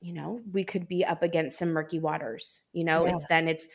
you 0.00 0.12
know, 0.12 0.40
we 0.52 0.64
could 0.64 0.88
be 0.88 1.04
up 1.04 1.22
against 1.22 1.58
some 1.58 1.70
murky 1.72 1.98
waters? 1.98 2.60
You 2.72 2.84
know, 2.84 3.06
Yeah. 3.06 3.14
it's 3.16 3.26
then 3.28 3.48
it's 3.48 3.68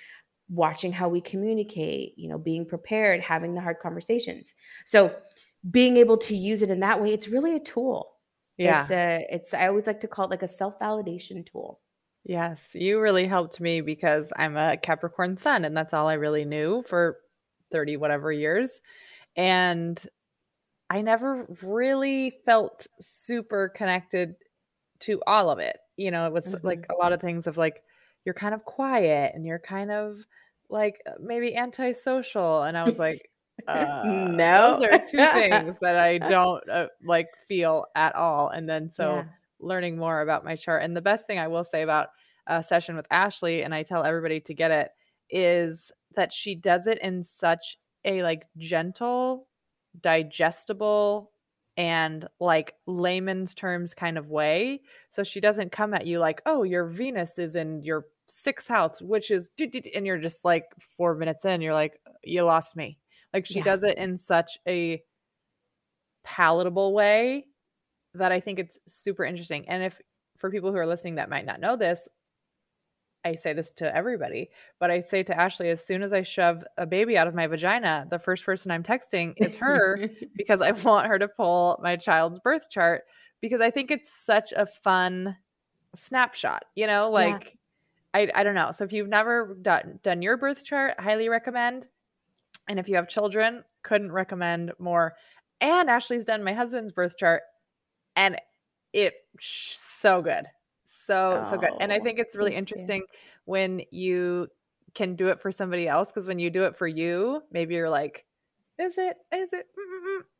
watching 0.49 0.91
how 0.91 1.09
we 1.09 1.21
communicate, 1.21 2.13
you 2.17 2.27
know, 2.29 2.37
being 2.37 2.65
prepared, 2.65 3.21
having 3.21 3.53
the 3.55 3.61
hard 3.61 3.79
conversations. 3.79 4.55
So 4.85 5.15
being 5.69 5.97
able 5.97 6.17
to 6.17 6.35
use 6.35 6.61
it 6.61 6.69
in 6.69 6.79
that 6.81 7.01
way, 7.01 7.13
it's 7.13 7.27
really 7.27 7.55
a 7.55 7.59
tool. 7.59 8.13
yeah. 8.57 8.81
It's 8.81 8.91
a, 8.91 9.25
it's, 9.29 9.53
I 9.53 9.67
always 9.67 9.87
like 9.87 9.99
to 10.01 10.07
call 10.07 10.25
it 10.25 10.31
like 10.31 10.43
a 10.43 10.47
self 10.47 10.79
validation 10.79 11.45
tool. 11.45 11.81
Yes, 12.25 12.69
you 12.73 12.99
really 12.99 13.27
helped 13.27 13.59
me 13.61 13.81
because 13.81 14.31
I'm 14.35 14.57
a 14.57 14.77
Capricorn 14.77 15.37
sun 15.37 15.65
and 15.65 15.75
that's 15.75 15.93
all 15.93 16.07
I 16.07 16.15
really 16.15 16.45
knew 16.45 16.83
for 16.83 17.17
30 17.71 17.97
whatever 17.97 18.31
years. 18.31 18.81
And 19.35 20.03
I 20.89 21.01
never 21.01 21.45
really 21.63 22.31
felt 22.45 22.87
super 22.99 23.69
connected 23.69 24.35
to 25.01 25.21
all 25.27 25.49
of 25.49 25.59
it. 25.59 25.77
You 25.97 26.11
know, 26.11 26.27
it 26.27 26.33
was 26.33 26.53
Mhm. 26.53 26.63
like 26.63 26.85
a 26.89 26.95
lot 26.95 27.13
of 27.13 27.21
things 27.21 27.47
of 27.47 27.57
like, 27.57 27.83
you're 28.25 28.33
kind 28.35 28.53
of 28.53 28.65
quiet 28.65 29.33
and 29.35 29.45
you're 29.45 29.59
kind 29.59 29.91
of 29.91 30.25
like 30.69 31.01
maybe 31.19 31.55
antisocial. 31.55 32.63
And 32.63 32.77
I 32.77 32.83
was 32.85 32.99
like, 32.99 33.29
uh, 33.67 33.85
No. 34.03 34.61
those 34.61 34.81
are 34.81 34.99
two 35.09 35.27
things 35.27 35.77
that 35.81 35.97
I 35.97 36.17
don't 36.19 36.67
uh, 36.69 36.87
like 37.03 37.27
feel 37.47 37.85
at 37.95 38.15
all. 38.15 38.49
And 38.49 38.67
then 38.69 38.89
so 38.89 39.25
Yeah. 39.25 39.31
learning 39.59 39.97
more 39.97 40.21
about 40.21 40.45
my 40.45 40.55
chart. 40.55 40.83
And 40.83 40.95
the 40.95 41.01
best 41.01 41.27
thing 41.27 41.39
I 41.39 41.47
will 41.47 41.63
say 41.63 41.81
about 41.81 42.09
a 42.47 42.63
session 42.63 42.95
with 42.95 43.05
Ashley, 43.11 43.63
and 43.63 43.73
I 43.75 43.83
tell 43.83 44.03
everybody 44.03 44.39
to 44.41 44.53
get 44.53 44.71
it, 44.71 44.91
is 45.29 45.91
that 46.15 46.33
she 46.33 46.55
does 46.55 46.87
it 46.87 46.99
in 47.01 47.21
such 47.23 47.77
a 48.05 48.23
like 48.23 48.43
gentle, 48.57 49.47
digestible, 49.99 51.31
and 51.79 52.27
like 52.41 52.75
layman's 52.87 53.55
terms 53.55 53.93
kind 53.93 54.17
of 54.17 54.27
way. 54.29 54.81
So 55.11 55.23
she 55.23 55.39
doesn't 55.39 55.71
come 55.71 55.93
at 55.93 56.05
you 56.05 56.19
like, 56.19 56.41
oh, 56.45 56.63
your 56.63 56.85
Venus 56.87 57.39
is 57.39 57.55
in 57.55 57.81
your 57.83 58.07
sixth 58.27 58.67
house, 58.67 59.01
which 59.01 59.31
is, 59.31 59.47
doo- 59.55 59.65
doo- 59.65 59.79
doo," 59.79 59.89
and 59.95 60.05
you're 60.05 60.17
just 60.17 60.43
like 60.43 60.65
four 60.97 61.15
minutes 61.15 61.45
in, 61.45 61.61
you're 61.61 61.73
like, 61.73 61.97
you 62.21 62.43
lost 62.43 62.75
me. 62.75 62.99
Like 63.33 63.45
she 63.45 63.59
Yeah. 63.59 63.63
does 63.63 63.83
it 63.83 63.97
in 63.97 64.17
such 64.17 64.57
a 64.67 65.01
palatable 66.25 66.93
way 66.93 67.45
that 68.13 68.33
I 68.33 68.41
think 68.41 68.59
it's 68.59 68.77
super 68.85 69.23
interesting. 69.23 69.69
And 69.69 69.81
if 69.81 70.01
for 70.37 70.51
people 70.51 70.71
who 70.71 70.77
are 70.77 70.85
listening 70.85 71.15
that 71.15 71.29
might 71.29 71.45
not 71.45 71.61
know 71.61 71.77
this, 71.77 72.09
I 73.25 73.35
say 73.35 73.53
this 73.53 73.71
to 73.71 73.95
everybody, 73.95 74.49
but 74.79 74.91
I 74.91 75.01
say 75.01 75.23
to 75.23 75.37
Ashley, 75.37 75.69
as 75.69 75.85
soon 75.85 76.03
as 76.03 76.13
I 76.13 76.21
shove 76.21 76.63
a 76.77 76.85
baby 76.85 77.17
out 77.17 77.27
of 77.27 77.35
my 77.35 77.47
vagina, 77.47 78.07
the 78.09 78.19
first 78.19 78.45
person 78.45 78.71
I'm 78.71 78.83
texting 78.83 79.33
is 79.37 79.55
her 79.57 80.09
because 80.35 80.61
I 80.61 80.71
want 80.71 81.07
her 81.07 81.19
to 81.19 81.27
pull 81.27 81.79
my 81.83 81.95
child's 81.97 82.39
birth 82.39 82.69
chart 82.69 83.03
because 83.41 83.61
I 83.61 83.71
think 83.71 83.91
it's 83.91 84.11
such 84.11 84.53
a 84.55 84.65
fun 84.65 85.35
snapshot, 85.95 86.63
you 86.75 86.87
know, 86.87 87.09
like 87.09 87.57
yeah. 88.13 88.21
I 88.21 88.31
I 88.35 88.43
don't 88.43 88.55
know. 88.55 88.71
So 88.71 88.85
if 88.85 88.93
you've 88.93 89.09
never 89.09 89.57
done 89.61 89.99
done 90.01 90.21
your 90.21 90.37
birth 90.37 90.63
chart, 90.63 90.99
highly 90.99 91.29
recommend. 91.29 91.87
And 92.67 92.79
if 92.79 92.87
you 92.87 92.95
have 92.95 93.09
children, 93.09 93.63
couldn't 93.83 94.11
recommend 94.11 94.71
more. 94.79 95.15
And 95.59 95.89
Ashley's 95.89 96.25
done 96.25 96.43
my 96.43 96.53
husband's 96.53 96.91
birth 96.91 97.17
chart 97.17 97.41
and 98.15 98.37
it 98.93 99.13
so 99.39 100.21
good. 100.21 100.45
So 101.09 101.41
oh, 101.43 101.49
so 101.49 101.57
good. 101.57 101.71
And 101.79 101.91
I 101.91 101.97
think 101.97 102.19
it's 102.19 102.35
really 102.35 102.53
interesting 102.53 102.99
you. 102.99 103.17
when 103.45 103.81
you 103.89 104.47
can 104.93 105.15
do 105.15 105.29
it 105.29 105.41
for 105.41 105.51
somebody 105.51 105.87
else 105.87 106.09
because 106.09 106.27
when 106.27 106.37
you 106.37 106.51
do 106.51 106.65
it 106.65 106.77
for 106.77 106.87
you, 106.87 107.41
maybe 107.51 107.73
you're 107.73 107.89
like, 107.89 108.25
is 108.77 108.95
it? 108.95 109.17
Is 109.33 109.51
it? 109.51 109.65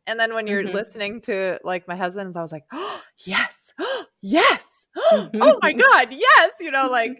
And 0.05 0.19
then 0.19 0.36
when 0.36 0.45
you're 0.45 0.63
mm-hmm. 0.63 0.75
listening 0.75 1.21
to 1.21 1.58
like 1.63 1.88
my 1.88 1.95
husband's, 1.95 2.38
I 2.38 2.43
was 2.43 2.51
like, 2.51 2.65
oh, 2.71 3.01
yes, 3.25 3.73
yes, 4.21 4.86
oh 4.95 5.27
my 5.60 5.73
mm-hmm. 5.73 5.79
God, 5.79 6.08
yes. 6.12 6.51
You 6.60 6.69
know, 6.69 6.88
like 6.91 7.19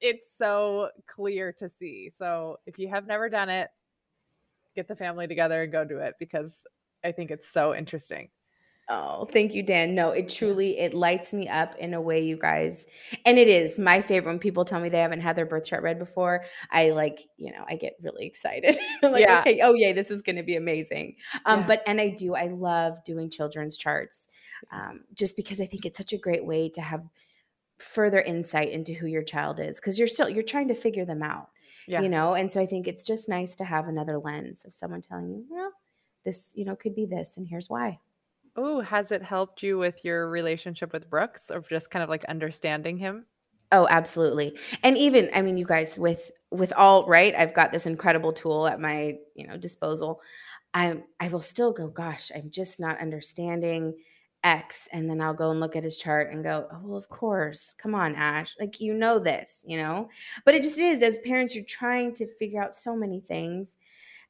it's 0.00 0.28
so 0.36 0.90
clear 1.06 1.52
to 1.60 1.68
see. 1.68 2.10
So 2.18 2.58
if 2.66 2.80
you 2.80 2.88
have 2.88 3.06
never 3.06 3.28
done 3.28 3.48
it, 3.48 3.68
get 4.74 4.88
the 4.88 4.96
family 4.96 5.28
together 5.28 5.62
and 5.62 5.70
go 5.70 5.84
do 5.84 5.98
it 5.98 6.14
because 6.18 6.66
I 7.04 7.12
think 7.12 7.30
it's 7.30 7.48
so 7.48 7.76
interesting. 7.76 8.30
Oh, 8.88 9.26
thank 9.26 9.54
you, 9.54 9.62
Dan. 9.62 9.94
No, 9.94 10.10
it 10.10 10.28
truly 10.28 10.78
it 10.78 10.92
lights 10.92 11.32
me 11.32 11.48
up 11.48 11.76
in 11.78 11.94
a 11.94 12.00
way, 12.00 12.20
you 12.20 12.36
guys. 12.36 12.86
And 13.24 13.38
it 13.38 13.46
is 13.48 13.78
my 13.78 14.02
favorite 14.02 14.32
when 14.32 14.38
people 14.40 14.64
tell 14.64 14.80
me 14.80 14.88
they 14.88 14.98
haven't 14.98 15.20
had 15.20 15.36
their 15.36 15.46
birth 15.46 15.64
chart 15.64 15.82
read 15.82 15.98
before. 15.98 16.44
I 16.70 16.90
like, 16.90 17.20
you 17.36 17.52
know, 17.52 17.64
I 17.68 17.76
get 17.76 17.94
really 18.02 18.26
excited. 18.26 18.76
like, 19.02 19.22
yeah. 19.22 19.40
okay, 19.40 19.60
oh 19.62 19.74
yay, 19.74 19.92
this 19.92 20.10
is 20.10 20.20
gonna 20.20 20.42
be 20.42 20.56
amazing. 20.56 21.16
Um, 21.46 21.60
yeah. 21.60 21.66
but 21.68 21.82
and 21.86 22.00
I 22.00 22.08
do, 22.08 22.34
I 22.34 22.48
love 22.48 23.02
doing 23.04 23.30
children's 23.30 23.78
charts. 23.78 24.26
Um, 24.72 25.00
just 25.14 25.36
because 25.36 25.60
I 25.60 25.66
think 25.66 25.84
it's 25.84 25.98
such 25.98 26.12
a 26.12 26.18
great 26.18 26.44
way 26.44 26.68
to 26.70 26.80
have 26.80 27.02
further 27.78 28.20
insight 28.20 28.70
into 28.70 28.94
who 28.94 29.06
your 29.06 29.22
child 29.22 29.58
is 29.58 29.76
because 29.76 29.98
you're 29.98 30.08
still 30.08 30.28
you're 30.28 30.42
trying 30.42 30.68
to 30.68 30.74
figure 30.74 31.04
them 31.04 31.22
out. 31.22 31.48
Yeah. 31.86 32.02
You 32.02 32.08
know, 32.08 32.34
and 32.34 32.50
so 32.50 32.60
I 32.60 32.66
think 32.66 32.86
it's 32.86 33.04
just 33.04 33.28
nice 33.28 33.56
to 33.56 33.64
have 33.64 33.88
another 33.88 34.18
lens 34.18 34.64
of 34.64 34.74
someone 34.74 35.00
telling 35.00 35.30
you, 35.30 35.44
well, 35.48 35.72
this, 36.24 36.52
you 36.54 36.64
know, 36.64 36.76
could 36.76 36.94
be 36.94 37.06
this, 37.06 37.36
and 37.36 37.46
here's 37.48 37.68
why. 37.68 37.98
Oh, 38.56 38.80
has 38.80 39.10
it 39.10 39.22
helped 39.22 39.62
you 39.62 39.78
with 39.78 40.04
your 40.04 40.28
relationship 40.28 40.92
with 40.92 41.08
Brooks 41.10 41.50
or 41.50 41.60
just 41.60 41.90
kind 41.90 42.02
of 42.02 42.08
like 42.08 42.24
understanding 42.24 42.96
him? 42.98 43.26
Oh, 43.70 43.86
absolutely. 43.88 44.58
And 44.82 44.96
even 44.98 45.30
I 45.34 45.40
mean 45.40 45.56
you 45.56 45.64
guys 45.64 45.98
with 45.98 46.30
with 46.50 46.72
all 46.74 47.06
right, 47.06 47.34
I've 47.34 47.54
got 47.54 47.72
this 47.72 47.86
incredible 47.86 48.32
tool 48.32 48.66
at 48.66 48.80
my, 48.80 49.16
you 49.34 49.46
know, 49.46 49.56
disposal. 49.56 50.20
I 50.74 51.02
I 51.20 51.28
will 51.28 51.40
still 51.40 51.72
go, 51.72 51.88
gosh, 51.88 52.30
I'm 52.34 52.50
just 52.50 52.80
not 52.80 52.98
understanding 53.00 53.94
X 54.44 54.88
and 54.92 55.08
then 55.08 55.20
I'll 55.20 55.34
go 55.34 55.50
and 55.50 55.60
look 55.60 55.76
at 55.76 55.84
his 55.84 55.96
chart 55.98 56.32
and 56.32 56.42
go, 56.44 56.66
"Oh, 56.72 56.80
well, 56.84 56.98
of 56.98 57.08
course. 57.08 57.74
Come 57.78 57.94
on, 57.94 58.14
Ash. 58.16 58.54
Like 58.60 58.80
you 58.80 58.92
know 58.94 59.18
this, 59.18 59.64
you 59.66 59.78
know?" 59.78 60.08
But 60.44 60.54
it 60.54 60.62
just 60.64 60.78
is 60.78 61.00
as 61.02 61.18
parents 61.20 61.54
you're 61.54 61.64
trying 61.64 62.12
to 62.14 62.26
figure 62.26 62.60
out 62.62 62.74
so 62.74 62.96
many 62.96 63.20
things 63.20 63.76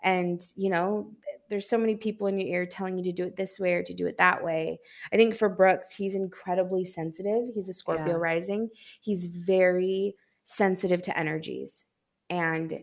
and 0.03 0.43
you 0.57 0.71
know 0.71 1.11
there's 1.49 1.69
so 1.69 1.77
many 1.77 1.95
people 1.97 2.29
in 2.29 2.39
your 2.39 2.49
ear 2.49 2.67
telling 2.67 2.97
you 2.97 3.05
to 3.05 3.13
do 3.13 3.25
it 3.25 3.37
this 3.37 3.61
way 3.61 3.75
or 3.75 3.83
to 3.83 3.93
do 3.93 4.07
it 4.07 4.17
that 4.17 4.43
way. 4.43 4.81
I 5.13 5.17
think 5.17 5.37
for 5.37 5.51
brooks 5.51 5.95
he's 5.95 6.15
incredibly 6.15 6.85
sensitive. 6.85 7.49
He's 7.55 7.69
a 7.69 7.75
scorpio 7.75 8.07
yeah. 8.07 8.13
rising. 8.15 8.71
He's 9.01 9.27
very 9.27 10.15
sensitive 10.45 11.03
to 11.03 11.19
energies. 11.19 11.85
And 12.31 12.81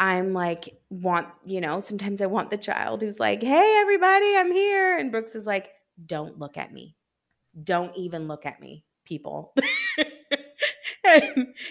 i'm 0.00 0.32
like 0.32 0.78
want 0.90 1.26
you 1.44 1.60
know 1.60 1.80
sometimes 1.80 2.22
i 2.22 2.26
want 2.26 2.50
the 2.52 2.56
child 2.56 3.02
who's 3.02 3.18
like 3.18 3.42
hey 3.42 3.78
everybody 3.80 4.36
i'm 4.36 4.52
here. 4.52 4.96
And 4.96 5.10
brooks 5.10 5.34
is 5.34 5.46
like 5.46 5.70
don't 6.04 6.38
look 6.38 6.56
at 6.56 6.72
me. 6.72 6.94
Don't 7.64 7.96
even 7.96 8.28
look 8.28 8.46
at 8.46 8.60
me 8.60 8.84
people. 9.04 9.54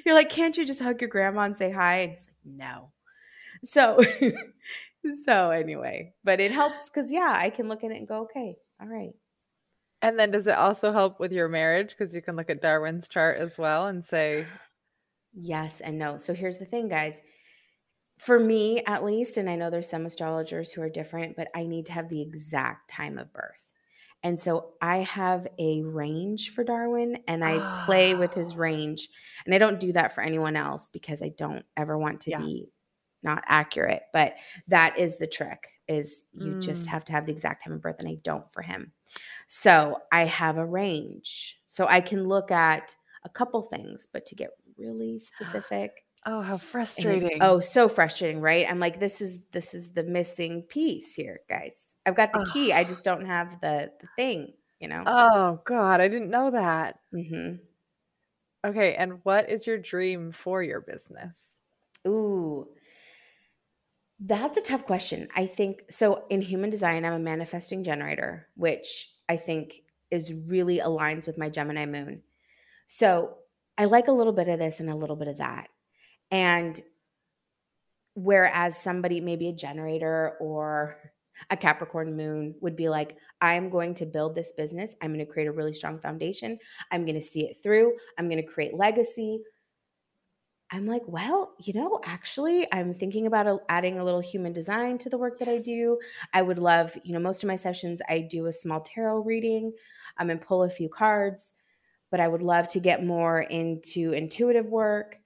You're 0.04 0.16
like 0.16 0.30
can't 0.30 0.58
you 0.58 0.66
just 0.66 0.82
hug 0.82 1.00
your 1.00 1.10
grandma 1.10 1.42
and 1.42 1.56
say 1.56 1.72
hi? 1.72 1.98
And 1.98 2.12
he's 2.12 2.28
like 2.28 2.36
no 2.44 2.92
so 3.64 4.00
so 5.26 5.50
anyway, 5.52 6.14
but 6.24 6.40
it 6.40 6.52
helps 6.52 6.90
because 6.90 7.12
yeah, 7.12 7.36
I 7.38 7.50
can 7.50 7.68
look 7.68 7.84
at 7.84 7.92
it 7.92 7.98
and 7.98 8.08
go, 8.08 8.24
okay, 8.24 8.56
all 8.82 8.88
right. 8.88 9.14
And 10.02 10.20
then 10.20 10.32
does 10.32 10.48
it 10.48 10.56
also 10.56 10.92
help 10.92 11.20
with 11.20 11.32
your 11.32 11.48
marriage? 11.48 11.90
Because 11.90 12.14
you 12.14 12.22
can 12.22 12.36
look 12.36 12.50
at 12.50 12.62
Darwin's 12.62 13.10
chart 13.10 13.40
as 13.40 13.58
well 13.58 13.88
and 13.88 14.06
say 14.06 14.46
yes 15.34 15.82
and 15.82 15.98
no. 15.98 16.18
So 16.18 16.34
here's 16.34 16.60
the 16.60 16.66
thing, 16.66 16.88
guys. 16.88 17.20
For 18.20 18.40
me, 18.40 18.82
at 18.86 19.04
least, 19.04 19.38
and 19.38 19.50
I 19.50 19.56
know 19.56 19.70
there's 19.70 19.90
some 19.90 20.06
astrologers 20.06 20.72
who 20.72 20.82
are 20.82 20.90
different, 20.90 21.36
but 21.36 21.50
I 21.56 21.66
need 21.66 21.86
to 21.88 21.92
have 21.94 22.10
the 22.10 22.22
exact 22.22 22.90
time 22.90 23.18
of 23.18 23.32
birth. 23.32 23.68
And 24.24 24.40
so 24.40 24.74
I 24.82 24.98
have 24.98 25.48
a 25.60 25.84
range 25.84 26.50
for 26.50 26.64
Darwin 26.64 27.20
and 27.28 27.44
I 27.44 27.84
play 27.86 28.16
with 28.16 28.34
his 28.34 28.56
range. 28.58 29.08
And 29.46 29.54
I 29.54 29.60
don't 29.60 29.80
do 29.80 29.94
that 29.94 30.16
for 30.16 30.22
anyone 30.22 30.56
else 30.56 30.90
because 30.92 31.22
I 31.22 31.30
don't 31.38 31.64
ever 31.76 31.98
want 31.98 32.22
to 32.22 32.32
yeah. 32.32 32.40
be 32.40 32.68
not 33.24 33.44
accurate, 33.48 34.04
but 34.14 34.36
that 34.68 34.98
is 34.98 35.18
the 35.18 35.28
trick 35.28 35.68
is 35.88 36.26
you 36.34 36.52
mm. 36.52 36.62
just 36.62 36.88
have 36.88 37.06
to 37.06 37.12
have 37.12 37.26
the 37.26 37.32
exact 37.32 37.64
time 37.64 37.74
of 37.74 37.82
birth 37.82 38.00
and 38.00 38.10
I 38.10 38.18
don't 38.24 38.52
for 38.52 38.62
him. 38.62 38.92
So 39.48 39.98
I 40.12 40.26
have 40.26 40.58
a 40.58 40.66
range. 40.66 41.58
So 41.68 41.88
I 41.88 42.02
can 42.02 42.28
look 42.28 42.52
at 42.52 42.96
a 43.24 43.30
couple 43.30 43.62
things, 43.62 44.08
but 44.12 44.26
to 44.28 44.36
get 44.36 44.50
really 44.78 45.20
specific. 45.20 46.04
Oh, 46.26 46.42
how 46.42 46.58
frustrating. 46.58 47.32
It, 47.32 47.38
oh, 47.42 47.60
so 47.60 47.88
frustrating, 47.88 48.42
right? 48.42 48.66
I'm 48.70 48.80
like 48.80 49.00
this 49.00 49.22
is 49.22 49.42
this 49.52 49.74
is 49.74 49.94
the 49.94 50.04
missing 50.04 50.64
piece 50.64 51.14
here, 51.14 51.40
guys. 51.48 51.94
I've 52.06 52.16
got 52.16 52.34
the 52.34 52.40
oh. 52.40 52.54
key. 52.54 52.74
I 52.74 52.84
just 52.84 53.04
don't 53.04 53.26
have 53.26 53.62
the 53.62 53.92
the 54.02 54.08
thing, 54.18 54.54
you 54.80 54.90
know. 54.90 55.04
Oh 55.06 55.62
god, 55.66 56.02
I 56.02 56.08
didn't 56.08 56.30
know 56.30 56.52
that. 56.52 57.00
hmm 57.12 57.56
Okay, 58.66 58.96
and 58.96 59.20
what 59.24 59.50
is 59.50 59.66
your 59.66 59.78
dream 59.78 60.32
for 60.32 60.62
your 60.62 60.82
business? 60.82 61.38
Ooh, 62.06 62.68
that's 64.20 64.58
a 64.58 64.62
tough 64.62 64.86
question. 64.86 65.28
I 65.36 65.46
think 65.46 65.84
so. 65.90 66.24
In 66.30 66.42
human 66.42 66.70
design, 66.70 67.06
I'm 67.06 67.14
a 67.14 67.20
manifesting 67.20 67.84
generator, 67.84 68.48
which 68.56 69.14
I 69.30 69.38
think 69.38 69.84
is 70.10 70.34
really 70.34 70.80
aligns 70.80 71.28
with 71.28 71.38
my 71.38 71.50
Gemini 71.50 71.86
moon. 71.86 72.24
So 72.88 73.36
I 73.78 73.86
like 73.86 74.08
a 74.08 74.14
little 74.14 74.34
bit 74.34 74.48
of 74.48 74.60
this 74.60 74.80
and 74.80 74.90
a 74.90 74.96
little 74.96 75.16
bit 75.16 75.28
of 75.28 75.38
that. 75.38 75.68
And 76.32 76.80
whereas 78.16 78.76
somebody, 78.82 79.22
maybe 79.22 79.50
a 79.50 79.54
generator 79.54 80.36
or 80.40 80.98
a 81.52 81.58
Capricorn 81.58 82.18
moon, 82.18 82.56
would 82.62 82.76
be 82.76 82.90
like, 82.90 83.18
I'm 83.40 83.70
going 83.70 83.94
to 83.96 84.06
build 84.08 84.34
this 84.34 84.52
business. 84.54 84.96
I'm 85.02 85.14
going 85.14 85.26
to 85.26 85.32
create 85.32 85.48
a 85.48 85.52
really 85.52 85.74
strong 85.74 86.00
foundation. 86.00 86.58
I'm 86.92 87.06
going 87.06 87.20
to 87.20 87.22
see 87.22 87.46
it 87.46 87.58
through. 87.62 87.94
I'm 88.18 88.28
going 88.28 88.42
to 88.44 88.52
create 88.52 88.74
legacy. 88.74 89.44
I'm 90.72 90.86
like, 90.86 91.04
well, 91.06 91.54
you 91.60 91.74
know, 91.74 92.00
actually, 92.04 92.68
I'm 92.74 92.94
thinking 92.94 93.26
about 93.26 93.48
a, 93.48 93.60
adding 93.70 94.00
a 94.00 94.04
little 94.04 94.20
human 94.20 94.52
design 94.52 94.98
to 95.00 95.10
the 95.10 95.18
work 95.18 95.40
that 95.40 95.48
I 95.48 95.60
do. 95.60 95.98
I 96.34 96.42
would 96.42 96.60
love, 96.60 96.98
you 97.04 97.14
know, 97.14 97.20
most 97.20 97.42
of 97.42 97.48
my 97.48 97.56
sessions, 97.56 98.02
I 98.10 98.20
do 98.20 98.48
a 98.48 98.54
small 98.54 98.82
tarot 98.82 99.20
reading 99.20 99.72
um, 100.18 100.30
and 100.30 100.42
pull 100.42 100.64
a 100.64 100.70
few 100.70 100.90
cards, 100.90 101.54
but 102.12 102.20
I 102.20 102.28
would 102.28 102.42
love 102.42 102.68
to 102.70 102.82
get 102.82 103.06
more 103.06 103.42
into 103.42 104.12
intuitive 104.12 104.66
work. 104.66 105.18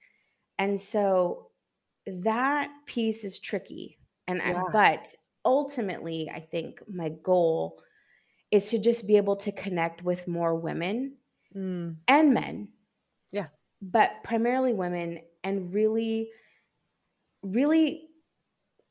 And 0.58 0.78
so 0.78 1.50
that 2.06 2.70
piece 2.86 3.24
is 3.24 3.40
tricky. 3.40 3.98
And 4.28 4.38
yeah. 4.38 4.62
I, 4.62 4.70
but 4.70 5.12
ultimately, 5.44 6.30
I 6.32 6.38
think 6.38 6.82
my 6.88 7.08
goal 7.08 7.82
is 8.52 8.68
to 8.70 8.78
just 8.78 9.08
be 9.08 9.16
able 9.16 9.36
to 9.36 9.50
connect 9.50 10.04
with 10.04 10.28
more 10.28 10.54
women 10.54 11.16
mm. 11.56 11.96
and 12.06 12.34
men. 12.34 12.68
Yeah. 13.32 13.46
But 13.80 14.22
primarily 14.22 14.74
women 14.74 15.20
and 15.44 15.72
really, 15.72 16.30
really 17.42 18.08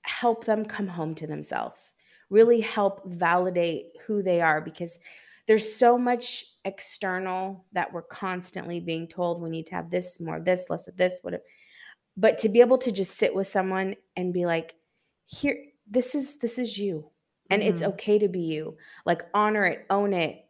help 0.04 0.46
them 0.46 0.66
come 0.66 0.88
home 0.88 1.16
to 1.16 1.28
themselves, 1.28 1.94
really 2.30 2.62
help 2.62 3.06
validate 3.06 3.88
who 4.06 4.22
they 4.22 4.42
are 4.42 4.62
because 4.62 5.00
there's 5.48 5.74
so 5.74 5.98
much 5.98 6.46
external 6.66 7.66
that 7.74 7.92
we're 7.92 8.02
constantly 8.04 8.80
being 8.80 9.08
told 9.08 9.42
we 9.42 9.50
need 9.50 9.66
to 9.68 9.76
have 9.76 9.90
this, 9.90 10.20
more 10.20 10.38
of 10.38 10.46
this, 10.46 10.70
less 10.70 10.88
of 10.88 10.98
this, 10.98 11.20
whatever. 11.22 11.44
But 12.18 12.38
to 12.40 12.50
be 12.50 12.62
able 12.62 12.78
to 12.80 12.92
just 12.92 13.18
sit 13.18 13.34
with 13.34 13.48
someone 13.48 13.96
and 14.16 14.34
be 14.34 14.46
like, 14.46 14.76
here, 15.26 15.58
this 15.90 16.14
is 16.16 16.38
this 16.38 16.58
is 16.58 16.78
you. 16.78 17.10
And 17.50 17.62
mm-hmm. 17.62 17.72
it's 17.72 17.84
okay 17.84 18.20
to 18.20 18.28
be 18.28 18.42
you. 18.42 18.78
Like 19.06 19.24
honor 19.34 19.66
it, 19.66 19.86
own 19.90 20.14
it, 20.14 20.46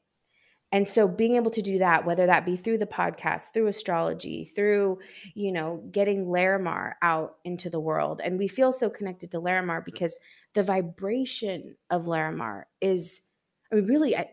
and 0.71 0.87
so 0.87 1.07
being 1.07 1.35
able 1.35 1.51
to 1.51 1.61
do 1.61 1.77
that 1.79 2.05
whether 2.05 2.25
that 2.25 2.45
be 2.45 2.55
through 2.55 2.77
the 2.77 2.85
podcast 2.85 3.53
through 3.53 3.67
astrology 3.67 4.45
through 4.45 4.97
you 5.35 5.51
know 5.51 5.83
getting 5.91 6.25
larimar 6.25 6.93
out 7.01 7.35
into 7.43 7.69
the 7.69 7.79
world 7.79 8.21
and 8.23 8.37
we 8.37 8.47
feel 8.47 8.71
so 8.71 8.89
connected 8.89 9.31
to 9.31 9.41
larimar 9.41 9.83
because 9.83 10.17
the 10.53 10.63
vibration 10.63 11.75
of 11.89 12.05
larimar 12.05 12.63
is 12.79 13.21
i 13.71 13.75
mean 13.75 13.85
really 13.85 14.15
I, 14.15 14.29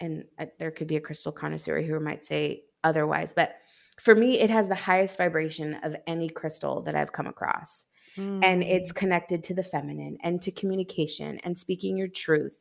and 0.00 0.24
I, 0.38 0.48
there 0.58 0.70
could 0.70 0.86
be 0.86 0.96
a 0.96 1.00
crystal 1.00 1.32
connoisseur 1.32 1.82
who 1.82 1.98
might 2.00 2.24
say 2.24 2.62
otherwise 2.84 3.32
but 3.34 3.56
for 4.00 4.14
me 4.14 4.40
it 4.40 4.50
has 4.50 4.68
the 4.68 4.74
highest 4.74 5.18
vibration 5.18 5.74
of 5.82 5.96
any 6.06 6.28
crystal 6.28 6.82
that 6.82 6.94
i've 6.94 7.12
come 7.12 7.26
across 7.26 7.87
mm. 8.16 8.44
and 8.44 8.62
it's 8.62 8.92
connected 8.92 9.44
to 9.44 9.54
the 9.54 9.62
feminine 9.62 10.18
and 10.22 10.40
to 10.42 10.50
communication 10.50 11.38
and 11.44 11.56
speaking 11.56 11.96
your 11.96 12.08
truth 12.08 12.60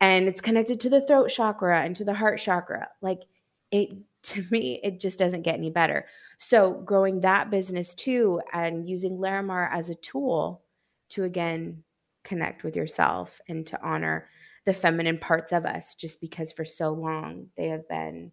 and 0.00 0.28
it's 0.28 0.40
connected 0.40 0.80
to 0.80 0.90
the 0.90 1.00
throat 1.00 1.28
chakra 1.28 1.82
and 1.82 1.96
to 1.96 2.04
the 2.04 2.14
heart 2.14 2.38
chakra. 2.38 2.88
Like 3.00 3.22
it 3.70 3.90
to 4.24 4.44
me, 4.50 4.80
it 4.82 4.98
just 4.98 5.18
doesn't 5.18 5.42
get 5.42 5.54
any 5.54 5.70
better. 5.70 6.06
So, 6.38 6.72
growing 6.72 7.20
that 7.20 7.50
business 7.50 7.94
too 7.94 8.40
and 8.52 8.88
using 8.88 9.18
Larimar 9.18 9.68
as 9.70 9.88
a 9.88 9.94
tool 9.94 10.62
to 11.10 11.24
again 11.24 11.84
connect 12.24 12.64
with 12.64 12.74
yourself 12.74 13.40
and 13.48 13.64
to 13.68 13.80
honor 13.82 14.28
the 14.64 14.74
feminine 14.74 15.18
parts 15.18 15.52
of 15.52 15.64
us, 15.64 15.94
just 15.94 16.20
because 16.20 16.50
for 16.50 16.64
so 16.64 16.92
long 16.92 17.46
they 17.56 17.68
have 17.68 17.88
been 17.88 18.32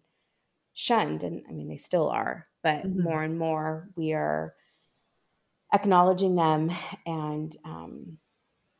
shunned. 0.72 1.22
And 1.22 1.44
I 1.48 1.52
mean, 1.52 1.68
they 1.68 1.76
still 1.76 2.08
are, 2.08 2.48
but 2.64 2.84
mm-hmm. 2.84 3.02
more 3.02 3.22
and 3.22 3.38
more 3.38 3.88
we 3.94 4.12
are 4.14 4.54
acknowledging 5.74 6.36
them 6.36 6.70
and, 7.04 7.56
um, 7.64 8.18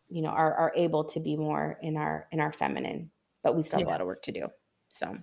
you 0.09 0.23
know, 0.23 0.29
are, 0.29 0.55
are 0.55 0.73
able 0.77 1.05
to 1.05 1.21
be 1.21 1.37
more 1.37 1.79
in 1.83 1.97
our 1.97 2.29
in 2.31 2.41
our 2.41 2.53
feminine, 2.53 3.11
but 3.43 3.57
we 3.57 3.63
still 3.63 3.81
have 3.81 3.87
yes. 3.87 3.89
a 3.89 3.93
lot 3.93 4.01
of 4.01 4.07
work 4.07 4.23
to 4.23 4.33
do. 4.33 4.47
So, 4.89 5.19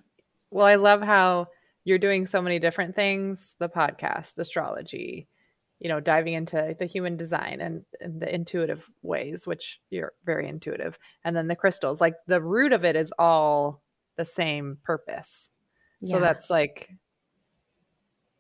well, 0.50 0.66
I 0.66 0.76
love 0.76 1.02
how 1.02 1.48
you're 1.86 1.98
doing 1.98 2.26
so 2.26 2.42
many 2.42 2.60
different 2.60 2.96
things 2.96 3.56
the 3.60 3.70
podcast, 3.70 4.38
astrology, 4.38 5.28
you 5.80 5.90
know, 5.90 6.00
diving 6.00 6.34
into 6.34 6.76
the 6.78 6.86
human 6.86 7.18
design 7.18 7.60
and, 7.62 7.84
and, 8.00 8.22
the 8.22 8.34
intuitive 8.34 8.88
ways, 9.02 9.48
which 9.48 9.80
you're 9.90 10.14
very 10.26 10.48
intuitive. 10.48 11.00
And 11.24 11.36
then 11.36 11.48
the 11.48 11.56
crystals, 11.56 12.02
like 12.02 12.16
the 12.28 12.42
root 12.42 12.74
of 12.74 12.84
it 12.86 12.96
is 12.96 13.14
all 13.18 13.82
the 14.18 14.26
same 14.26 14.78
purpose. 14.84 15.50
Yeah. 16.02 16.16
So 16.16 16.22
that's 16.22 16.50
like, 16.50 16.90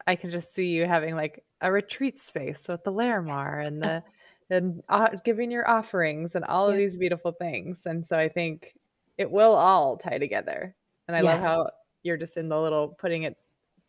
I 0.08 0.16
can 0.16 0.30
just 0.32 0.54
see 0.54 0.68
you 0.68 0.86
having 0.86 1.16
like 1.16 1.44
a 1.62 1.72
retreat 1.72 2.20
space 2.20 2.68
with 2.68 2.84
the 2.84 2.92
Larimar 2.92 3.66
and 3.66 3.82
the, 3.84 4.04
and 4.50 4.84
uh, 4.90 5.10
giving 5.24 5.52
your 5.52 5.70
offerings 5.70 6.36
and 6.36 6.44
all 6.46 6.70
of 6.70 6.76
these 6.76 6.98
beautiful 6.98 7.32
things. 7.32 7.86
And 7.86 8.06
so 8.06 8.18
I 8.18 8.30
think 8.30 8.76
it 9.18 9.30
will 9.30 9.54
all 9.54 9.98
tie 9.98 10.18
together. 10.18 10.76
And 11.08 11.16
I 11.16 11.22
yes. 11.22 11.26
love 11.26 11.44
how 11.44 11.70
you're 12.04 12.18
just 12.18 12.38
in 12.38 12.50
the 12.50 12.60
little 12.60 12.90
putting 12.90 13.24
it 13.24 13.38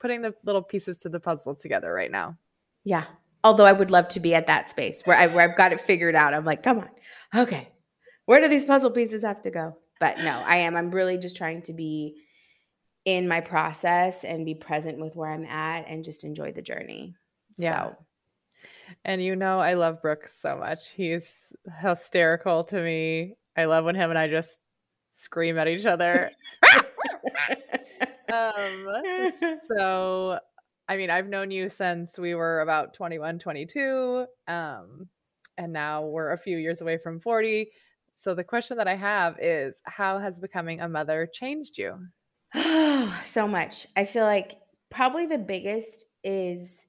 putting 0.01 0.21
the 0.21 0.35
little 0.45 0.63
pieces 0.63 0.99
to 0.99 1.09
the 1.09 1.21
puzzle 1.21 1.55
together 1.55 1.93
right 1.93 2.11
now. 2.11 2.37
Yeah. 2.85 3.05
Although 3.45 3.67
I 3.67 3.73
would 3.73 3.91
love 3.91 4.09
to 4.09 4.21
be 4.21 4.35
at 4.35 4.49
that 4.49 4.69
space 4.69 5.03
where, 5.05 5.17
I, 5.17 5.27
where 5.29 5.49
I've 5.49 5.57
got 5.57 5.73
it 5.73 5.81
figured 5.81 6.17
out. 6.17 6.35
I'm 6.35 6.45
like, 6.45 6.63
come 6.63 6.81
on. 6.81 6.91
Okay. 7.35 7.69
Where 8.27 8.41
do 8.41 8.49
these 8.49 8.65
puzzle 8.65 8.91
pieces 8.91 9.23
have 9.23 9.43
to 9.43 9.51
go? 9.51 9.77
But 10.01 10.19
no, 10.19 10.43
I 10.45 10.57
am. 10.57 10.77
I'm 10.77 10.91
really 10.91 11.19
just 11.19 11.37
trying 11.37 11.63
to 11.63 11.73
be 11.73 12.17
in 13.05 13.27
my 13.27 13.41
process 13.41 14.25
and 14.25 14.45
be 14.45 14.55
present 14.55 14.99
with 14.99 15.17
where 15.17 15.31
I'm 15.31 15.45
at 15.45 15.87
and 15.89 16.05
just 16.05 16.25
enjoy 16.25 16.53
the 16.53 16.63
journey. 16.63 17.15
Yeah. 17.59 17.91
So. 17.91 17.97
And 19.05 19.23
you 19.23 19.37
know, 19.37 19.59
I 19.59 19.75
love 19.75 20.03
Brooks 20.03 20.37
so 20.41 20.57
much. 20.57 20.91
He's 20.91 21.29
hysterical 21.81 22.65
to 22.65 22.81
me. 22.83 23.35
I 23.57 23.65
love 23.65 23.85
when 23.85 23.95
him 23.95 24.11
and 24.11 24.19
I 24.19 24.29
just 24.29 24.61
scream 25.13 25.59
at 25.59 25.69
each 25.69 25.87
other. 25.87 26.31
um, 28.33 28.87
so, 29.77 30.39
I 30.89 30.97
mean, 30.97 31.11
I've 31.11 31.29
known 31.29 31.51
you 31.51 31.69
since 31.69 32.19
we 32.19 32.35
were 32.35 32.61
about 32.61 32.95
21, 32.95 33.39
22. 33.39 34.27
Um, 34.49 35.09
and 35.59 35.73
now 35.73 36.07
we're 36.07 36.33
a 36.33 36.39
few 36.39 36.59
years 36.59 36.81
away 36.81 36.99
from 36.99 37.21
40. 37.21 37.71
So, 38.17 38.35
the 38.35 38.45
question 38.45 38.77
that 38.77 38.89
I 38.89 38.95
have 38.95 39.39
is 39.41 39.75
how 39.85 40.19
has 40.19 40.39
becoming 40.39 40.81
a 40.81 40.89
mother 40.89 41.29
changed 41.33 41.79
you? 41.79 41.99
Oh, 43.03 43.21
so 43.25 43.47
much. 43.47 43.87
I 43.97 44.05
feel 44.05 44.25
like 44.25 44.59
probably 44.91 45.27
the 45.27 45.39
biggest 45.39 46.05
is 46.25 46.87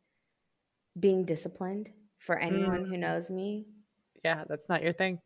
being 1.00 1.26
disciplined 1.26 1.90
for 2.20 2.38
anyone 2.38 2.86
mm. 2.86 2.90
who 2.90 2.98
knows 2.98 3.30
me. 3.30 3.66
Yeah, 4.24 4.44
that's 4.48 4.70
not 4.70 4.84
your 4.84 4.94
thing 4.94 5.20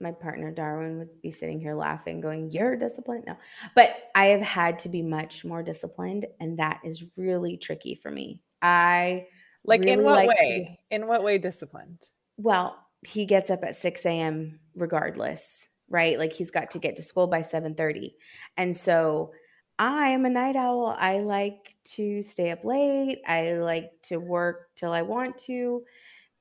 my 0.00 0.12
partner 0.12 0.50
Darwin 0.50 0.98
would 0.98 1.22
be 1.22 1.30
sitting 1.30 1.60
here 1.60 1.74
laughing, 1.74 2.20
going, 2.20 2.50
You're 2.50 2.76
disciplined? 2.76 3.24
No. 3.26 3.36
But 3.74 3.96
I 4.14 4.26
have 4.26 4.42
had 4.42 4.78
to 4.80 4.88
be 4.88 5.02
much 5.02 5.44
more 5.44 5.62
disciplined, 5.62 6.26
and 6.40 6.58
that 6.58 6.80
is 6.84 7.04
really 7.16 7.56
tricky 7.56 7.94
for 7.94 8.10
me. 8.10 8.40
I 8.62 9.26
like 9.64 9.80
really 9.80 9.92
in 9.92 10.02
what 10.02 10.14
like 10.14 10.28
way? 10.28 10.78
In 10.90 11.06
what 11.06 11.22
way 11.22 11.38
disciplined? 11.38 12.02
Well, 12.36 12.76
he 13.06 13.24
gets 13.24 13.50
up 13.50 13.64
at 13.64 13.76
6 13.76 14.04
a.m. 14.04 14.60
regardless, 14.74 15.68
right? 15.88 16.18
Like 16.18 16.32
he's 16.32 16.50
got 16.50 16.70
to 16.72 16.78
get 16.78 16.96
to 16.96 17.02
school 17.02 17.26
by 17.26 17.40
7:30. 17.40 18.10
And 18.56 18.76
so 18.76 19.32
I 19.78 20.08
am 20.08 20.24
a 20.24 20.30
night 20.30 20.56
owl. 20.56 20.96
I 20.98 21.18
like 21.18 21.76
to 21.96 22.22
stay 22.22 22.50
up 22.50 22.64
late. 22.64 23.20
I 23.26 23.54
like 23.54 23.90
to 24.04 24.16
work 24.16 24.70
till 24.74 24.92
I 24.92 25.02
want 25.02 25.38
to. 25.38 25.82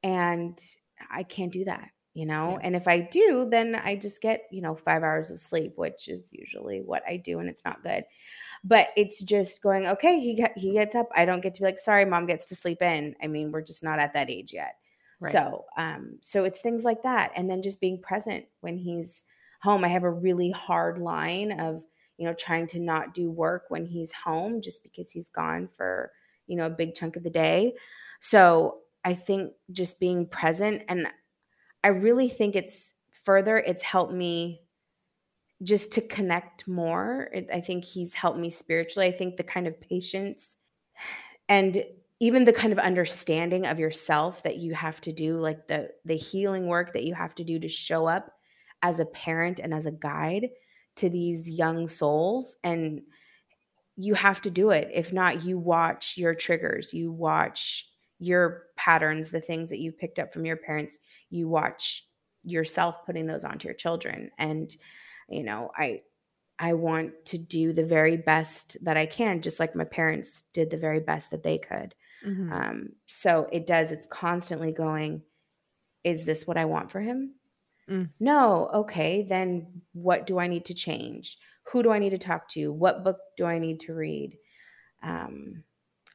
And 0.04 0.60
I 1.12 1.24
can't 1.24 1.52
do 1.52 1.66
that 1.66 1.90
you 2.16 2.26
know 2.26 2.52
yeah. 2.52 2.60
and 2.64 2.76
if 2.76 2.88
i 2.88 3.00
do 3.00 3.46
then 3.52 3.76
i 3.84 3.94
just 3.94 4.22
get 4.22 4.44
you 4.50 4.62
know 4.62 4.76
five 4.76 5.04
hours 5.04 5.30
of 5.30 5.40
sleep 5.40 5.74
which 5.76 6.08
is 6.08 6.30
usually 6.32 6.82
what 6.82 7.04
i 7.08 7.16
do 7.18 7.40
and 7.40 7.48
it's 7.48 7.64
not 7.64 7.84
good 7.84 8.04
but 8.64 8.88
it's 8.98 9.22
just 9.22 9.62
going 9.62 9.86
okay 9.86 10.20
he 10.20 10.36
got, 10.42 10.52
he 10.56 10.72
gets 10.72 10.96
up 10.96 11.10
i 11.14 11.26
don't 11.26 11.44
get 11.44 11.54
to 11.54 11.62
be 11.62 11.68
like 11.68 11.78
sorry 11.78 12.06
mom 12.06 12.26
gets 12.26 12.46
to 12.46 12.56
sleep 12.56 12.82
in 12.82 13.14
i 13.22 13.28
mean 13.28 13.52
we're 13.52 13.62
just 13.62 13.84
not 13.84 14.00
at 14.00 14.14
that 14.14 14.32
age 14.32 14.52
yet 14.54 14.78
right. 15.20 15.32
so 15.32 15.66
um 15.78 16.18
so 16.22 16.46
it's 16.46 16.62
things 16.62 16.84
like 16.84 17.04
that 17.04 17.32
and 17.36 17.50
then 17.50 17.62
just 17.62 17.82
being 17.82 18.02
present 18.02 18.46
when 18.62 18.78
he's 18.78 19.24
home 19.62 19.84
i 19.84 19.90
have 19.90 20.04
a 20.04 20.12
really 20.12 20.52
hard 20.52 20.98
line 20.98 21.52
of 21.60 21.84
you 22.18 22.26
know 22.26 22.34
trying 22.34 22.68
to 22.68 22.80
not 22.80 23.14
do 23.14 23.30
work 23.30 23.66
when 23.70 23.86
he's 23.86 24.12
home 24.12 24.62
just 24.62 24.84
because 24.84 25.10
he's 25.10 25.30
gone 25.30 25.68
for 25.76 26.12
you 26.48 26.56
know 26.56 26.66
a 26.66 26.70
big 26.70 26.96
chunk 26.96 27.16
of 27.16 27.24
the 27.24 27.30
day 27.30 27.74
so 28.20 28.80
i 29.04 29.14
think 29.14 29.52
just 29.72 30.00
being 30.00 30.26
present 30.28 30.82
and 30.88 31.08
I 31.86 31.90
really 31.90 32.30
think 32.30 32.56
it's 32.56 32.94
further, 33.12 33.58
it's 33.58 33.84
helped 33.84 34.12
me 34.12 34.64
just 35.62 35.92
to 35.92 36.02
connect 36.02 36.68
more. 36.68 37.30
It, 37.32 37.48
I 37.54 37.62
think 37.62 37.86
he's 37.86 38.16
helped 38.16 38.40
me 38.40 38.50
spiritually. 38.50 39.08
I 39.08 39.12
think 39.12 39.38
the 39.38 39.44
kind 39.44 39.68
of 39.68 39.80
patience 39.80 40.58
and 41.48 41.84
even 42.20 42.44
the 42.44 42.54
kind 42.54 42.74
of 42.74 42.80
understanding 42.80 43.68
of 43.68 43.78
yourself 43.78 44.42
that 44.42 44.58
you 44.58 44.74
have 44.74 45.00
to 45.02 45.12
do 45.12 45.38
like 45.38 45.68
the 45.68 45.92
the 46.06 46.16
healing 46.16 46.66
work 46.66 46.92
that 46.94 47.04
you 47.04 47.14
have 47.14 47.36
to 47.36 47.44
do 47.44 47.60
to 47.60 47.70
show 47.70 48.08
up 48.08 48.32
as 48.82 49.00
a 49.00 49.06
parent 49.06 49.60
and 49.60 49.72
as 49.72 49.86
a 49.86 49.92
guide 49.92 50.50
to 50.96 51.10
these 51.10 51.50
young 51.50 51.88
souls 51.88 52.58
and 52.64 53.02
you 53.98 54.14
have 54.14 54.42
to 54.42 54.50
do 54.50 54.72
it 54.72 54.90
if 54.94 55.14
not 55.14 55.44
you 55.44 55.58
watch 55.58 56.18
your 56.18 56.34
triggers 56.34 56.94
you 56.94 57.12
watch 57.12 57.90
your 58.20 58.64
patterns, 58.78 59.30
the 59.30 59.42
things 59.42 59.70
that 59.70 59.80
you 59.80 59.92
picked 59.92 60.20
up 60.20 60.34
from 60.34 60.46
your 60.46 60.58
parents, 60.58 61.00
you 61.30 61.48
watch 61.48 62.08
yourself 62.44 63.06
putting 63.06 63.28
those 63.28 63.44
onto 63.44 63.68
your 63.68 63.76
children. 63.76 64.30
And, 64.38 64.74
you 65.30 65.44
know, 65.44 65.72
I, 65.76 66.02
I 66.60 66.74
want 66.74 67.26
to 67.26 67.38
do 67.38 67.74
the 67.74 67.86
very 67.86 68.16
best 68.16 68.78
that 68.84 68.98
I 68.98 69.06
can, 69.06 69.42
just 69.42 69.60
like 69.60 69.76
my 69.76 69.84
parents 69.84 70.44
did 70.54 70.70
the 70.70 70.78
very 70.78 71.00
best 71.00 71.32
that 71.32 71.44
they 71.44 71.58
could. 71.58 71.94
Mm-hmm. 72.26 72.54
Um, 72.54 72.90
so 73.08 73.50
it 73.52 73.68
does, 73.68 73.92
it's 73.92 74.06
constantly 74.06 74.72
going, 74.72 75.22
is 76.04 76.24
this 76.24 76.48
what 76.48 76.58
I 76.58 76.66
want 76.66 76.92
for 76.92 77.02
him? 77.02 77.34
Mm. 77.90 78.10
No. 78.20 78.70
Okay. 78.74 79.24
Then 79.24 79.82
what 79.94 80.26
do 80.26 80.40
I 80.40 80.48
need 80.48 80.66
to 80.66 80.74
change? 80.74 81.38
Who 81.72 81.84
do 81.84 81.92
I 81.92 82.00
need 82.00 82.12
to 82.12 82.18
talk 82.18 82.48
to? 82.50 82.72
What 82.72 83.04
book 83.04 83.18
do 83.38 83.46
I 83.46 83.60
need 83.60 83.80
to 83.82 83.94
read? 83.94 84.38
Um, 85.04 85.64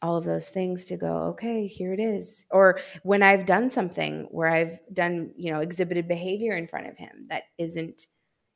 all 0.03 0.17
of 0.17 0.25
those 0.25 0.49
things 0.49 0.87
to 0.87 0.97
go 0.97 1.15
okay 1.29 1.67
here 1.67 1.93
it 1.93 2.01
is 2.01 2.47
or 2.51 2.79
when 3.03 3.23
i've 3.23 3.47
done 3.47 3.69
something 3.69 4.27
where 4.31 4.49
i've 4.49 4.79
done 4.93 5.33
you 5.37 5.53
know 5.53 5.61
exhibited 5.61 6.09
behavior 6.09 6.57
in 6.57 6.67
front 6.67 6.87
of 6.87 6.97
him 6.97 7.27
that 7.29 7.45
isn't 7.59 8.07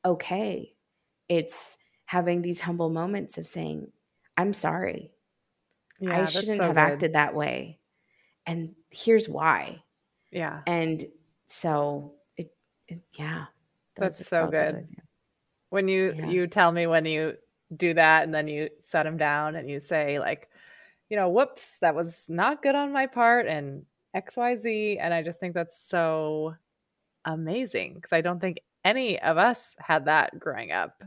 okay 0.04 0.72
it's 1.28 1.76
having 2.06 2.42
these 2.42 2.60
humble 2.60 2.90
moments 2.90 3.36
of 3.38 3.46
saying 3.46 3.90
i'm 4.36 4.52
sorry 4.52 5.10
yeah, 6.00 6.22
i 6.22 6.24
shouldn't 6.24 6.58
so 6.58 6.64
have 6.64 6.74
good. 6.74 6.80
acted 6.80 7.12
that 7.12 7.34
way 7.34 7.78
and 8.46 8.74
here's 8.90 9.28
why 9.28 9.82
yeah 10.30 10.62
and 10.66 11.04
so 11.46 12.14
it, 12.88 13.00
yeah 13.18 13.46
that's 13.96 14.26
so 14.26 14.46
good 14.46 14.86
when 15.70 15.88
you 15.88 16.12
yeah. 16.16 16.26
you 16.28 16.46
tell 16.46 16.72
me 16.72 16.86
when 16.86 17.04
you 17.04 17.34
do 17.76 17.94
that 17.94 18.24
and 18.24 18.34
then 18.34 18.46
you 18.46 18.68
set 18.80 19.04
them 19.04 19.16
down 19.16 19.56
and 19.56 19.68
you 19.68 19.80
say 19.80 20.18
like 20.18 20.48
you 21.08 21.16
know, 21.16 21.28
whoops, 21.28 21.78
that 21.80 21.94
was 21.94 22.24
not 22.28 22.62
good 22.62 22.74
on 22.74 22.92
my 22.92 23.06
part 23.06 23.46
and 23.46 23.84
XYZ. 24.16 24.98
And 25.00 25.12
I 25.12 25.22
just 25.22 25.38
think 25.38 25.54
that's 25.54 25.78
so 25.88 26.54
amazing 27.24 27.94
because 27.94 28.12
I 28.12 28.20
don't 28.20 28.40
think 28.40 28.60
any 28.84 29.20
of 29.20 29.38
us 29.38 29.74
had 29.78 30.06
that 30.06 30.38
growing 30.38 30.72
up, 30.72 31.02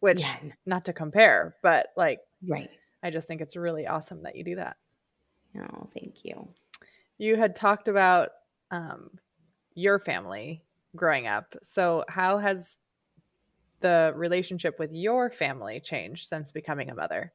which 0.00 0.20
yeah. 0.20 0.36
not 0.66 0.84
to 0.86 0.92
compare, 0.92 1.54
but 1.62 1.88
like, 1.96 2.20
right. 2.48 2.70
I 3.02 3.10
just 3.10 3.28
think 3.28 3.40
it's 3.40 3.56
really 3.56 3.86
awesome 3.86 4.22
that 4.22 4.36
you 4.36 4.44
do 4.44 4.56
that. 4.56 4.76
Oh, 5.58 5.88
thank 5.92 6.24
you. 6.24 6.48
You 7.18 7.36
had 7.36 7.54
talked 7.54 7.88
about 7.88 8.30
um, 8.70 9.10
your 9.74 9.98
family 9.98 10.64
growing 10.96 11.26
up. 11.26 11.54
So, 11.62 12.04
how 12.08 12.38
has 12.38 12.76
the 13.80 14.12
relationship 14.16 14.78
with 14.78 14.92
your 14.92 15.30
family 15.30 15.80
changed 15.80 16.28
since 16.28 16.50
becoming 16.50 16.90
a 16.90 16.94
mother? 16.94 17.32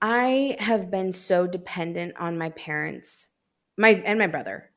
I 0.00 0.56
have 0.58 0.90
been 0.90 1.12
so 1.12 1.46
dependent 1.46 2.14
on 2.18 2.36
my 2.36 2.50
parents, 2.50 3.28
my 3.78 3.90
and 4.04 4.18
my 4.18 4.26
brother, 4.26 4.70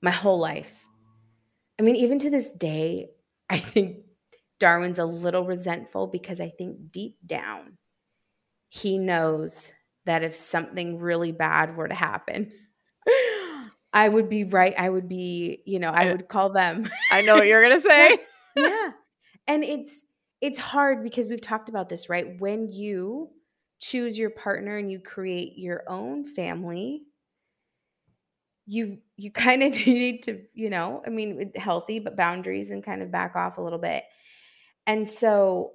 my 0.00 0.10
whole 0.10 0.38
life. 0.38 0.72
I 1.78 1.82
mean, 1.82 1.96
even 1.96 2.18
to 2.20 2.30
this 2.30 2.52
day, 2.52 3.10
I 3.50 3.58
think 3.58 3.98
Darwin's 4.58 4.98
a 4.98 5.04
little 5.04 5.44
resentful 5.44 6.06
because 6.06 6.40
I 6.40 6.48
think 6.50 6.90
deep 6.90 7.16
down 7.26 7.76
he 8.74 8.96
knows 8.96 9.70
that 10.06 10.24
if 10.24 10.34
something 10.34 10.98
really 10.98 11.30
bad 11.30 11.76
were 11.76 11.88
to 11.88 11.94
happen, 11.94 12.50
I 13.92 14.08
would 14.08 14.28
be 14.28 14.44
right. 14.44 14.74
I 14.78 14.88
would 14.88 15.08
be, 15.08 15.62
you 15.66 15.78
know, 15.78 15.90
I 15.90 16.06
would 16.06 16.28
call 16.28 16.50
them. 16.50 16.88
I 17.10 17.20
know 17.20 17.34
what 17.34 17.46
you're 17.46 17.62
going 17.62 17.80
to 17.82 17.88
say. 17.88 18.18
yeah. 18.56 18.90
And 19.48 19.64
it's 19.64 20.04
it's 20.40 20.58
hard 20.58 21.02
because 21.02 21.26
we've 21.26 21.40
talked 21.40 21.68
about 21.68 21.88
this, 21.88 22.08
right? 22.08 22.40
When 22.40 22.70
you 22.70 23.30
choose 23.80 24.16
your 24.16 24.30
partner 24.30 24.76
and 24.76 24.90
you 24.90 25.00
create 25.00 25.54
your 25.58 25.82
own 25.88 26.24
family, 26.24 27.02
you 28.66 28.98
you 29.16 29.32
kind 29.32 29.64
of 29.64 29.72
need 29.86 30.22
to, 30.24 30.42
you 30.54 30.70
know, 30.70 31.02
I 31.04 31.10
mean, 31.10 31.50
healthy 31.56 31.98
but 31.98 32.16
boundaries 32.16 32.70
and 32.70 32.84
kind 32.84 33.02
of 33.02 33.10
back 33.10 33.34
off 33.34 33.58
a 33.58 33.62
little 33.62 33.80
bit. 33.80 34.04
And 34.86 35.08
so 35.08 35.72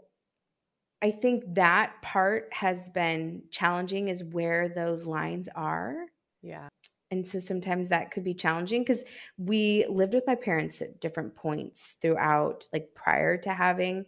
I 1.01 1.11
think 1.11 1.43
that 1.55 2.01
part 2.01 2.47
has 2.53 2.89
been 2.89 3.43
challenging 3.51 4.07
is 4.07 4.23
where 4.23 4.69
those 4.69 5.05
lines 5.05 5.47
are. 5.55 5.93
Yeah. 6.41 6.69
And 7.11 7.25
so 7.25 7.39
sometimes 7.39 7.89
that 7.89 8.11
could 8.11 8.23
be 8.23 8.33
challenging 8.33 8.81
because 8.81 9.03
we 9.37 9.85
lived 9.89 10.13
with 10.13 10.27
my 10.27 10.35
parents 10.35 10.81
at 10.81 10.99
different 10.99 11.35
points 11.35 11.97
throughout, 12.01 12.67
like 12.73 12.89
prior 12.95 13.37
to 13.37 13.51
having 13.51 14.05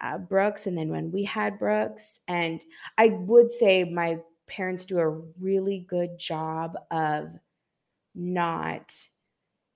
uh, 0.00 0.18
Brooks, 0.18 0.66
and 0.66 0.76
then 0.78 0.88
when 0.88 1.10
we 1.10 1.24
had 1.24 1.58
Brooks. 1.58 2.20
And 2.28 2.64
I 2.96 3.08
would 3.08 3.50
say 3.50 3.84
my 3.84 4.18
parents 4.46 4.86
do 4.86 4.98
a 4.98 5.20
really 5.40 5.86
good 5.88 6.18
job 6.18 6.76
of 6.90 7.28
not 8.14 8.94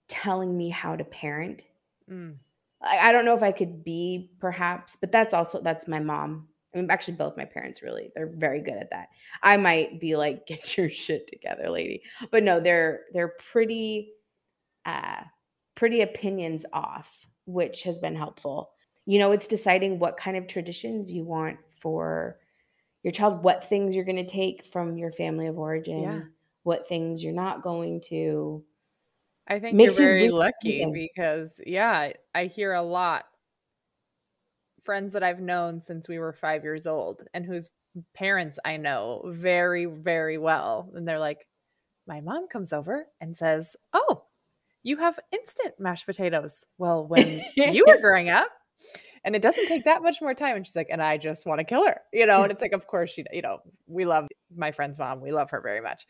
telling 0.09 0.57
me 0.57 0.71
how 0.71 0.97
to 0.97 1.05
parent. 1.05 1.63
Mm. 2.11 2.37
I, 2.81 3.09
I 3.09 3.13
don't 3.13 3.25
know 3.25 3.37
if 3.37 3.43
I 3.43 3.53
could 3.53 3.85
be 3.85 4.31
perhaps, 4.41 4.97
but 5.01 5.13
that's 5.13 5.35
also 5.35 5.61
that's 5.61 5.87
my 5.87 6.01
mom 6.01 6.49
I 6.75 6.79
mean, 6.79 6.91
actually, 6.91 7.15
both 7.15 7.37
my 7.37 7.45
parents 7.45 7.83
really, 7.83 8.11
they're 8.15 8.33
very 8.35 8.61
good 8.61 8.75
at 8.75 8.91
that. 8.91 9.09
I 9.43 9.57
might 9.57 10.01
be 10.01 10.17
like, 10.17 10.47
get 10.47 10.77
your 10.77 10.91
shit 10.91 11.27
together, 11.27 11.69
lady. 11.69 12.03
But 12.31 12.43
no, 12.43 12.61
they're 12.61 13.01
they're 13.13 13.35
pretty 13.39 14.13
uh 14.85 15.23
pretty 15.75 16.03
opinions 16.03 16.65
off, 16.73 17.27
which 17.47 17.83
has 17.83 17.99
been 17.99 18.15
helpful. 18.15 18.71
You 19.07 19.19
know, 19.19 19.33
it's 19.33 19.47
deciding 19.47 19.99
what 19.99 20.17
kind 20.17 20.37
of 20.37 20.47
traditions 20.47 21.11
you 21.11 21.25
want 21.25 21.59
for 21.81 22.39
your 23.03 23.13
child, 23.13 23.43
what 23.43 23.69
things 23.69 23.95
you're 23.95 24.05
gonna 24.05 24.25
take 24.25 24.65
from 24.65 24.97
your 24.97 25.13
family 25.13 25.49
of 25.49 25.59
origin, 25.59 26.03
yeah. 26.03 26.21
what 26.63 26.89
things 26.89 27.23
you're 27.23 27.33
not 27.33 27.63
going 27.63 28.01
to. 28.09 28.65
I 29.49 29.59
think 29.59 29.75
Makes 29.77 29.99
you're 29.99 30.07
very 30.07 30.31
lucky 30.31 30.89
because 30.93 31.51
yeah, 31.67 32.13
I 32.35 32.45
hear 32.45 32.75
a 32.75 32.83
lot 32.83 33.25
friends 34.85 35.13
that 35.13 35.23
I've 35.23 35.41
known 35.41 35.81
since 35.81 36.09
we 36.09 36.19
were 36.19 36.33
five 36.33 36.65
years 36.65 36.87
old 36.87 37.23
and 37.35 37.45
whose 37.45 37.69
parents 38.15 38.59
I 38.65 38.77
know 38.77 39.23
very, 39.27 39.85
very 39.85 40.39
well. 40.39 40.91
And 40.95 41.07
they're 41.07 41.19
like, 41.19 41.47
my 42.07 42.21
mom 42.21 42.49
comes 42.49 42.73
over 42.73 43.07
and 43.21 43.37
says, 43.37 43.77
Oh, 43.93 44.25
you 44.83 44.97
have 44.97 45.19
instant 45.31 45.75
mashed 45.79 46.07
potatoes. 46.07 46.65
Well, 46.79 47.07
when 47.07 47.43
you 47.57 47.85
were 47.87 48.01
growing 48.01 48.31
up, 48.31 48.49
and 49.25 49.37
it 49.37 49.43
doesn't 49.43 49.67
take 49.67 49.85
that 49.85 50.03
much 50.03 50.21
more 50.21 50.35
time. 50.35 50.57
And 50.57 50.67
she's 50.67 50.75
like, 50.75 50.89
and 50.91 51.01
I 51.01 51.17
just 51.17 51.47
want 51.47 51.61
to 51.61 51.65
kill 51.65 51.87
her, 51.87 52.01
you 52.13 52.27
know. 52.27 52.43
And 52.43 52.51
it's 52.51 52.61
like, 52.61 52.73
of 52.73 52.87
course, 52.87 53.13
she, 53.13 53.25
you 53.33 53.43
know, 53.43 53.59
we 53.87 54.05
love 54.05 54.27
my 54.55 54.73
friend's 54.73 54.99
mom. 54.99 55.21
We 55.21 55.33
love 55.33 55.51
her 55.51 55.61
very 55.61 55.81
much. 55.81 56.07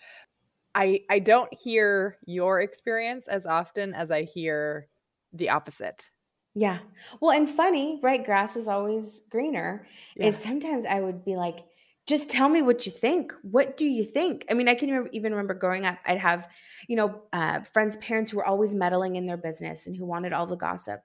I 0.75 1.01
I 1.11 1.19
don't 1.19 1.53
hear 1.53 2.17
your 2.25 2.61
experience 2.61 3.29
as 3.29 3.45
often 3.45 3.93
as 3.93 4.11
I 4.11 4.23
hear 4.23 4.89
the 5.33 5.51
opposite. 5.51 6.11
Yeah. 6.55 6.79
Well, 7.21 7.37
and 7.37 7.49
funny, 7.49 7.99
right? 8.03 8.25
Grass 8.25 8.57
is 8.57 8.69
always 8.69 9.23
greener. 9.31 9.87
Yeah. 10.17 10.27
Is 10.27 10.37
sometimes 10.37 10.85
I 10.85 11.01
would 11.01 11.25
be 11.25 11.37
like, 11.37 11.61
just 12.07 12.29
tell 12.29 12.49
me 12.49 12.63
what 12.63 12.85
you 12.85 12.93
think. 12.93 13.33
What 13.43 13.77
do 13.77 13.87
you 13.87 14.05
think? 14.05 14.45
I 14.51 14.55
mean, 14.55 14.69
I 14.69 14.75
can 14.75 15.09
even 15.13 15.33
remember 15.33 15.55
growing 15.55 15.87
up, 15.87 15.99
I'd 16.05 16.19
have, 16.19 16.49
you 16.89 16.97
know, 16.97 17.23
uh, 17.33 17.61
friends' 17.73 17.97
parents 17.97 18.31
who 18.31 18.39
were 18.39 18.45
always 18.45 18.75
meddling 18.75 19.17
in 19.17 19.25
their 19.25 19.37
business 19.37 19.87
and 19.87 19.97
who 19.97 20.05
wanted 20.05 20.33
all 20.33 20.47
the 20.47 20.57
gossip. 20.57 21.01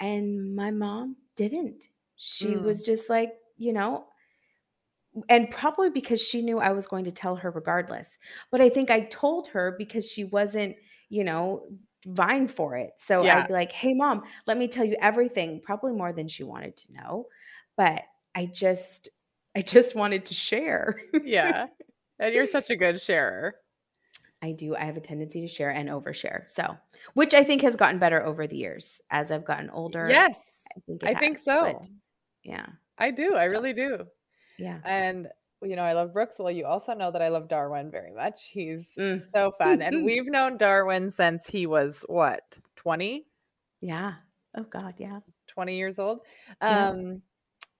And 0.00 0.56
my 0.56 0.70
mom 0.70 1.16
didn't. 1.36 1.84
She 2.16 2.46
mm. 2.46 2.62
was 2.62 2.82
just 2.82 3.10
like, 3.10 3.34
you 3.58 3.72
know, 3.72 4.06
and 5.28 5.50
probably 5.50 5.90
because 5.90 6.20
she 6.20 6.42
knew 6.42 6.58
I 6.58 6.72
was 6.72 6.86
going 6.86 7.04
to 7.04 7.10
tell 7.10 7.36
her 7.36 7.50
regardless. 7.50 8.18
But 8.50 8.60
I 8.60 8.68
think 8.68 8.90
I 8.90 9.00
told 9.00 9.48
her 9.48 9.74
because 9.78 10.10
she 10.10 10.24
wasn't, 10.24 10.76
you 11.08 11.24
know, 11.24 11.66
vying 12.06 12.48
for 12.48 12.76
it. 12.76 12.92
So 12.96 13.24
yeah. 13.24 13.38
I'd 13.38 13.48
be 13.48 13.52
like, 13.52 13.72
hey, 13.72 13.92
mom, 13.92 14.22
let 14.46 14.56
me 14.56 14.68
tell 14.68 14.84
you 14.84 14.96
everything, 15.00 15.60
probably 15.60 15.92
more 15.92 16.12
than 16.12 16.28
she 16.28 16.44
wanted 16.44 16.76
to 16.78 16.92
know. 16.92 17.26
But 17.76 18.02
I 18.34 18.46
just, 18.46 19.08
I 19.54 19.62
just 19.62 19.94
wanted 19.94 20.24
to 20.26 20.34
share. 20.34 21.00
yeah. 21.24 21.66
And 22.18 22.34
you're 22.34 22.46
such 22.46 22.70
a 22.70 22.76
good 22.76 23.00
sharer. 23.00 23.56
I 24.42 24.52
do. 24.52 24.76
I 24.76 24.84
have 24.84 24.96
a 24.96 25.00
tendency 25.00 25.40
to 25.40 25.48
share 25.48 25.70
and 25.70 25.88
overshare. 25.88 26.44
So, 26.48 26.76
which 27.14 27.34
I 27.34 27.42
think 27.42 27.62
has 27.62 27.74
gotten 27.74 27.98
better 27.98 28.24
over 28.24 28.46
the 28.46 28.56
years 28.56 29.00
as 29.10 29.32
I've 29.32 29.44
gotten 29.44 29.70
older. 29.70 30.06
Yes. 30.08 30.38
I 30.76 30.80
think, 30.86 31.04
I 31.04 31.08
has, 31.08 31.18
think 31.18 31.38
so. 31.38 31.80
yeah. 32.44 32.66
I 32.98 33.10
do. 33.10 33.34
I 33.34 33.46
really 33.46 33.72
do. 33.72 34.06
Yeah. 34.58 34.78
And 34.84 35.28
you 35.62 35.76
know, 35.76 35.82
I 35.82 35.92
love 35.92 36.12
Brooks. 36.12 36.36
Well, 36.38 36.50
you 36.50 36.66
also 36.66 36.94
know 36.94 37.10
that 37.10 37.22
I 37.22 37.28
love 37.28 37.48
Darwin 37.48 37.90
very 37.90 38.12
much. 38.12 38.50
He's 38.52 38.88
mm. 38.98 39.22
so 39.32 39.52
fun. 39.58 39.82
and 39.82 40.04
we've 40.04 40.26
known 40.26 40.56
Darwin 40.56 41.10
since 41.10 41.46
he 41.46 41.66
was 41.66 42.04
what, 42.08 42.58
20? 42.76 43.26
Yeah. 43.80 44.14
Oh 44.56 44.64
God, 44.64 44.94
yeah. 44.98 45.20
20 45.48 45.76
years 45.76 45.98
old. 45.98 46.20
Yeah. 46.62 46.88
Um, 46.88 47.22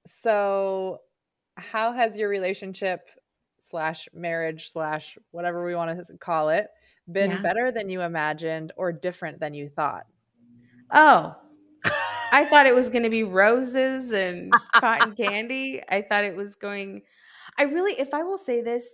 so 0.07 1.01
how 1.57 1.93
has 1.93 2.19
your 2.19 2.29
relationship 2.29 3.09
slash 3.59 4.09
marriage 4.15 4.73
slash 4.73 5.19
whatever 5.31 5.65
we 5.65 5.75
want 5.75 6.07
to 6.07 6.19
call 6.19 6.51
it 6.51 6.69
been 7.11 7.31
yeah. 7.31 7.43
better 7.43 7.73
than 7.73 7.89
you 7.89 8.03
imagined 8.03 8.73
or 8.77 8.93
different 8.93 9.41
than 9.41 9.55
you 9.55 9.69
thought? 9.69 10.07
Oh, 10.91 11.35
I 12.33 12.45
thought 12.45 12.67
it 12.67 12.75
was 12.75 12.89
going 12.89 13.05
to 13.05 13.11
be 13.11 13.23
roses 13.23 14.13
and 14.13 14.53
cotton 14.75 15.15
candy. 15.15 15.83
I 15.89 16.03
thought 16.03 16.25
it 16.25 16.37
was 16.37 16.57
going 16.57 17.03
I 17.59 17.65
really, 17.65 17.93
if 17.93 18.13
I 18.15 18.23
will 18.23 18.39
say 18.39 18.61
this, 18.61 18.89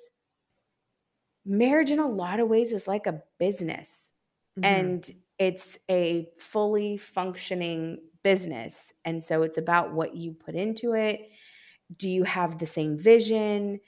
marriage 1.45 1.91
in 1.91 1.99
a 1.99 2.07
lot 2.07 2.41
of 2.41 2.49
ways 2.49 2.73
is 2.73 2.87
like 2.87 3.07
a 3.07 3.23
business 3.39 4.13
mm-hmm. 4.59 4.65
and 4.65 5.11
it's 5.39 5.79
a 5.91 6.29
fully 6.39 6.97
functioning 6.97 7.99
business. 8.23 8.93
And 9.05 9.23
so 9.23 9.43
it's 9.43 9.59
about 9.59 9.93
what 9.93 10.15
you 10.15 10.33
put 10.33 10.55
into 10.55 10.95
it. 10.95 11.29
Do 11.97 12.09
you 12.09 12.23
have 12.25 12.59
the 12.59 12.67
same 12.67 12.97
vision? 12.97 13.81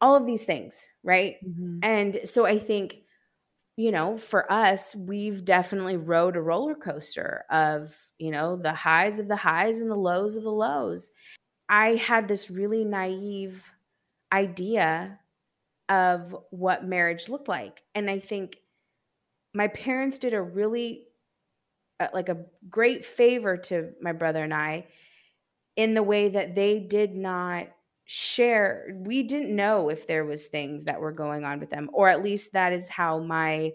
All 0.00 0.16
of 0.16 0.26
these 0.26 0.44
things, 0.44 0.88
right? 1.04 1.36
Mm-hmm. 1.46 1.78
And 1.82 2.20
so 2.24 2.46
I 2.46 2.58
think, 2.58 2.96
you 3.76 3.90
know, 3.90 4.16
for 4.16 4.50
us, 4.50 4.94
we've 4.96 5.44
definitely 5.44 5.96
rode 5.96 6.36
a 6.36 6.42
roller 6.42 6.74
coaster 6.74 7.44
of, 7.50 7.94
you 8.18 8.30
know, 8.30 8.56
the 8.56 8.72
highs 8.72 9.18
of 9.18 9.28
the 9.28 9.36
highs 9.36 9.78
and 9.78 9.90
the 9.90 9.96
lows 9.96 10.36
of 10.36 10.44
the 10.44 10.52
lows. 10.52 11.10
I 11.68 11.90
had 11.96 12.26
this 12.26 12.50
really 12.50 12.84
naive 12.84 13.70
idea 14.32 15.18
of 15.88 16.34
what 16.50 16.86
marriage 16.86 17.28
looked 17.28 17.48
like. 17.48 17.82
And 17.94 18.10
I 18.10 18.18
think 18.18 18.58
my 19.54 19.68
parents 19.68 20.18
did 20.18 20.34
a 20.34 20.42
really 20.42 21.04
uh, 22.00 22.08
like 22.14 22.28
a 22.28 22.44
great 22.68 23.04
favor 23.04 23.56
to 23.56 23.90
my 24.00 24.12
brother 24.12 24.42
and 24.42 24.54
I 24.54 24.86
in 25.76 25.94
the 25.94 26.02
way 26.02 26.28
that 26.28 26.54
they 26.54 26.80
did 26.80 27.14
not 27.14 27.68
share 28.04 28.94
we 28.96 29.22
didn't 29.22 29.54
know 29.54 29.88
if 29.88 30.06
there 30.06 30.24
was 30.24 30.46
things 30.46 30.84
that 30.84 31.00
were 31.00 31.12
going 31.12 31.44
on 31.44 31.60
with 31.60 31.70
them 31.70 31.88
or 31.92 32.08
at 32.08 32.22
least 32.22 32.52
that 32.52 32.72
is 32.72 32.88
how 32.88 33.18
my 33.18 33.70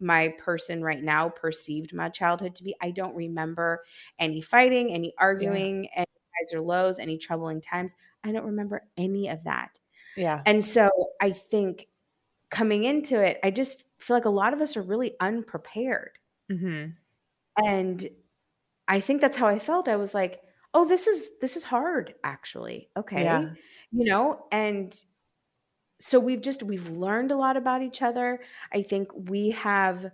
my 0.00 0.28
person 0.38 0.82
right 0.82 1.02
now 1.02 1.28
perceived 1.28 1.92
my 1.92 2.08
childhood 2.08 2.56
to 2.56 2.64
be 2.64 2.74
i 2.80 2.90
don't 2.90 3.14
remember 3.14 3.82
any 4.18 4.40
fighting 4.40 4.92
any 4.92 5.12
arguing 5.18 5.84
yeah. 5.84 5.90
any 5.98 6.06
highs 6.40 6.54
or 6.54 6.60
lows 6.62 6.98
any 6.98 7.18
troubling 7.18 7.60
times 7.60 7.92
i 8.24 8.32
don't 8.32 8.46
remember 8.46 8.82
any 8.96 9.28
of 9.28 9.44
that 9.44 9.78
yeah. 10.18 10.42
And 10.46 10.64
so 10.64 10.90
I 11.20 11.30
think 11.30 11.86
coming 12.50 12.84
into 12.84 13.20
it, 13.20 13.38
I 13.42 13.50
just 13.50 13.84
feel 13.98 14.16
like 14.16 14.24
a 14.24 14.30
lot 14.30 14.52
of 14.52 14.60
us 14.60 14.76
are 14.76 14.82
really 14.82 15.12
unprepared. 15.20 16.18
Mm-hmm. 16.50 16.90
And 17.64 18.08
I 18.86 19.00
think 19.00 19.20
that's 19.20 19.36
how 19.36 19.46
I 19.46 19.58
felt. 19.58 19.88
I 19.88 19.96
was 19.96 20.14
like, 20.14 20.40
oh, 20.74 20.84
this 20.86 21.06
is 21.06 21.30
this 21.40 21.56
is 21.56 21.64
hard, 21.64 22.14
actually. 22.24 22.88
Okay. 22.96 23.24
Yeah. 23.24 23.50
You 23.92 24.04
know, 24.04 24.46
and 24.52 24.94
so 26.00 26.20
we've 26.20 26.40
just 26.40 26.62
we've 26.62 26.88
learned 26.90 27.32
a 27.32 27.36
lot 27.36 27.56
about 27.56 27.82
each 27.82 28.02
other. 28.02 28.40
I 28.72 28.82
think 28.82 29.08
we 29.14 29.50
have 29.50 30.10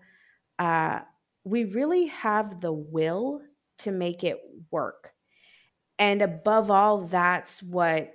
uh 0.58 1.00
we 1.44 1.64
really 1.64 2.06
have 2.06 2.60
the 2.60 2.72
will 2.72 3.42
to 3.78 3.90
make 3.92 4.24
it 4.24 4.40
work. 4.70 5.12
And 5.98 6.22
above 6.22 6.70
all, 6.70 7.02
that's 7.02 7.62
what 7.62 8.12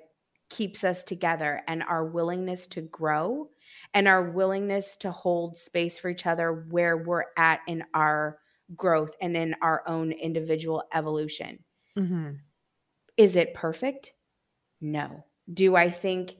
keeps 0.50 0.84
us 0.84 1.04
together 1.04 1.62
and 1.68 1.84
our 1.84 2.06
willingness 2.06 2.68
to 2.68 2.82
grow 2.82 3.50
and 3.93 4.08
our 4.08 4.32
willingness 4.32 4.97
to 4.97 5.12
hold 5.12 5.56
space 5.58 6.00
for 6.00 6.10
each 6.10 6.26
other 6.26 6.66
where 6.70 6.97
we're 6.97 7.26
at 7.38 7.62
in 7.68 7.84
our 7.93 8.39
growth 8.76 9.16
and 9.22 9.38
in 9.38 9.56
our 9.62 9.84
own 9.88 10.12
individual 10.12 10.84
evolution. 10.93 11.64
Mm-hmm. 11.97 12.32
Is 13.18 13.36
it 13.36 13.54
perfect? 13.54 14.14
No. 14.82 15.26
Do 15.54 15.76
I 15.76 15.89
think 15.89 16.36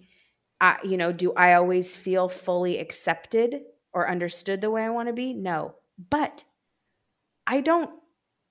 I, 0.62 0.78
you 0.84 0.97
know, 0.97 1.12
do 1.12 1.34
I 1.34 1.53
always 1.53 1.95
feel 1.95 2.30
fully 2.30 2.80
accepted 2.80 3.62
or 3.93 4.10
understood 4.10 4.62
the 4.62 4.70
way 4.72 4.84
I 4.84 4.89
want 4.89 5.07
to 5.07 5.14
be? 5.14 5.34
No. 5.34 5.76
But 6.10 6.43
I 7.47 7.62
don't 7.62 7.91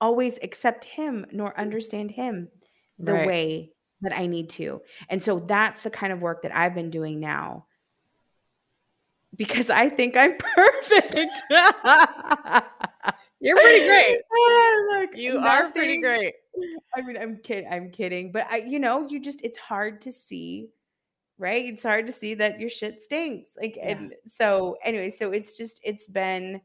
always 0.01 0.39
accept 0.41 0.85
him 0.85 1.25
nor 1.31 1.57
understand 1.59 2.11
him 2.11 2.49
the 2.97 3.13
Right. 3.13 3.27
way 3.27 3.73
that 4.01 4.17
I 4.17 4.27
need 4.27 4.49
to. 4.51 4.81
And 5.09 5.21
so 5.21 5.39
that's 5.39 5.83
the 5.83 5.89
kind 5.89 6.13
of 6.13 6.21
work 6.21 6.41
that 6.43 6.55
I've 6.55 6.73
been 6.75 6.89
doing 6.89 7.19
now 7.19 7.65
because 9.35 9.69
I 9.69 9.89
think 9.89 10.15
I'm 10.17 10.37
perfect. 10.55 11.15
You're 13.41 13.55
pretty 13.55 13.85
great. 13.87 14.17
You 15.15 15.37
are 15.39 15.71
pretty 15.71 16.01
great. 16.01 16.33
I 16.95 17.01
mean, 17.01 17.17
I'm 17.17 17.37
kidding. 17.37 17.67
I'm 17.71 17.89
kidding. 17.89 18.31
But 18.31 18.47
I, 18.49 18.57
you 18.57 18.79
know, 18.79 19.07
you 19.07 19.19
just 19.21 19.41
it's 19.43 19.57
hard 19.57 20.01
to 20.01 20.11
see, 20.11 20.69
right? 21.37 21.65
It's 21.65 21.83
hard 21.83 22.05
to 22.07 22.11
see 22.11 22.33
that 22.35 22.59
your 22.59 22.69
shit 22.69 23.01
stinks. 23.01 23.51
Like, 23.59 23.77
Yeah. 23.77 23.89
and 23.91 24.13
so 24.25 24.77
anyway, 24.83 25.09
so 25.09 25.31
it's 25.31 25.55
just 25.57 25.79
it's 25.83 26.07
been 26.07 26.61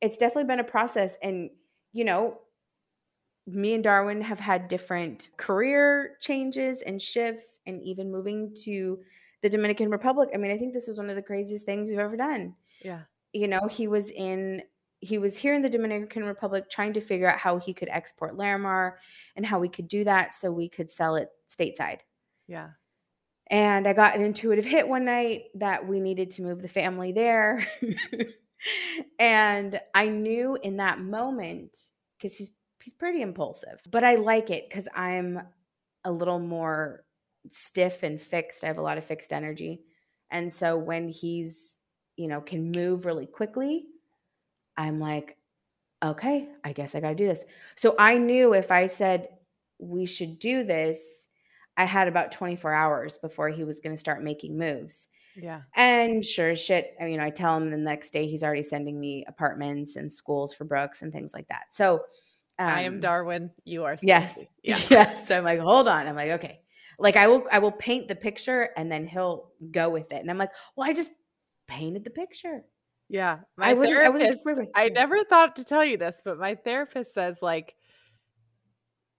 it's 0.00 0.16
definitely 0.16 0.44
been 0.44 0.60
a 0.60 0.64
process. 0.64 1.16
And, 1.22 1.50
you 1.92 2.04
know, 2.04 2.38
me 3.46 3.74
and 3.74 3.84
Darwin 3.84 4.20
have 4.22 4.40
had 4.40 4.68
different 4.68 5.28
career 5.36 6.16
changes 6.20 6.82
and 6.82 7.00
shifts, 7.00 7.60
and 7.66 7.82
even 7.82 8.10
moving 8.10 8.54
to 8.64 8.98
the 9.42 9.48
Dominican 9.50 9.90
Republic. 9.90 10.30
I 10.34 10.38
mean, 10.38 10.50
I 10.50 10.56
think 10.56 10.72
this 10.72 10.88
is 10.88 10.96
one 10.98 11.10
of 11.10 11.16
the 11.16 11.22
craziest 11.22 11.66
things 11.66 11.90
we've 11.90 11.98
ever 11.98 12.16
done 12.16 12.54
Yeah. 12.82 13.00
you 13.34 13.46
know 13.48 13.66
he 13.68 13.86
was 13.88 14.10
in 14.10 14.62
he 15.00 15.18
was 15.18 15.36
here 15.36 15.52
in 15.54 15.60
the 15.60 15.68
dominican 15.68 16.24
republic 16.24 16.70
trying 16.70 16.94
to 16.94 17.00
figure 17.02 17.28
out 17.30 17.38
how 17.38 17.58
he 17.58 17.74
could 17.74 17.90
export 17.90 18.38
larimar 18.38 18.94
and 19.36 19.44
how 19.44 19.58
we 19.58 19.68
could 19.68 19.86
do 19.86 20.02
that 20.04 20.32
so 20.32 20.50
we 20.50 20.66
could 20.66 20.90
sell 20.90 21.16
it 21.16 21.28
stateside 21.50 21.98
Yeah. 22.46 22.70
and 23.50 23.86
i 23.86 23.92
got 23.92 24.16
an 24.16 24.24
intuitive 24.24 24.64
hit 24.64 24.88
one 24.88 25.04
night 25.04 25.46
that 25.56 25.86
we 25.86 26.00
needed 26.00 26.30
to 26.30 26.42
move 26.42 26.62
the 26.62 26.68
family 26.68 27.12
there 27.12 27.66
and 29.18 29.78
i 29.94 30.08
knew 30.08 30.56
in 30.62 30.78
that 30.78 31.00
moment 31.00 31.90
because 32.16 32.36
he's 32.38 32.50
he's 32.84 32.94
pretty 32.94 33.22
impulsive 33.22 33.80
but 33.90 34.04
i 34.04 34.14
like 34.14 34.50
it 34.50 34.68
because 34.68 34.86
i'm 34.94 35.40
a 36.04 36.12
little 36.12 36.38
more 36.38 37.04
stiff 37.50 38.02
and 38.02 38.20
fixed 38.20 38.62
i 38.64 38.66
have 38.66 38.78
a 38.78 38.82
lot 38.82 38.98
of 38.98 39.04
fixed 39.04 39.32
energy 39.32 39.82
and 40.30 40.52
so 40.52 40.76
when 40.76 41.08
he's 41.08 41.76
you 42.16 42.28
know 42.28 42.40
can 42.40 42.70
move 42.74 43.06
really 43.06 43.26
quickly 43.26 43.86
i'm 44.76 44.98
like 45.00 45.36
okay 46.02 46.48
i 46.64 46.72
guess 46.72 46.94
i 46.94 47.00
got 47.00 47.10
to 47.10 47.14
do 47.14 47.26
this 47.26 47.44
so 47.76 47.94
i 47.98 48.18
knew 48.18 48.54
if 48.54 48.70
i 48.70 48.86
said 48.86 49.28
we 49.78 50.06
should 50.06 50.38
do 50.38 50.62
this 50.62 51.28
i 51.76 51.84
had 51.84 52.08
about 52.08 52.32
24 52.32 52.72
hours 52.72 53.18
before 53.18 53.48
he 53.48 53.64
was 53.64 53.80
going 53.80 53.94
to 53.94 54.00
start 54.00 54.22
making 54.22 54.56
moves 54.56 55.08
Yeah. 55.36 55.62
and 55.74 56.24
sure 56.24 56.50
as 56.50 56.60
shit, 56.60 56.94
I 57.00 57.04
mean, 57.04 57.18
I 57.20 57.30
tell 57.30 57.56
him 57.56 57.70
the 57.70 57.76
next 57.76 58.12
day 58.12 58.26
he's 58.28 58.44
already 58.44 58.62
sending 58.62 59.00
me 59.00 59.24
apartments 59.26 59.96
and 59.96 60.12
schools 60.12 60.54
for 60.54 60.64
Brooks 60.64 61.02
and 61.02 61.12
things 61.12 61.34
like 61.34 61.48
that. 61.48 61.72
So 61.72 62.04
I 62.58 62.82
am 62.82 62.94
um, 62.94 63.00
Darwin. 63.00 63.50
You 63.64 63.84
are 63.84 63.96
Yes. 64.02 64.38
Yeah. 64.62 64.78
Yes. 64.88 65.26
So 65.28 65.36
I'm 65.36 65.44
like, 65.44 65.60
hold 65.60 65.88
on. 65.88 66.06
I'm 66.06 66.16
like, 66.16 66.30
okay. 66.32 66.60
Like 66.98 67.16
I 67.16 67.26
will 67.26 67.46
I 67.50 67.58
will 67.58 67.72
paint 67.72 68.06
the 68.08 68.14
picture 68.14 68.70
and 68.76 68.90
then 68.90 69.06
he'll 69.06 69.50
go 69.72 69.90
with 69.90 70.12
it. 70.12 70.20
And 70.20 70.30
I'm 70.30 70.38
like, 70.38 70.50
well, 70.76 70.88
I 70.88 70.92
just 70.92 71.10
painted 71.66 72.04
the 72.04 72.10
picture. 72.10 72.62
Yeah. 73.08 73.38
I 73.58 73.60
My 73.60 73.70
I 73.70 73.72
wasn't 73.74 74.00
therapist, 74.00 74.44
perfect. 74.44 74.72
I 74.74 74.88
never 74.88 75.24
thought 75.24 75.56
to 75.56 75.64
tell 75.64 75.84
you 75.84 75.96
this, 75.96 76.20
but 76.24 76.38
my 76.38 76.54
therapist 76.54 77.12
says 77.12 77.38
like, 77.42 77.74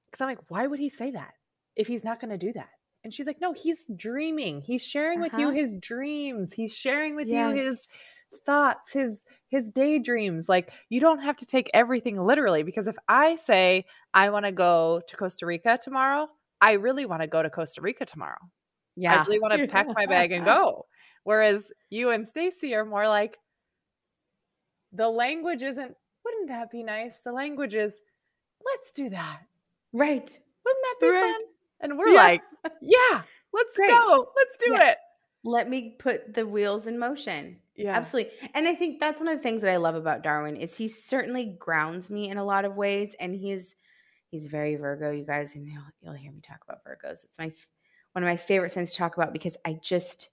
because 0.06 0.22
I'm 0.22 0.28
like, 0.30 0.40
why 0.50 0.66
would 0.68 0.80
he 0.80 0.90
say 0.90 1.12
that 1.12 1.34
if 1.76 1.88
he's 1.88 2.04
not 2.04 2.20
going 2.22 2.32
to 2.32 2.38
do 2.38 2.54
that? 2.54 2.70
And 3.04 3.14
she's 3.14 3.28
like, 3.28 3.40
no, 3.42 3.54
he's 3.54 3.86
dreaming. 3.96 4.62
He's 4.62 4.82
sharing 4.84 5.22
with 5.22 5.34
you 5.38 5.48
Uh-huh. 5.50 5.56
his 5.58 5.78
dreams. 5.78 6.54
He's 6.54 6.74
sharing 6.74 7.16
with 7.16 7.28
you 7.28 7.50
his 7.50 7.88
thoughts, 8.46 8.92
his 8.94 9.22
his 9.56 9.72
daydreams. 9.72 10.50
Like 10.50 10.72
you 10.90 11.00
don't 11.00 11.20
have 11.20 11.38
to 11.38 11.46
take 11.46 11.70
everything 11.74 12.20
literally 12.22 12.64
because 12.64 12.88
if 12.88 12.98
I 13.08 13.36
say 13.36 13.86
I 14.14 14.30
want 14.30 14.46
to 14.46 14.52
go 14.52 15.02
to 15.08 15.18
Costa 15.18 15.46
Rica 15.46 15.80
tomorrow, 15.82 16.28
I 16.62 16.74
really 16.74 17.06
want 17.06 17.22
to 17.22 17.28
go 17.28 17.42
to 17.42 17.50
Costa 17.50 17.82
Rica 17.82 18.06
tomorrow. 18.06 18.38
yeah. 18.96 19.22
I 19.22 19.26
really 19.26 19.40
want 19.40 19.54
to 19.54 19.68
pack 19.68 19.88
my 19.96 20.06
bag 20.06 20.32
and 20.32 20.44
go. 20.54 20.86
Whereas 21.24 21.72
you 21.90 22.12
and 22.12 22.28
Stacy 22.28 22.76
are 22.76 22.86
more 22.86 23.08
like 23.08 23.38
the 24.92 25.08
language 25.10 25.62
isn't 25.62 25.96
wouldn't 26.24 26.48
that 26.50 26.72
be 26.72 26.84
nice? 26.84 27.16
The 27.24 27.32
language 27.32 27.74
is 27.76 27.94
let's 28.66 28.92
do 28.92 29.10
that. 29.10 29.40
Right. 29.94 30.40
Wouldn't 30.66 30.84
that 30.84 30.96
be 31.00 31.08
Right. 31.10 31.22
fun? 31.22 31.42
And 31.82 31.98
we're 31.98 32.10
Yeah. 32.10 32.24
like, 32.24 32.42
yeah, 32.82 33.22
let's 33.54 33.76
Great. 33.76 33.90
go. 33.92 34.28
Let's 34.36 34.58
do 34.58 34.72
Yeah. 34.74 34.92
it. 34.92 34.98
Let 35.44 35.70
me 35.70 35.96
put 36.00 36.34
the 36.34 36.48
wheels 36.48 36.88
in 36.88 36.98
motion. 36.98 37.60
Yeah. 37.76 37.96
Absolutely. 37.96 38.32
And 38.54 38.68
I 38.68 38.76
think 38.76 39.00
that's 39.00 39.20
one 39.20 39.28
of 39.28 39.38
the 39.38 39.44
things 39.44 39.62
that 39.62 39.72
I 39.72 39.78
love 39.78 39.96
about 39.96 40.24
Darwin 40.24 40.56
is 40.56 40.78
he 40.78 40.88
certainly 40.88 41.46
grounds 41.60 42.10
me 42.10 42.30
in 42.30 42.38
a 42.38 42.44
lot 42.44 42.64
of 42.66 42.76
ways 42.76 43.16
and 43.20 43.36
he's 43.36 43.76
he's 44.30 44.48
very 44.48 44.76
Virgo, 44.76 45.12
you 45.12 45.26
guys, 45.26 45.56
and 45.56 45.68
you'll, 45.68 45.84
you'll 46.02 46.14
hear 46.14 46.32
me 46.32 46.42
talk 46.42 46.60
about 46.68 46.84
Virgos. 46.86 47.24
It's 47.26 47.38
my 47.38 47.52
one 48.14 48.24
of 48.24 48.28
my 48.30 48.38
favorite 48.38 48.72
things 48.72 48.92
to 48.92 48.98
talk 48.98 49.18
about 49.18 49.34
because 49.34 49.58
I 49.66 49.78
just 49.82 50.30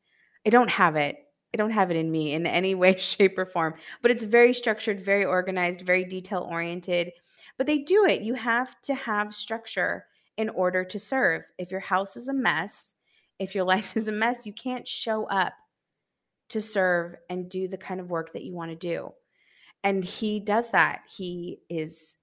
I 0.46 0.50
don't 0.50 0.70
have 0.70 0.96
it. 0.96 1.16
I 1.52 1.56
don't 1.56 1.70
have 1.70 1.90
it 1.90 1.96
in 1.96 2.10
me 2.10 2.32
in 2.32 2.46
any 2.46 2.74
way 2.76 2.96
shape 2.96 3.36
or 3.38 3.46
form, 3.46 3.74
but 4.02 4.10
it's 4.10 4.24
very 4.24 4.54
structured, 4.54 5.00
very 5.00 5.24
organized, 5.24 5.80
very 5.82 6.04
detail 6.04 6.46
oriented. 6.50 7.12
But 7.58 7.66
they 7.66 7.78
do 7.78 8.04
it. 8.06 8.22
You 8.22 8.34
have 8.34 8.80
to 8.82 8.94
have 8.94 9.34
structure 9.34 10.06
in 10.36 10.48
order 10.50 10.84
to 10.84 10.98
serve. 10.98 11.42
If 11.58 11.70
your 11.72 11.80
house 11.80 12.16
is 12.16 12.28
a 12.28 12.32
mess, 12.32 12.94
if 13.40 13.54
your 13.54 13.64
life 13.74 13.96
is 13.96 14.06
a 14.08 14.12
mess, 14.12 14.46
you 14.46 14.52
can't 14.52 14.86
show 14.86 15.24
up 15.26 15.52
to 16.52 16.60
serve 16.60 17.14
and 17.30 17.48
do 17.48 17.66
the 17.66 17.78
kind 17.78 17.98
of 17.98 18.10
work 18.10 18.34
that 18.34 18.44
you 18.44 18.54
want 18.54 18.70
to 18.70 18.76
do. 18.76 19.10
And 19.82 20.04
he 20.04 20.38
does 20.38 20.70
that. 20.72 21.00
He 21.16 21.60
is 21.70 22.18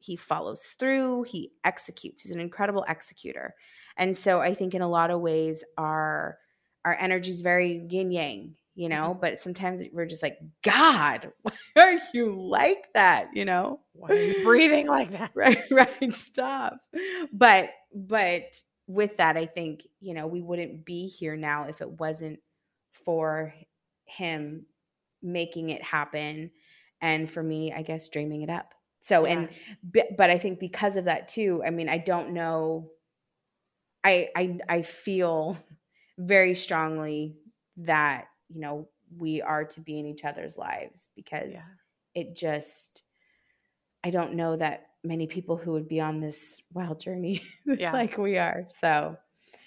he 0.00 0.16
follows 0.16 0.74
through, 0.78 1.24
he 1.24 1.50
executes. 1.64 2.22
He's 2.22 2.32
an 2.32 2.40
incredible 2.40 2.84
executor. 2.88 3.54
And 3.96 4.16
so 4.16 4.40
I 4.40 4.54
think 4.54 4.74
in 4.74 4.80
a 4.80 4.88
lot 4.88 5.10
of 5.10 5.20
ways 5.20 5.64
our 5.76 6.38
our 6.86 6.96
energy 6.98 7.30
is 7.30 7.42
very 7.42 7.86
yin 7.90 8.10
yang, 8.10 8.54
you 8.74 8.88
know, 8.88 9.10
mm-hmm. 9.10 9.20
but 9.20 9.38
sometimes 9.38 9.82
we're 9.92 10.06
just 10.06 10.22
like, 10.22 10.38
God, 10.62 11.30
why 11.42 11.52
are 11.76 11.98
you 12.14 12.40
like 12.40 12.86
that? 12.94 13.28
You 13.34 13.44
know? 13.44 13.80
Why 13.92 14.08
are 14.08 14.14
you 14.14 14.44
breathing 14.44 14.86
like 14.86 15.10
that? 15.10 15.32
right 15.34 15.62
right 15.70 16.14
stop 16.14 16.78
but 17.32 17.68
but 17.94 18.44
with 18.86 19.18
that 19.18 19.36
i 19.36 19.44
think 19.44 19.86
you 20.00 20.14
know 20.14 20.26
we 20.26 20.40
wouldn't 20.40 20.84
be 20.84 21.06
here 21.06 21.36
now 21.36 21.64
if 21.64 21.82
it 21.82 22.00
wasn't 22.00 22.38
for 23.04 23.54
him 24.04 24.66
making 25.22 25.70
it 25.70 25.82
happen 25.82 26.50
and 27.00 27.28
for 27.28 27.42
me 27.42 27.72
i 27.72 27.82
guess 27.82 28.08
dreaming 28.08 28.42
it 28.42 28.50
up 28.50 28.72
so 29.00 29.24
and 29.26 29.48
but 30.16 30.30
i 30.30 30.38
think 30.38 30.58
because 30.58 30.96
of 30.96 31.04
that 31.04 31.28
too 31.28 31.62
i 31.66 31.70
mean 31.70 31.88
i 31.88 31.98
don't 31.98 32.30
know 32.32 32.90
i 34.04 34.28
i 34.36 34.58
i 34.68 34.82
feel 34.82 35.58
very 36.18 36.54
strongly 36.54 37.36
that 37.76 38.26
you 38.48 38.60
know 38.60 38.88
we 39.16 39.40
are 39.42 39.64
to 39.64 39.80
be 39.80 39.98
in 39.98 40.06
each 40.06 40.24
other's 40.24 40.56
lives 40.58 41.08
because 41.16 41.52
Yeah. 41.54 41.62
it 42.14 42.36
just 42.36 43.02
i 44.04 44.10
don't 44.10 44.34
know 44.34 44.56
that 44.56 44.86
many 45.04 45.26
people 45.26 45.56
who 45.56 45.72
would 45.72 45.88
be 45.88 46.00
on 46.00 46.20
this 46.20 46.60
wild 46.72 47.00
journey 47.00 47.42
Yeah. 47.66 47.92
like 47.92 48.18
we 48.18 48.36
are 48.38 48.66
so 48.80 49.16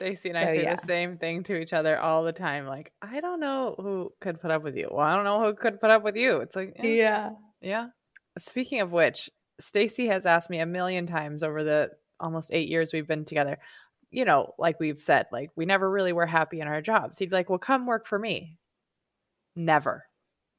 Stacy 0.01 0.29
and 0.29 0.37
I 0.37 0.45
say 0.45 0.63
yeah. 0.63 0.75
the 0.75 0.85
same 0.85 1.17
thing 1.17 1.43
to 1.43 1.55
each 1.55 1.73
other 1.73 1.99
all 1.99 2.23
the 2.23 2.31
time. 2.31 2.65
Like, 2.65 2.91
I 3.01 3.19
don't 3.19 3.39
know 3.39 3.75
who 3.77 4.11
could 4.19 4.41
put 4.41 4.49
up 4.49 4.63
with 4.63 4.75
you. 4.75 4.89
Well, 4.91 5.05
I 5.05 5.15
don't 5.15 5.25
know 5.25 5.43
who 5.43 5.53
could 5.53 5.79
put 5.79 5.91
up 5.91 6.03
with 6.03 6.15
you. 6.15 6.37
It's 6.37 6.55
like, 6.55 6.73
eh, 6.77 6.87
yeah 6.87 7.29
Yeah. 7.61 7.87
Speaking 8.39 8.81
of 8.81 8.91
which, 8.91 9.29
Stacy 9.59 10.07
has 10.07 10.25
asked 10.25 10.49
me 10.49 10.59
a 10.59 10.65
million 10.65 11.05
times 11.05 11.43
over 11.43 11.63
the 11.63 11.91
almost 12.19 12.49
eight 12.51 12.67
years 12.67 12.91
we've 12.91 13.07
been 13.07 13.25
together. 13.25 13.59
You 14.09 14.25
know, 14.25 14.53
like 14.57 14.79
we've 14.79 14.99
said, 14.99 15.27
like 15.31 15.51
we 15.55 15.65
never 15.65 15.89
really 15.89 16.13
were 16.13 16.25
happy 16.25 16.61
in 16.61 16.67
our 16.67 16.81
jobs. 16.81 17.19
He'd 17.19 17.29
be 17.29 17.35
like, 17.35 17.49
Well, 17.49 17.59
come 17.59 17.85
work 17.85 18.07
for 18.07 18.17
me. 18.17 18.57
Never. 19.55 20.05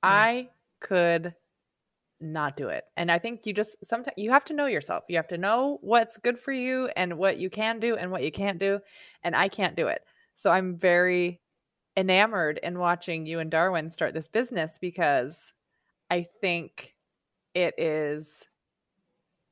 Yeah. 0.05 0.11
I 0.11 0.49
could 0.80 1.34
not 2.23 2.57
do 2.57 2.68
it. 2.68 2.85
And 2.97 3.11
I 3.11 3.18
think 3.18 3.47
you 3.47 3.53
just 3.53 3.77
sometimes 3.85 4.14
you 4.16 4.31
have 4.31 4.45
to 4.47 4.55
know 4.55 4.66
yourself. 4.66 5.05
You 5.09 5.16
have 5.16 5.29
to 5.29 5.39
know 5.39 5.79
what's 5.83 6.18
good 6.18 6.39
for 6.39 6.53
you 6.53 6.89
and 6.97 7.18
what 7.18 7.39
you 7.39 7.51
can 7.51 7.81
do 7.81 7.97
and 7.97 8.11
what 8.11 8.23
you 8.23 8.33
can't 8.33 8.59
do. 8.59 8.81
And 9.23 9.35
I 9.37 9.49
can't 9.49 9.77
do 9.77 9.89
it. 9.89 10.03
So 10.37 10.51
I'm 10.51 10.77
very 10.79 11.41
enamored 11.97 12.59
in 12.62 12.79
watching 12.79 13.27
you 13.27 13.39
and 13.41 13.51
Darwin 13.51 13.91
start 13.91 14.14
this 14.14 14.29
business 14.29 14.79
because 14.81 15.53
I 16.11 16.27
think 16.41 16.95
it 17.55 17.75
is 17.79 18.45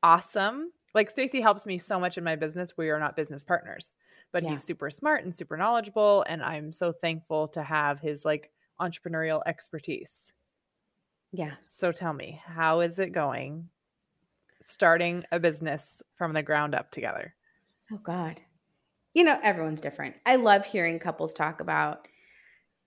awesome. 0.02 0.72
Like 0.94 1.10
Stacy 1.10 1.40
helps 1.40 1.66
me 1.66 1.78
so 1.78 2.00
much 2.00 2.18
in 2.18 2.24
my 2.24 2.36
business. 2.36 2.76
We 2.76 2.90
are 2.90 2.98
not 2.98 3.16
business 3.16 3.44
partners, 3.44 3.94
but 4.32 4.42
Yeah. 4.42 4.50
he's 4.50 4.64
super 4.64 4.90
smart 4.90 5.24
and 5.24 5.34
super 5.34 5.56
knowledgeable 5.56 6.24
and 6.28 6.42
I'm 6.42 6.72
so 6.72 6.92
thankful 6.92 7.48
to 7.48 7.62
have 7.62 8.00
his 8.00 8.24
like 8.24 8.50
entrepreneurial 8.80 9.42
expertise. 9.46 10.32
Yeah 11.32 11.56
So 11.62 11.92
tell 11.92 12.12
me, 12.12 12.42
how 12.44 12.80
is 12.80 12.98
it 12.98 13.12
going 13.12 13.70
starting 14.62 15.24
a 15.32 15.40
business 15.40 16.02
from 16.16 16.32
the 16.34 16.42
ground 16.42 16.74
up 16.74 16.90
together? 16.90 17.34
oh 17.92 17.98
god 17.98 18.40
you 19.14 19.24
know 19.24 19.38
everyone's 19.42 19.80
different 19.80 20.16
i 20.26 20.36
love 20.36 20.64
hearing 20.64 20.98
couples 20.98 21.32
talk 21.34 21.60
about 21.60 22.08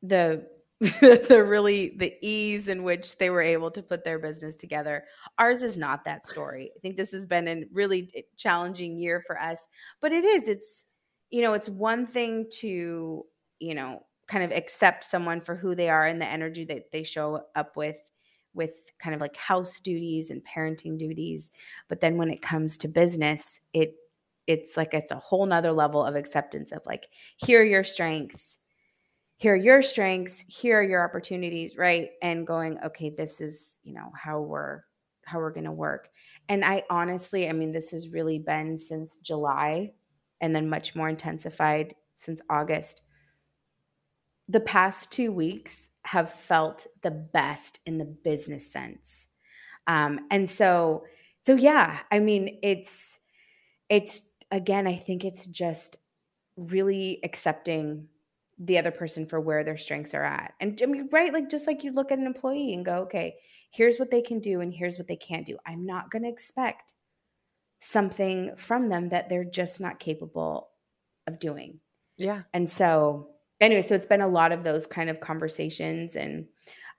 the 0.04 0.48
the 0.80 1.44
really 1.48 1.96
the 1.98 2.14
ease 2.22 2.68
in 2.70 2.84
which 2.84 3.18
they 3.18 3.30
were 3.30 3.42
able 3.42 3.72
to 3.72 3.84
put 3.84 4.04
their 4.04 4.20
business 4.20 4.56
together. 4.56 5.06
Ours 5.40 5.64
is 5.64 5.78
not 5.78 6.06
that 6.06 6.26
story. 6.26 6.72
I 6.76 6.80
think 6.82 6.98
this 6.98 7.12
has 7.14 7.26
been 7.26 7.48
a 7.48 7.64
really 7.74 8.12
eh, 8.16 8.22
challenging 8.38 8.98
year 8.98 9.24
for 9.26 9.40
us, 9.42 9.68
but 10.02 10.12
it 10.12 10.26
is. 10.26 10.50
It's 10.50 10.86
you 11.32 11.42
know, 11.42 11.54
it's 11.54 11.70
one 11.70 12.08
thing 12.08 12.48
to, 12.60 13.26
you 13.60 13.76
know, 13.76 14.06
kind 14.28 14.44
of 14.44 14.52
accept 14.58 15.06
someone 15.06 15.42
for 15.42 15.56
who 15.56 15.76
they 15.76 15.90
are 15.90 16.06
and 16.06 16.22
the 16.22 16.28
energy 16.28 16.66
that 16.66 16.92
they 16.92 17.04
show 17.04 17.44
up 17.56 17.78
with 17.78 18.12
with 18.54 18.92
kind 19.00 19.16
of 19.16 19.22
like 19.22 19.36
house 19.36 19.80
duties 19.80 20.30
and 20.30 20.42
parenting 20.44 20.98
duties 20.98 21.52
but 21.90 22.02
then 22.02 22.18
when 22.18 22.30
it 22.30 22.42
comes 22.42 22.78
to 22.78 22.88
business 22.88 23.60
it 23.74 23.96
it's 24.48 24.76
like 24.76 24.94
it's 24.94 25.12
a 25.12 25.20
whole 25.20 25.46
nother 25.46 25.72
level 25.72 26.04
of 26.04 26.16
acceptance 26.16 26.72
of 26.72 26.82
like 26.86 27.08
here 27.38 27.62
are 27.62 27.66
your 27.66 27.84
strengths 27.84 28.58
here 29.38 29.54
are 29.54 29.58
your 29.58 29.82
strengths 29.82 30.46
here 30.48 30.80
are 30.80 30.84
your 30.84 31.04
opportunities 31.04 31.78
right? 31.78 32.12
And 32.22 32.48
going 32.48 32.80
okay 32.86 33.10
this 33.10 33.42
is 33.42 33.78
you 33.84 33.94
know 33.94 34.12
how 34.16 34.40
we're 34.40 34.82
how 35.26 35.40
we're 35.40 35.52
going 35.52 35.66
to 35.66 35.72
work. 35.72 36.10
And 36.50 36.64
i 36.66 36.84
honestly 36.90 37.50
i 37.50 37.54
mean 37.54 37.72
this 37.72 37.92
has 37.92 38.10
really 38.10 38.40
been 38.40 38.76
since 38.78 39.18
july 39.18 39.92
and 40.42 40.56
then 40.56 40.70
much 40.70 40.96
more 40.96 41.10
intensified 41.10 41.96
since 42.16 42.42
august. 42.50 43.04
The 44.50 44.60
past 44.60 45.12
two 45.12 45.32
weeks 45.32 45.90
have 46.06 46.32
felt 46.34 46.88
the 47.02 47.12
best 47.12 47.80
in 47.86 47.98
the 47.98 48.06
business 48.06 48.72
sense 48.72 49.30
um, 49.88 50.20
and 50.32 50.50
so 50.50 51.04
so 51.44 51.56
yeah 51.56 52.00
i 52.12 52.20
mean 52.20 52.60
it's 52.62 53.20
it's 53.90 54.24
again 54.52 54.88
i 54.88 54.96
think 54.96 55.24
it's 55.24 55.46
just 55.46 55.98
really 56.58 57.20
accepting 57.24 58.08
the 58.60 58.78
other 58.78 58.92
person 58.92 59.26
for 59.26 59.40
where 59.40 59.64
their 59.64 59.78
strengths 59.78 60.14
are 60.14 60.24
at. 60.24 60.54
And 60.60 60.80
I 60.82 60.86
mean, 60.86 61.10
right, 61.12 61.34
like 61.34 61.50
just 61.50 61.68
like 61.68 61.84
you 61.84 61.92
look 61.92 62.12
at 62.12 62.20
an 62.20 62.26
employee 62.26 62.74
and 62.74 62.86
go, 62.86 63.02
okay, 63.04 63.36
here's 63.72 63.98
what 63.98 64.12
they 64.12 64.22
can 64.22 64.40
do 64.40 64.62
and 64.62 64.74
here's 64.74 64.98
what 64.98 65.08
they 65.08 65.16
can't 65.16 65.46
do. 65.46 65.58
I'm 65.66 65.86
not 65.86 66.12
going 66.12 66.24
to 66.24 66.30
expect 66.30 66.94
something 67.80 68.52
from 68.56 68.90
them 68.90 69.10
that 69.10 69.30
they're 69.30 69.44
just 69.44 69.82
not 69.82 70.00
capable 70.00 70.70
of 71.28 71.40
doing. 71.40 71.80
Yeah. 72.18 72.44
And 72.54 72.70
so, 72.70 73.30
anyway, 73.64 73.82
so 73.82 73.96
it's 73.96 74.06
been 74.06 74.22
a 74.22 74.28
lot 74.28 74.52
of 74.52 74.64
those 74.64 74.86
kind 74.86 75.10
of 75.10 75.20
conversations 75.20 76.16
and 76.16 76.46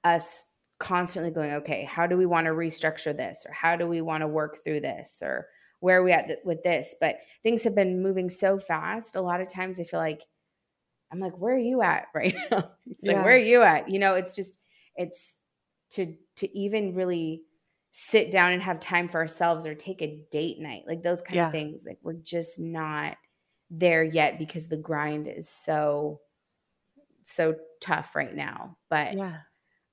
us 0.02 0.46
constantly 0.78 1.30
going, 1.30 1.52
okay, 1.52 1.84
how 1.84 2.06
do 2.06 2.16
we 2.16 2.26
want 2.26 2.46
to 2.46 2.52
restructure 2.52 3.16
this 3.16 3.44
or 3.46 3.52
how 3.52 3.76
do 3.76 3.86
we 3.86 4.00
want 4.00 4.22
to 4.22 4.28
work 4.28 4.64
through 4.64 4.80
this 4.80 5.20
or 5.22 5.46
where 5.80 6.00
are 6.00 6.02
we 6.02 6.12
at 6.12 6.26
th- 6.26 6.38
with 6.44 6.62
this? 6.62 6.94
But 7.00 7.18
things 7.42 7.62
have 7.64 7.74
been 7.74 8.02
moving 8.02 8.30
so 8.30 8.58
fast. 8.58 9.16
A 9.16 9.20
lot 9.20 9.40
of 9.40 9.48
times 9.48 9.78
I 9.78 9.84
feel 9.84 10.00
like 10.00 10.22
I'm 11.12 11.20
like, 11.20 11.38
where 11.38 11.54
are 11.54 11.58
you 11.58 11.82
at 11.82 12.06
right 12.14 12.34
now? 12.50 12.70
It's 12.86 13.04
yeah. 13.04 13.12
like, 13.12 13.24
where 13.24 13.34
are 13.34 13.38
you 13.38 13.62
at? 13.62 13.88
You 13.88 13.98
know, 13.98 14.14
it's 14.14 14.34
just, 14.34 14.58
it's 14.96 15.40
to 15.90 16.14
to 16.36 16.56
even 16.56 16.94
really 16.94 17.42
sit 17.92 18.30
down 18.30 18.52
and 18.52 18.60
have 18.60 18.80
time 18.80 19.08
for 19.08 19.20
ourselves 19.20 19.64
or 19.64 19.74
take 19.74 20.02
a 20.02 20.20
date 20.30 20.58
night, 20.58 20.82
like 20.86 21.02
those 21.02 21.22
kind 21.22 21.36
yeah. 21.36 21.46
of 21.46 21.52
things. 21.52 21.84
Like 21.86 21.98
we're 22.02 22.14
just 22.14 22.58
not 22.58 23.16
there 23.70 24.02
yet 24.02 24.38
because 24.38 24.68
the 24.68 24.76
grind 24.76 25.28
is 25.28 25.48
so 25.48 26.20
so 27.24 27.56
tough 27.80 28.14
right 28.14 28.34
now. 28.34 28.76
But 28.88 29.16
yeah. 29.16 29.38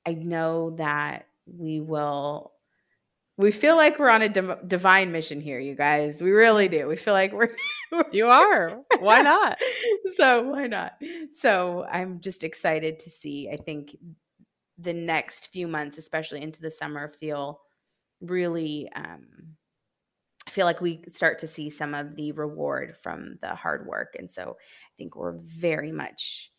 I 0.06 0.14
know 0.14 0.72
that 0.78 1.28
we 1.46 1.80
will 1.80 2.54
we 3.38 3.52
feel 3.52 3.76
like 3.76 3.98
we're 3.98 4.10
on 4.10 4.22
a 4.22 4.30
div- 4.30 4.68
divine 4.68 5.12
mission 5.12 5.42
here, 5.42 5.60
you 5.60 5.74
guys. 5.74 6.22
We 6.22 6.32
really 6.32 6.68
do. 6.68 6.88
We 6.88 6.96
feel 6.96 7.14
like 7.14 7.34
we're. 7.34 7.50
you 8.12 8.28
are. 8.28 8.82
Why 9.00 9.22
not? 9.22 9.58
so 10.16 10.44
why 10.44 10.68
not? 10.68 10.94
So 11.32 11.86
I'm 11.90 12.20
just 12.20 12.44
excited 12.44 13.00
to 13.00 13.10
see. 13.10 13.50
I 13.50 13.58
think 13.58 13.96
the 14.78 14.94
next 14.94 15.48
few 15.48 15.68
months, 15.68 15.98
especially 15.98 16.42
into 16.42 16.62
the 16.62 16.72
summer, 16.72 17.10
feel 17.10 17.62
really. 18.22 18.90
um 18.94 19.56
I 20.48 20.50
feel 20.50 20.66
like 20.66 20.82
we 20.82 21.04
start 21.08 21.38
to 21.40 21.48
see 21.48 21.70
some 21.70 21.94
of 21.94 22.16
the 22.16 22.32
reward 22.32 22.98
from 22.98 23.38
the 23.42 23.54
hard 23.56 23.86
work, 23.86 24.16
and 24.18 24.30
so 24.30 24.58
I 24.60 24.94
think 24.98 25.16
we're 25.16 25.38
very 25.38 25.92
much 25.92 26.52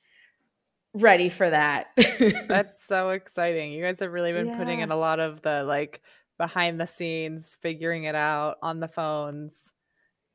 ready 0.94 1.28
for 1.28 1.48
that. 1.48 1.88
That's 2.48 2.84
so 2.84 3.10
exciting. 3.10 3.72
You 3.72 3.82
guys 3.82 4.00
have 4.00 4.12
really 4.12 4.32
been 4.32 4.46
yeah. 4.46 4.58
putting 4.58 4.80
in 4.80 4.90
a 4.90 4.96
lot 4.96 5.20
of 5.20 5.42
the 5.42 5.64
like 5.64 6.02
behind 6.38 6.80
the 6.80 6.86
scenes, 6.86 7.56
figuring 7.60 8.04
it 8.04 8.14
out 8.14 8.56
on 8.62 8.80
the 8.80 8.88
phones. 8.88 9.70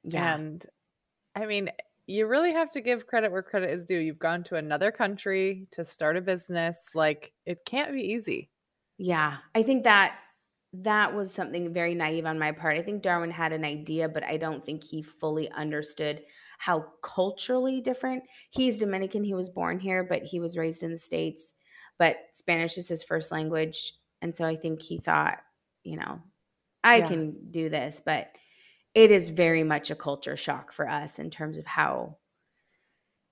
Yeah. 0.04 0.36
And 0.36 0.66
I 1.36 1.46
mean, 1.46 1.70
you 2.08 2.26
really 2.28 2.54
have 2.54 2.72
to 2.72 2.82
give 2.82 3.08
credit 3.08 3.32
where 3.32 3.44
credit 3.44 3.70
is 3.70 3.86
due. 3.86 3.98
You've 3.98 4.20
gone 4.20 4.44
to 4.46 4.56
another 4.56 4.92
country 4.92 5.68
to 5.72 5.84
start 5.84 6.16
a 6.16 6.22
business. 6.22 6.90
Like, 6.96 7.34
it 7.46 7.66
can't 7.66 7.92
be 7.92 8.02
easy. 8.02 8.50
Yeah. 8.98 9.38
I 9.54 9.64
think 9.64 9.84
that 9.84 10.18
that 10.74 11.14
was 11.14 11.34
something 11.34 11.74
very 11.74 11.96
naive 11.96 12.26
on 12.26 12.38
my 12.38 12.52
part. 12.52 12.78
I 12.78 12.82
think 12.82 13.02
Darwin 13.02 13.32
had 13.32 13.54
an 13.54 13.64
idea, 13.64 14.10
but 14.10 14.24
I 14.24 14.38
don't 14.38 14.64
think 14.64 14.84
he 14.84 15.02
fully 15.02 15.50
understood 15.52 16.22
how 16.60 16.86
culturally 17.02 17.82
different. 17.82 18.24
He's 18.52 18.80
Dominican, 18.80 19.24
he 19.24 19.34
was 19.34 19.50
born 19.50 19.80
here, 19.80 20.04
but 20.04 20.24
he 20.24 20.40
was 20.40 20.58
raised 20.58 20.84
in 20.84 20.92
the 20.92 20.98
States. 20.98 21.54
But 21.98 22.18
Spanish 22.34 22.78
is 22.78 22.88
his 22.88 23.04
first 23.04 23.32
language. 23.32 23.94
And 24.22 24.36
so 24.36 24.46
I 24.46 24.56
think 24.56 24.82
he 24.82 25.00
thought, 25.00 25.40
you 25.84 25.98
know, 25.98 26.22
I 26.84 26.98
yeah. 26.98 27.08
can 27.08 27.52
do 27.52 27.70
this, 27.70 28.02
but 28.06 28.30
it 28.94 29.12
is 29.12 29.30
very 29.30 29.64
much 29.64 29.92
a 29.92 29.96
culture 29.96 30.38
shock 30.38 30.72
for 30.72 30.88
us 30.90 31.20
in 31.20 31.30
terms 31.30 31.58
of 31.58 31.66
how 31.66 32.18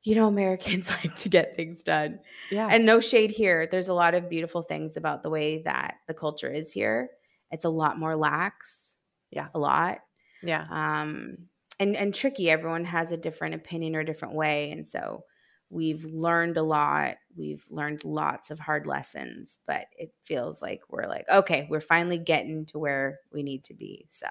you 0.03 0.13
know 0.13 0.27
Americans 0.27 0.89
like 1.03 1.15
to 1.15 1.29
get 1.29 1.55
things 1.55 1.83
done. 1.83 2.19
Yeah. 2.51 2.67
And 2.69 2.85
no 2.85 2.99
shade 2.99 3.31
here. 3.31 3.67
There's 3.67 3.89
a 3.89 3.93
lot 3.93 4.13
of 4.13 4.29
beautiful 4.29 4.61
things 4.61 4.97
about 4.97 5.23
the 5.23 5.29
way 5.29 5.63
that 5.63 5.95
the 6.07 6.13
culture 6.13 6.49
is 6.49 6.71
here. 6.71 7.09
It's 7.55 7.65
a 7.65 7.69
lot 7.69 7.97
more 7.97 8.15
lax. 8.15 8.95
Yeah. 9.31 9.47
A 9.53 9.59
lot. 9.59 9.99
Yeah. 10.43 10.65
Um 10.69 11.37
and 11.79 11.95
and 11.95 12.13
tricky. 12.13 12.49
Everyone 12.49 12.85
has 12.85 13.11
a 13.11 13.17
different 13.17 13.55
opinion 13.55 13.95
or 13.95 14.01
a 14.01 14.05
different 14.05 14.35
way 14.35 14.71
and 14.71 14.85
so 14.85 15.23
We've 15.69 16.05
learned 16.05 16.57
a 16.57 16.63
lot. 16.63 17.15
We've 17.35 17.65
learned 17.69 18.05
lots 18.05 18.51
of 18.51 18.59
hard 18.59 18.85
lessons, 18.85 19.59
but 19.65 19.87
it 19.97 20.13
feels 20.23 20.61
like 20.61 20.81
we're 20.89 21.07
like, 21.07 21.25
okay, 21.29 21.67
we're 21.69 21.81
finally 21.81 22.19
getting 22.19 22.65
to 22.67 22.79
where 22.79 23.19
we 23.33 23.41
need 23.41 23.63
to 23.65 23.73
be. 23.73 24.05
So, 24.07 24.27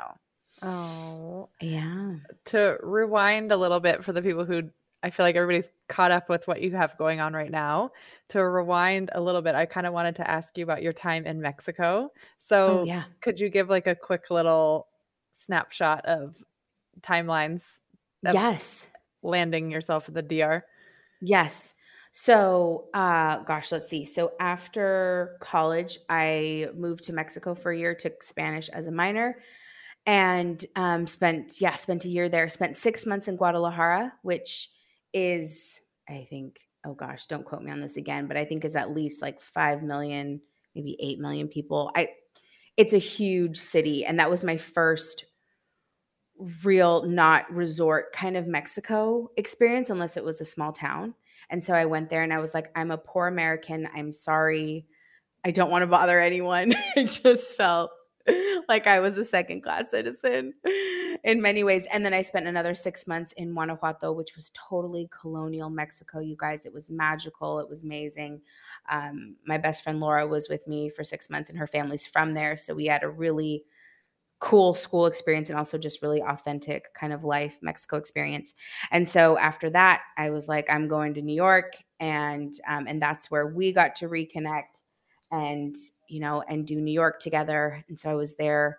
oh, 0.62 1.49
yeah. 1.61 2.14
To 2.47 2.79
rewind 2.83 3.51
a 3.51 3.57
little 3.57 3.81
bit 3.81 4.05
for 4.05 4.12
the 4.12 4.22
people 4.22 4.45
who 4.45 4.70
I 5.05 5.11
feel 5.11 5.26
like 5.26 5.36
everybody's 5.36 5.68
caught 5.86 6.11
up 6.11 6.30
with 6.30 6.48
what 6.48 6.62
you 6.62 6.74
have 6.74 6.96
going 6.96 7.20
on 7.20 7.34
right 7.34 7.50
now. 7.50 7.90
To 8.30 8.40
rewind 8.40 9.11
a 9.12 9.20
little 9.20 9.42
bit, 9.42 9.55
I 9.55 9.66
kind 9.66 9.86
of 9.86 9.92
wanted 9.92 10.16
to 10.16 10.30
ask 10.30 10.57
you 10.57 10.64
about 10.64 10.82
your 10.82 10.94
time 10.94 11.26
in 11.26 11.42
Mexico. 11.42 12.09
So, 12.38 12.80
oh, 12.80 12.84
yeah. 12.84 13.05
could 13.20 13.38
you 13.38 13.50
give 13.50 13.68
like 13.68 13.86
a 13.86 13.94
quick 13.94 14.30
little 14.30 14.86
snapshot 15.34 16.07
of 16.07 16.42
timelines? 17.02 17.64
Yes. 18.22 18.88
Landing 19.22 19.70
yourself 19.70 20.09
at 20.09 20.14
the 20.14 20.22
DR. 20.22 20.64
Yes. 21.20 21.74
So, 22.12 22.86
uh, 22.94 23.42
gosh, 23.42 23.72
let's 23.72 23.88
see. 23.88 24.07
So 24.07 24.32
after 24.40 25.36
college, 25.40 25.98
I 26.09 26.68
moved 26.74 27.05
to 27.05 27.12
Mexico 27.12 27.55
for 27.55 27.72
a 27.72 27.78
year, 27.78 27.94
took 27.94 28.22
Spanish 28.22 28.70
as 28.70 28.86
a 28.86 28.92
minor, 28.92 29.36
and 30.07 30.64
um, 30.76 31.07
spent 31.07 31.61
yeah 31.61 31.74
spent 31.74 32.07
a 32.07 32.09
year 32.09 32.30
there. 32.30 32.48
Spent 32.48 32.78
six 32.78 33.05
months 33.05 33.28
in 33.28 33.36
Guadalajara, 33.36 34.14
which 34.22 34.70
is 35.14 35.80
I 36.08 36.26
think 36.28 36.58
oh 36.86 36.94
gosh, 36.94 37.26
don't 37.26 37.44
quote 37.44 37.62
me 37.62 37.70
on 37.70 37.80
this 37.80 37.96
again, 37.96 38.26
but 38.26 38.36
I 38.36 38.44
think 38.44 38.64
is 38.64 38.76
at 38.76 38.94
least 38.94 39.22
like 39.22 39.40
five 39.40 39.82
million, 39.82 40.40
maybe 40.74 40.96
eight 41.00 41.18
million 41.18 41.48
people. 41.48 41.90
I 41.96 42.08
it's 42.76 42.92
a 42.92 42.98
huge 42.98 43.56
city, 43.56 44.04
and 44.04 44.18
that 44.18 44.30
was 44.30 44.42
my 44.42 44.56
first 44.56 45.24
real 46.64 47.04
not 47.04 47.50
resort 47.50 48.12
kind 48.12 48.36
of 48.36 48.46
Mexico 48.46 49.30
experience 49.36 49.88
unless 49.88 50.16
it 50.16 50.24
was 50.24 50.40
a 50.40 50.44
small 50.44 50.72
town. 50.72 51.14
And 51.50 51.62
so 51.62 51.72
I 51.72 51.84
went 51.84 52.10
there 52.10 52.22
and 52.22 52.32
I 52.32 52.40
was 52.40 52.54
like, 52.54 52.70
I'm 52.74 52.90
a 52.90 52.98
poor 52.98 53.28
American. 53.28 53.88
I'm 53.94 54.10
sorry. 54.10 54.86
I 55.44 55.52
don't 55.52 55.70
want 55.70 55.82
to 55.82 55.86
bother 55.86 56.18
anyone. 56.18 56.74
I 56.96 57.04
just 57.04 57.56
felt 57.56 57.92
like 58.68 58.86
I 58.86 58.98
was 59.00 59.16
a 59.16 59.24
second 59.24 59.62
class 59.62 59.90
citizen 59.90 60.54
in 61.25 61.41
many 61.41 61.64
ways. 61.64 61.87
And 61.93 62.05
then 62.05 62.12
I 62.14 62.22
spent 62.22 62.47
another 62.47 62.75
six 62.75 63.07
months 63.07 63.33
in 63.33 63.53
Guanajuato, 63.53 64.12
which 64.12 64.37
was 64.37 64.51
totally 64.55 65.09
colonial 65.11 65.70
Mexico. 65.70 66.20
You 66.20 66.37
guys, 66.39 66.66
it 66.66 66.72
was 66.72 66.91
magical. 66.91 67.59
It 67.59 67.68
was 67.68 67.83
amazing. 67.83 68.43
Um, 68.91 69.37
my 69.47 69.57
best 69.59 69.83
friend 69.83 70.01
Laura 70.01 70.27
was 70.27 70.49
with 70.49 70.66
me 70.68 70.91
for 70.91 71.03
six 71.03 71.31
months, 71.31 71.49
and 71.49 71.59
her 71.59 71.66
family's 71.66 72.07
from 72.07 72.35
there. 72.35 72.57
So 72.57 72.75
we 72.75 72.87
had 72.87 73.03
a 73.03 73.09
really 73.09 73.64
cool 74.39 74.75
school 74.75 75.07
experience 75.07 75.49
and 75.49 75.59
also 75.59 75.79
just 75.79 76.03
really 76.03 76.20
authentic 76.20 76.93
kind 76.93 77.14
of 77.14 77.25
life 77.25 77.57
Mexico 77.62 77.97
experience. 77.97 78.53
And 78.91 79.09
so 79.09 79.39
after 79.39 79.70
that, 79.70 80.03
I 80.18 80.29
was 80.29 80.49
like, 80.49 80.68
I'm 80.68 80.89
going 80.89 81.14
to 81.14 81.22
New 81.22 81.35
York, 81.35 81.72
and 82.01 82.53
um, 82.68 82.87
and 82.87 83.01
that's 83.01 83.31
where 83.31 83.47
we 83.47 83.72
got 83.72 83.95
to 83.97 84.09
reconnect 84.09 84.83
and 85.33 85.75
you 86.07 86.20
know 86.20 86.43
and 86.49 86.66
do 86.66 86.79
New 86.79 86.93
York 86.93 87.18
together. 87.18 87.83
And 87.89 87.99
so 87.99 88.11
I 88.11 88.14
was 88.14 88.37
there 88.37 88.79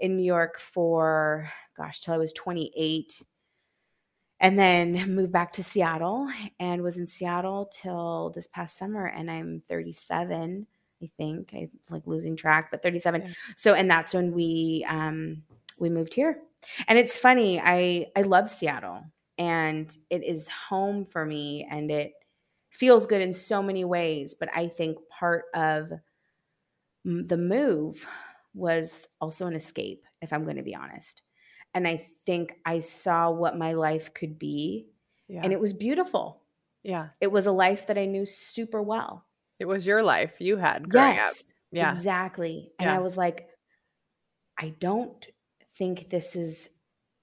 in 0.00 0.16
New 0.16 0.24
York 0.24 0.58
for 0.58 1.48
gosh 1.76 2.00
till 2.00 2.14
I 2.14 2.18
was 2.18 2.32
28. 2.32 3.22
and 4.40 4.58
then 4.58 5.14
moved 5.14 5.32
back 5.32 5.52
to 5.54 5.62
Seattle 5.62 6.28
and 6.60 6.82
was 6.82 6.96
in 6.96 7.06
Seattle 7.06 7.66
till 7.72 8.30
this 8.34 8.46
past 8.46 8.76
summer. 8.76 9.06
And 9.06 9.30
I'm 9.30 9.60
37, 9.60 10.66
I 11.02 11.06
think. 11.16 11.52
I 11.54 11.68
like 11.90 12.06
losing 12.06 12.36
track, 12.36 12.70
but 12.70 12.82
37. 12.82 13.22
Yeah. 13.22 13.28
So, 13.56 13.74
and 13.74 13.90
that's 13.90 14.12
when 14.14 14.32
we 14.32 14.86
um 14.88 15.42
we 15.78 15.88
moved 15.90 16.14
here. 16.14 16.40
And 16.88 16.98
it's 16.98 17.16
funny, 17.16 17.60
I 17.60 18.06
I 18.16 18.22
love 18.22 18.50
Seattle 18.50 19.04
and 19.38 19.96
it 20.10 20.22
is 20.24 20.48
home 20.48 21.04
for 21.04 21.24
me 21.24 21.66
and 21.70 21.90
it 21.90 22.12
feels 22.70 23.06
good 23.06 23.20
in 23.22 23.32
so 23.32 23.62
many 23.62 23.84
ways, 23.84 24.34
but 24.34 24.48
I 24.54 24.68
think 24.68 24.98
part 25.08 25.44
of 25.54 25.92
the 27.04 27.36
move 27.36 28.06
was 28.54 29.08
also 29.20 29.46
an 29.46 29.54
escape 29.54 30.04
if 30.22 30.32
I'm 30.32 30.44
going 30.44 30.56
to 30.56 30.62
be 30.62 30.74
honest. 30.74 31.22
And 31.74 31.88
I 31.88 32.06
think 32.24 32.54
I 32.64 32.80
saw 32.80 33.30
what 33.30 33.58
my 33.58 33.72
life 33.72 34.14
could 34.14 34.38
be 34.38 34.86
yeah. 35.28 35.40
and 35.42 35.52
it 35.52 35.60
was 35.60 35.72
beautiful. 35.72 36.42
Yeah. 36.82 37.08
It 37.20 37.32
was 37.32 37.46
a 37.46 37.52
life 37.52 37.86
that 37.86 37.98
I 37.98 38.06
knew 38.06 38.26
super 38.26 38.82
well. 38.82 39.24
It 39.58 39.66
was 39.66 39.86
your 39.86 40.02
life 40.02 40.34
you 40.38 40.56
had 40.56 40.88
growing 40.88 41.14
yes, 41.14 41.40
up. 41.40 41.46
Yeah. 41.72 41.90
Exactly. 41.90 42.72
And 42.78 42.88
yeah. 42.88 42.96
I 42.96 42.98
was 42.98 43.16
like, 43.16 43.48
I 44.58 44.74
don't 44.78 45.24
think 45.78 46.10
this 46.10 46.36
is 46.36 46.68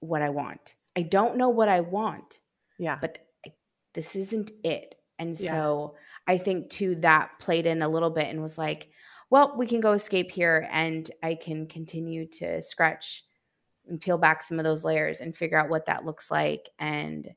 what 0.00 0.22
I 0.22 0.30
want. 0.30 0.74
I 0.96 1.02
don't 1.02 1.36
know 1.36 1.48
what 1.48 1.68
I 1.68 1.80
want. 1.80 2.38
Yeah. 2.78 2.98
But 3.00 3.18
I, 3.46 3.52
this 3.94 4.16
isn't 4.16 4.50
it. 4.64 4.96
And 5.18 5.38
yeah. 5.38 5.50
so 5.50 5.94
I 6.26 6.38
think 6.38 6.70
too 6.70 6.96
that 6.96 7.38
played 7.38 7.66
in 7.66 7.82
a 7.82 7.88
little 7.88 8.10
bit 8.10 8.28
and 8.28 8.42
was 8.42 8.58
like, 8.58 8.88
well, 9.30 9.54
we 9.56 9.66
can 9.66 9.80
go 9.80 9.92
escape 9.92 10.30
here 10.30 10.68
and 10.70 11.10
I 11.22 11.36
can 11.36 11.66
continue 11.66 12.26
to 12.32 12.60
scratch 12.60 13.24
and 13.92 14.00
peel 14.00 14.18
back 14.18 14.42
some 14.42 14.58
of 14.58 14.64
those 14.64 14.84
layers 14.84 15.20
and 15.20 15.36
figure 15.36 15.58
out 15.58 15.68
what 15.68 15.86
that 15.86 16.04
looks 16.04 16.30
like. 16.30 16.68
And 16.80 17.28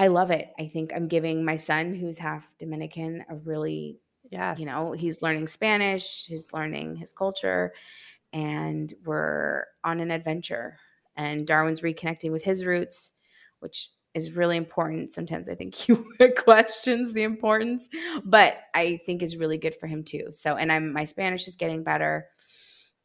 I 0.00 0.08
love 0.08 0.32
it. 0.32 0.50
I 0.58 0.66
think 0.66 0.92
I'm 0.92 1.06
giving 1.06 1.44
my 1.44 1.56
son, 1.56 1.94
who's 1.94 2.18
half 2.18 2.48
Dominican, 2.58 3.24
a 3.28 3.36
really, 3.36 4.00
yeah, 4.30 4.56
you 4.58 4.66
know, 4.66 4.92
he's 4.92 5.22
learning 5.22 5.48
Spanish, 5.48 6.26
he's 6.26 6.52
learning 6.52 6.96
his 6.96 7.12
culture, 7.12 7.72
and 8.32 8.92
we're 9.04 9.64
on 9.84 10.00
an 10.00 10.10
adventure 10.10 10.78
and 11.18 11.46
Darwin's 11.46 11.80
reconnecting 11.80 12.30
with 12.30 12.44
his 12.44 12.64
roots, 12.64 13.12
which 13.58 13.90
is 14.14 14.32
really 14.32 14.56
important. 14.56 15.12
Sometimes 15.12 15.48
I 15.48 15.54
think 15.54 15.74
he 15.74 15.94
questions 16.36 17.12
the 17.12 17.24
importance, 17.24 17.88
but 18.24 18.60
I 18.74 19.00
think 19.04 19.22
is 19.22 19.36
really 19.36 19.58
good 19.58 19.74
for 19.74 19.86
him 19.86 20.04
too. 20.04 20.28
So, 20.30 20.56
and 20.56 20.72
I'm 20.72 20.92
my 20.92 21.04
Spanish 21.04 21.46
is 21.48 21.56
getting 21.56 21.82
better, 21.82 22.26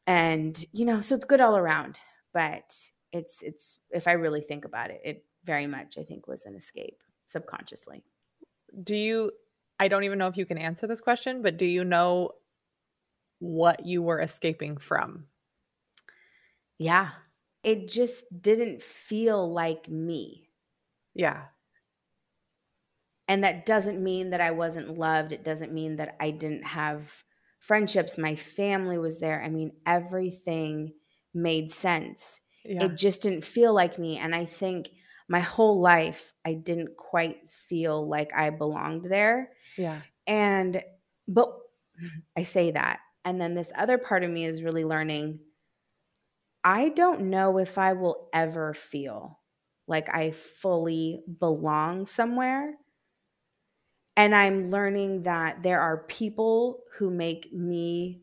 and 0.07 0.63
you 0.71 0.85
know, 0.85 1.01
so 1.01 1.15
it's 1.15 1.25
good 1.25 1.41
all 1.41 1.57
around. 1.57 1.99
But 2.33 2.73
it's 3.11 3.41
it's 3.41 3.79
if 3.91 4.07
I 4.07 4.13
really 4.13 4.41
think 4.41 4.65
about 4.65 4.89
it, 4.89 5.01
it 5.03 5.25
very 5.43 5.67
much 5.67 5.97
I 5.97 6.03
think 6.03 6.27
was 6.27 6.45
an 6.45 6.55
escape 6.55 7.03
subconsciously. 7.27 8.03
Do 8.83 8.95
you? 8.95 9.31
I 9.79 9.87
don't 9.87 10.03
even 10.03 10.19
know 10.19 10.27
if 10.27 10.37
you 10.37 10.45
can 10.45 10.57
answer 10.57 10.87
this 10.87 11.01
question, 11.01 11.41
but 11.41 11.57
do 11.57 11.65
you 11.65 11.83
know 11.83 12.31
what 13.39 13.85
you 13.85 14.01
were 14.01 14.21
escaping 14.21 14.77
from? 14.77 15.25
Yeah, 16.77 17.09
it 17.63 17.87
just 17.87 18.41
didn't 18.41 18.81
feel 18.81 19.51
like 19.51 19.87
me. 19.87 20.49
Yeah. 21.13 21.45
And 23.27 23.43
that 23.43 23.65
doesn't 23.65 24.03
mean 24.03 24.31
that 24.31 24.41
I 24.41 24.51
wasn't 24.51 24.97
loved. 24.97 25.31
It 25.31 25.43
doesn't 25.43 25.73
mean 25.73 25.95
that 25.95 26.15
I 26.19 26.31
didn't 26.31 26.65
have 26.65 27.23
friendships. 27.59 28.17
My 28.17 28.35
family 28.35 28.97
was 28.97 29.19
there. 29.19 29.41
I 29.41 29.49
mean, 29.49 29.71
everything 29.85 30.93
made 31.33 31.71
sense. 31.71 32.41
Yeah. 32.65 32.85
It 32.85 32.95
just 32.95 33.21
didn't 33.21 33.43
feel 33.43 33.73
like 33.73 33.99
me. 33.99 34.17
And 34.17 34.35
I 34.35 34.45
think 34.45 34.89
my 35.27 35.39
whole 35.39 35.81
life, 35.81 36.33
I 36.45 36.53
didn't 36.53 36.97
quite 36.97 37.49
feel 37.49 38.07
like 38.07 38.31
I 38.35 38.49
belonged 38.49 39.05
there. 39.09 39.51
Yeah. 39.77 40.01
And, 40.27 40.81
but 41.27 41.53
I 42.37 42.43
say 42.43 42.71
that. 42.71 42.99
And 43.25 43.39
then 43.39 43.55
this 43.55 43.71
other 43.77 43.97
part 43.97 44.23
of 44.23 44.29
me 44.29 44.45
is 44.45 44.63
really 44.63 44.83
learning 44.83 45.39
I 46.63 46.89
don't 46.89 47.23
know 47.23 47.57
if 47.57 47.77
I 47.77 47.93
will 47.93 48.29
ever 48.33 48.73
feel 48.73 49.39
like 49.87 50.07
I 50.13 50.31
fully 50.31 51.21
belong 51.39 52.05
somewhere. 52.05 52.75
And 54.15 54.33
I'm 54.33 54.69
learning 54.69 55.23
that 55.23 55.61
there 55.61 55.81
are 55.81 56.05
people 56.05 56.83
who 56.97 57.09
make 57.09 57.51
me 57.51 58.21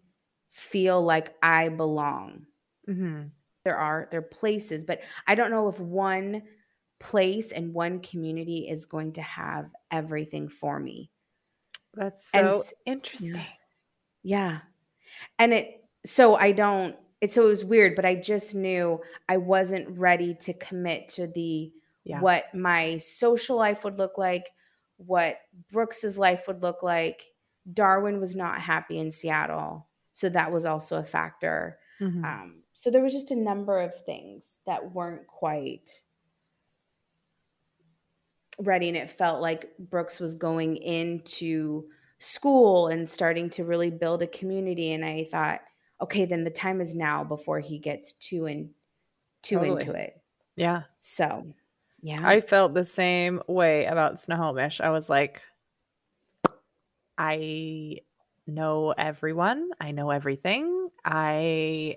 feel 0.48 1.02
like 1.02 1.34
I 1.42 1.68
belong. 1.68 2.46
Mm-hmm. 2.90 3.22
There 3.64 3.76
are 3.76 4.08
there 4.10 4.20
are 4.20 4.22
places, 4.22 4.84
but 4.84 5.00
I 5.26 5.34
don't 5.34 5.50
know 5.50 5.68
if 5.68 5.78
one 5.78 6.42
place 6.98 7.52
and 7.52 7.74
one 7.74 8.00
community 8.00 8.68
is 8.68 8.86
going 8.86 9.12
to 9.12 9.22
have 9.22 9.70
everything 9.90 10.48
for 10.48 10.78
me. 10.78 11.10
That's 11.94 12.30
so 12.30 12.62
and, 12.86 12.98
interesting. 12.98 13.34
Yeah. 13.34 13.42
yeah. 14.22 14.58
And 15.38 15.52
it 15.52 15.84
so 16.04 16.36
I 16.36 16.52
don't 16.52 16.96
it 17.20 17.32
so 17.32 17.46
it 17.46 17.50
was 17.50 17.64
weird, 17.64 17.96
but 17.96 18.04
I 18.04 18.14
just 18.14 18.54
knew 18.54 19.00
I 19.28 19.36
wasn't 19.36 19.98
ready 19.98 20.34
to 20.42 20.54
commit 20.54 21.08
to 21.10 21.26
the 21.26 21.72
yeah. 22.04 22.20
what 22.20 22.54
my 22.54 22.98
social 22.98 23.56
life 23.56 23.84
would 23.84 23.98
look 23.98 24.16
like, 24.16 24.50
what 24.96 25.38
Brooks's 25.70 26.18
life 26.18 26.44
would 26.46 26.62
look 26.62 26.82
like. 26.82 27.26
Darwin 27.72 28.20
was 28.20 28.34
not 28.34 28.60
happy 28.60 28.98
in 28.98 29.10
Seattle, 29.10 29.86
so 30.12 30.28
that 30.30 30.50
was 30.50 30.64
also 30.64 30.96
a 30.96 31.04
factor. 31.04 31.78
Mm-hmm. 32.00 32.24
Um, 32.24 32.62
so 32.72 32.90
there 32.90 33.02
was 33.02 33.12
just 33.12 33.30
a 33.30 33.36
number 33.36 33.78
of 33.78 33.94
things 34.04 34.52
that 34.66 34.94
weren't 34.94 35.26
quite 35.26 36.02
ready, 38.58 38.88
and 38.88 38.96
it 38.96 39.10
felt 39.10 39.40
like 39.40 39.70
Brooks 39.78 40.20
was 40.20 40.34
going 40.34 40.76
into 40.76 41.84
school 42.18 42.88
and 42.88 43.08
starting 43.08 43.50
to 43.50 43.64
really 43.64 43.90
build 43.90 44.22
a 44.22 44.26
community. 44.26 44.92
And 44.92 45.04
I 45.04 45.24
thought, 45.24 45.60
okay, 46.00 46.24
then 46.24 46.44
the 46.44 46.50
time 46.50 46.80
is 46.80 46.94
now 46.94 47.24
before 47.24 47.60
he 47.60 47.78
gets 47.78 48.12
too 48.12 48.46
in 48.46 48.70
too 49.42 49.56
totally. 49.56 49.80
into 49.80 49.92
it. 49.92 50.20
Yeah. 50.56 50.82
So 51.00 51.46
yeah. 52.02 52.18
I 52.22 52.40
felt 52.40 52.74
the 52.74 52.84
same 52.84 53.42
way 53.46 53.84
about 53.86 54.20
Snohomish. 54.20 54.80
I 54.80 54.90
was 54.90 55.10
like, 55.10 55.42
I 57.18 57.98
know 58.46 58.94
everyone. 58.96 59.70
I 59.80 59.92
know 59.92 60.10
everything. 60.10 60.79
I 61.04 61.96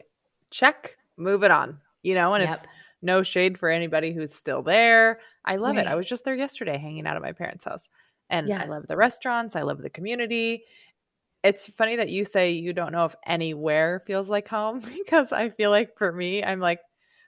check, 0.51 0.97
move 1.17 1.43
it 1.43 1.51
on. 1.51 1.79
You 2.01 2.15
know, 2.15 2.33
and 2.33 2.43
yep. 2.43 2.53
it's 2.55 2.63
no 3.01 3.23
shade 3.23 3.57
for 3.57 3.69
anybody 3.69 4.11
who's 4.11 4.33
still 4.33 4.61
there. 4.61 5.19
I 5.45 5.55
love 5.55 5.75
right. 5.75 5.85
it. 5.85 5.89
I 5.89 5.95
was 5.95 6.07
just 6.07 6.25
there 6.25 6.35
yesterday 6.35 6.77
hanging 6.77 7.07
out 7.07 7.15
at 7.15 7.21
my 7.21 7.31
parents' 7.31 7.65
house. 7.65 7.89
And 8.29 8.47
yeah. 8.47 8.61
I 8.61 8.65
love 8.65 8.87
the 8.87 8.97
restaurants. 8.97 9.55
I 9.55 9.61
love 9.61 9.81
the 9.81 9.89
community 9.89 10.63
it's 11.43 11.67
funny 11.67 11.97
that 11.97 12.09
you 12.09 12.23
say 12.23 12.51
you 12.51 12.73
don't 12.73 12.93
know 12.93 13.05
if 13.05 13.15
anywhere 13.25 14.01
feels 14.07 14.29
like 14.29 14.47
home 14.47 14.79
because 14.97 15.31
I 15.31 15.49
feel 15.49 15.69
like 15.69 15.97
for 15.97 16.11
me, 16.11 16.43
I'm 16.43 16.59
like, 16.59 16.79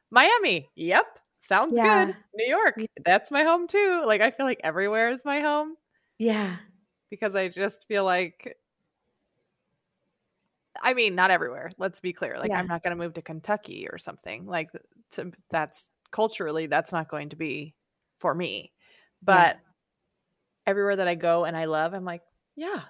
Miami, 0.09 0.69
yep, 0.75 1.05
sounds 1.39 1.75
yeah. 1.75 2.05
good. 2.05 2.15
New 2.33 2.47
York, 2.47 2.75
that's 3.03 3.29
my 3.29 3.43
home 3.43 3.67
too. 3.67 4.03
Like, 4.07 4.21
I 4.21 4.31
feel 4.31 4.45
like 4.45 4.61
everywhere 4.63 5.11
is 5.11 5.25
my 5.25 5.41
home. 5.41 5.75
Yeah. 6.17 6.55
Because 7.09 7.35
I 7.35 7.49
just 7.49 7.85
feel 7.87 8.05
like, 8.05 8.57
I 10.81 10.93
mean, 10.93 11.15
not 11.15 11.31
everywhere. 11.31 11.71
Let's 11.77 11.99
be 11.99 12.13
clear. 12.13 12.37
Like, 12.37 12.49
yeah. 12.49 12.59
I'm 12.59 12.67
not 12.67 12.83
going 12.83 12.95
to 12.95 13.03
move 13.03 13.13
to 13.15 13.21
Kentucky 13.21 13.87
or 13.91 13.97
something. 13.97 14.45
Like, 14.45 14.69
to, 15.11 15.31
that's 15.49 15.89
culturally, 16.11 16.67
that's 16.67 16.91
not 16.91 17.09
going 17.09 17.29
to 17.29 17.35
be 17.35 17.75
for 18.19 18.33
me. 18.33 18.71
But 19.21 19.55
yeah. 19.55 19.61
everywhere 20.67 20.95
that 20.97 21.07
I 21.07 21.15
go 21.15 21.45
and 21.45 21.55
I 21.55 21.65
love, 21.65 21.93
I'm 21.93 22.05
like, 22.05 22.21
yeah, 22.55 22.81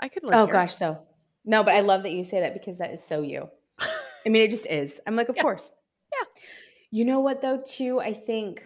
I 0.00 0.08
could 0.08 0.24
live. 0.24 0.34
Oh 0.34 0.46
here. 0.46 0.52
gosh, 0.52 0.76
so 0.76 1.00
no, 1.44 1.62
but 1.62 1.74
I 1.74 1.80
love 1.80 2.02
that 2.02 2.12
you 2.12 2.24
say 2.24 2.40
that 2.40 2.54
because 2.54 2.78
that 2.78 2.92
is 2.92 3.04
so 3.04 3.22
you. 3.22 3.48
I 3.78 4.28
mean, 4.28 4.42
it 4.42 4.50
just 4.50 4.66
is. 4.66 5.00
I'm 5.06 5.16
like, 5.16 5.28
of 5.30 5.36
yeah. 5.36 5.42
course. 5.42 5.70
Yeah. 6.12 6.42
You 6.90 7.04
know 7.04 7.20
what 7.20 7.42
though, 7.42 7.62
too? 7.66 8.00
I 8.00 8.12
think 8.12 8.62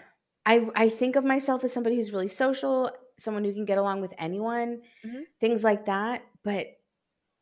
I 0.47 0.69
I 0.75 0.89
think 0.89 1.17
of 1.17 1.25
myself 1.25 1.65
as 1.65 1.73
somebody 1.73 1.97
who's 1.97 2.13
really 2.13 2.29
social, 2.29 2.91
someone 3.19 3.45
who 3.45 3.53
can 3.53 3.65
get 3.65 3.79
along 3.79 4.01
with 4.01 4.15
anyone, 4.19 4.81
mm-hmm. 5.05 5.21
things 5.41 5.65
like 5.65 5.87
that. 5.87 6.25
But 6.45 6.69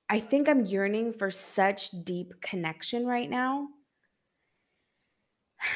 I 0.09 0.21
think 0.21 0.49
I'm 0.49 0.65
yearning 0.65 1.13
for 1.13 1.31
such 1.31 1.91
deep 2.05 2.41
connection 2.41 3.07
right 3.07 3.31
now. 3.31 3.69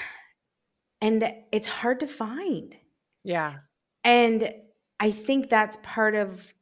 And 1.02 1.32
it's 1.50 1.66
hard 1.66 2.00
to 2.00 2.06
find. 2.06 2.76
Yeah. 3.24 3.60
And 4.04 4.52
I 5.00 5.10
think 5.10 5.48
that's 5.48 5.78
part 5.82 6.14
of 6.14 6.52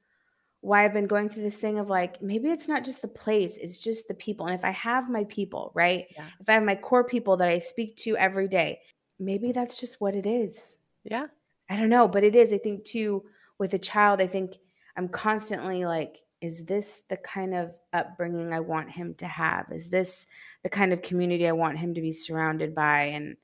why 0.61 0.85
I've 0.85 0.93
been 0.93 1.09
going 1.09 1.29
through 1.29 1.43
this 1.43 1.57
thing 1.57 1.81
of 1.81 1.89
like, 1.89 2.23
maybe 2.23 2.49
it's 2.49 2.69
not 2.69 2.85
just 2.85 3.03
the 3.03 3.09
place, 3.09 3.57
it's 3.57 3.81
just 3.81 4.07
the 4.07 4.15
people. 4.15 4.47
And 4.47 4.55
if 4.55 4.65
I 4.65 4.71
have 4.71 5.11
my 5.11 5.25
people, 5.25 5.73
right? 5.75 6.07
Yeah. 6.15 6.27
If 6.39 6.49
I 6.49 6.53
have 6.53 6.63
my 6.63 6.77
core 6.77 7.03
people 7.03 7.37
that 7.39 7.49
I 7.49 7.59
speak 7.59 7.97
to 7.99 8.17
every 8.17 8.47
day, 8.47 8.81
maybe 9.19 9.51
that's 9.51 9.77
just 9.77 10.01
what 10.01 10.15
it 10.15 10.25
is. 10.25 10.79
Yeah. 11.03 11.27
I 11.69 11.77
don't 11.77 11.89
know, 11.89 12.07
but 12.07 12.23
it 12.23 12.37
is. 12.37 12.53
I 12.53 12.59
think 12.59 12.85
too, 12.85 13.25
with 13.59 13.75
a 13.75 13.79
child, 13.79 14.21
I 14.21 14.29
think 14.29 14.57
I'm 14.97 15.09
constantly 15.09 15.85
like, 15.85 16.23
is 16.41 16.65
this 16.67 17.03
the 17.09 17.17
kind 17.17 17.55
of 17.55 17.73
upbringing 17.93 18.53
I 18.53 18.61
want 18.61 18.91
him 18.91 19.15
to 19.19 19.27
have? 19.27 19.67
Is 19.73 19.89
this 19.89 20.27
the 20.63 20.69
kind 20.69 20.93
of 20.93 21.03
community 21.03 21.49
I 21.49 21.53
want 21.53 21.79
him 21.79 21.95
to 21.95 22.01
be 22.01 22.13
surrounded 22.13 22.75
by? 22.75 23.05
And 23.05 23.37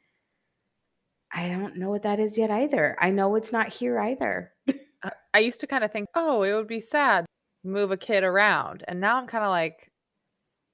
I 1.33 1.49
don't 1.49 1.77
know 1.77 1.91
what 1.91 2.05
that 2.05 2.21
is 2.21 2.39
yet 2.39 2.51
either. 2.51 2.97
I 3.01 3.11
know 3.11 3.35
it's 3.35 3.53
not 3.53 3.73
here 3.73 3.99
either. 3.99 4.53
I 5.35 5.41
used 5.41 5.61
to 5.61 5.67
kind 5.67 5.83
of 5.83 5.91
think, 5.91 6.09
oh, 6.15 6.43
it 6.43 6.55
would 6.55 6.69
be 6.69 6.81
sad 6.81 7.27
move 7.65 7.91
a 7.91 7.97
kid 7.97 8.23
around. 8.23 8.85
And 8.87 9.01
now 9.01 9.17
I'm 9.17 9.27
kind 9.27 9.45
of 9.45 9.51
like, 9.51 9.91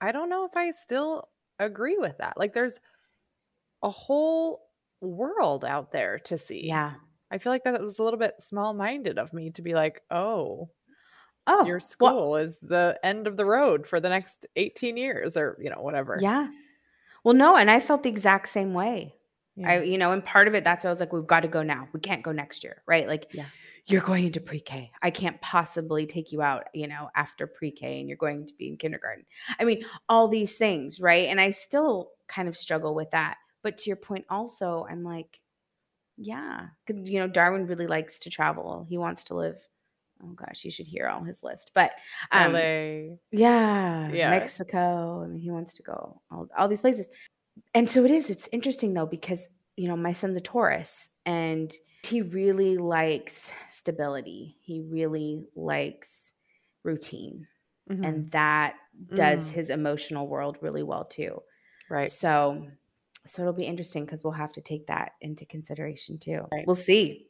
I 0.00 0.12
don't 0.12 0.28
know 0.28 0.44
if 0.44 0.56
I 0.56 0.72
still 0.72 1.28
agree 1.58 1.96
with 1.98 2.18
that. 2.18 2.36
Like 2.36 2.52
there's 2.52 2.80
a 3.82 3.90
whole 3.90 4.62
world 5.00 5.64
out 5.64 5.92
there 5.92 6.18
to 6.24 6.36
see. 6.36 6.66
Yeah. 6.66 6.94
I 7.30 7.38
feel 7.38 7.52
like 7.52 7.64
that 7.64 7.80
was 7.80 7.98
a 7.98 8.02
little 8.02 8.18
bit 8.18 8.34
small 8.40 8.74
minded 8.74 9.18
of 9.18 9.32
me 9.32 9.50
to 9.50 9.62
be 9.62 9.72
like, 9.72 10.02
oh, 10.10 10.68
Oh, 11.46 11.64
your 11.64 11.76
well, 11.78 11.80
school 11.80 12.36
is 12.36 12.58
the 12.60 12.98
end 13.02 13.26
of 13.26 13.36
the 13.36 13.44
road 13.44 13.86
for 13.86 13.98
the 14.00 14.08
next 14.08 14.46
18 14.56 14.96
years 14.96 15.36
or, 15.36 15.56
you 15.60 15.70
know, 15.70 15.80
whatever. 15.80 16.16
yeah. 16.20 16.48
Well, 17.24 17.34
no, 17.34 17.56
and 17.56 17.70
I 17.70 17.80
felt 17.80 18.02
the 18.02 18.08
exact 18.08 18.48
same 18.48 18.72
way. 18.72 19.14
Yeah. 19.56 19.70
I, 19.70 19.82
you 19.82 19.98
know, 19.98 20.12
and 20.12 20.24
part 20.24 20.48
of 20.48 20.54
it, 20.54 20.64
that's 20.64 20.84
why 20.84 20.88
I 20.88 20.92
was 20.92 21.00
like, 21.00 21.12
we've 21.12 21.26
got 21.26 21.40
to 21.40 21.48
go 21.48 21.62
now. 21.62 21.88
We 21.92 22.00
can't 22.00 22.22
go 22.22 22.32
next 22.32 22.64
year, 22.64 22.82
right? 22.86 23.06
Like, 23.06 23.26
Yeah. 23.34 23.44
you're 23.84 24.00
going 24.00 24.26
into 24.26 24.40
pre-K. 24.40 24.90
I 25.02 25.10
can't 25.10 25.38
possibly 25.42 26.06
take 26.06 26.32
you 26.32 26.40
out, 26.40 26.64
you 26.72 26.86
know, 26.88 27.10
after 27.16 27.46
pre-K, 27.46 28.00
and 28.00 28.08
you're 28.08 28.16
going 28.16 28.46
to 28.46 28.54
be 28.54 28.68
in 28.68 28.76
kindergarten. 28.78 29.26
I 29.58 29.64
mean, 29.64 29.84
all 30.08 30.28
these 30.28 30.56
things, 30.56 30.98
right? 31.00 31.26
And 31.28 31.40
I 31.40 31.50
still 31.50 32.12
kind 32.26 32.48
of 32.48 32.56
struggle 32.56 32.94
with 32.94 33.10
that. 33.10 33.36
But 33.62 33.76
to 33.78 33.90
your 33.90 33.96
point, 33.96 34.24
also, 34.30 34.86
I'm 34.88 35.02
like, 35.04 35.42
yeah, 36.16 36.68
you 36.88 37.18
know, 37.18 37.28
Darwin 37.28 37.66
really 37.66 37.86
likes 37.86 38.18
to 38.20 38.30
travel. 38.30 38.86
He 38.88 38.96
wants 38.98 39.24
to 39.24 39.34
live. 39.34 39.56
Oh 40.22 40.32
gosh, 40.34 40.64
you 40.64 40.70
should 40.70 40.86
hear 40.86 41.08
all 41.08 41.22
his 41.24 41.42
list. 41.42 41.70
But 41.74 41.92
um, 42.32 42.52
LA. 42.52 43.16
yeah, 43.32 44.08
Yeah. 44.10 44.30
Mexico, 44.30 45.22
and 45.22 45.40
he 45.40 45.50
wants 45.50 45.74
to 45.74 45.82
go 45.82 46.20
all, 46.30 46.48
all 46.56 46.68
these 46.68 46.80
places. 46.82 47.08
And 47.74 47.88
so 47.90 48.04
it 48.04 48.10
is. 48.10 48.30
It's 48.30 48.48
interesting 48.52 48.94
though 48.94 49.06
because 49.06 49.48
you 49.76 49.88
know 49.88 49.96
my 49.96 50.12
son's 50.12 50.36
a 50.36 50.40
Taurus, 50.40 51.08
and 51.26 51.72
he 52.04 52.22
really 52.22 52.76
likes 52.76 53.52
stability. 53.68 54.56
He 54.62 54.80
really 54.80 55.44
likes 55.54 56.32
routine, 56.84 57.46
Mhm. 57.90 58.04
and 58.06 58.30
that 58.30 58.76
does 59.14 59.50
Mm. 59.50 59.54
his 59.54 59.70
emotional 59.70 60.26
world 60.28 60.58
really 60.60 60.82
well 60.82 61.04
too. 61.04 61.42
right. 61.88 62.10
So, 62.10 62.68
so 63.26 63.42
it'll 63.42 63.52
be 63.52 63.64
interesting 63.64 64.04
because 64.04 64.22
we'll 64.22 64.32
have 64.34 64.52
to 64.52 64.60
take 64.60 64.86
that 64.86 65.12
into 65.20 65.44
consideration 65.44 66.18
too. 66.18 66.46
Right. 66.52 66.64
We'll 66.66 66.76
see. 66.76 67.26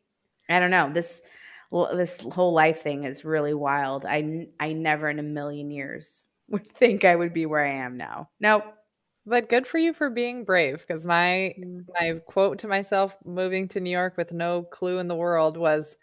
I 0.50 0.58
don't 0.60 0.70
know. 0.70 0.92
This 0.92 1.22
this 1.70 2.20
whole 2.20 2.52
life 2.52 2.82
thing 2.82 3.04
is 3.04 3.24
really 3.24 3.54
wild. 3.54 4.04
I 4.06 4.48
I 4.58 4.72
never 4.72 5.08
in 5.08 5.18
a 5.18 5.24
million 5.24 5.70
years 5.70 6.24
would 6.48 6.66
think 6.68 7.04
I 7.04 7.14
would 7.14 7.32
be 7.32 7.46
where 7.46 7.64
I 7.64 7.72
am 7.72 7.96
now. 7.96 8.28
Nope. 8.40 8.64
But 9.26 9.48
good 9.48 9.66
for 9.66 9.78
you 9.78 9.92
for 9.92 10.10
being 10.10 10.44
brave 10.44 10.84
because 10.86 11.04
my 11.04 11.54
mm. 11.58 11.84
my 11.98 12.20
quote 12.26 12.58
to 12.60 12.68
myself 12.68 13.16
moving 13.24 13.68
to 13.68 13.80
New 13.80 13.90
York 13.90 14.16
with 14.16 14.32
no 14.32 14.62
clue 14.62 14.98
in 14.98 15.08
the 15.08 15.14
world 15.14 15.56
was 15.56 15.94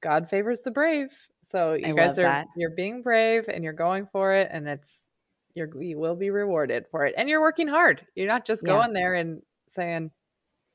God 0.00 0.28
favors 0.28 0.60
the 0.60 0.70
brave. 0.70 1.10
So 1.50 1.74
you 1.74 1.88
I 1.88 1.92
guys 1.92 2.18
are 2.18 2.22
that. 2.22 2.46
you're 2.56 2.74
being 2.76 3.02
brave 3.02 3.48
and 3.48 3.64
you're 3.64 3.72
going 3.72 4.06
for 4.12 4.34
it 4.34 4.48
and 4.52 4.68
it's 4.68 4.90
you're 5.54 5.82
you 5.82 5.98
will 5.98 6.16
be 6.16 6.30
rewarded 6.30 6.84
for 6.90 7.06
it. 7.06 7.14
And 7.16 7.28
you're 7.28 7.40
working 7.40 7.66
hard. 7.66 8.06
You're 8.14 8.28
not 8.28 8.46
just 8.46 8.62
Yeah. 8.64 8.74
going 8.74 8.92
there 8.92 9.14
and 9.14 9.42
saying 9.70 10.10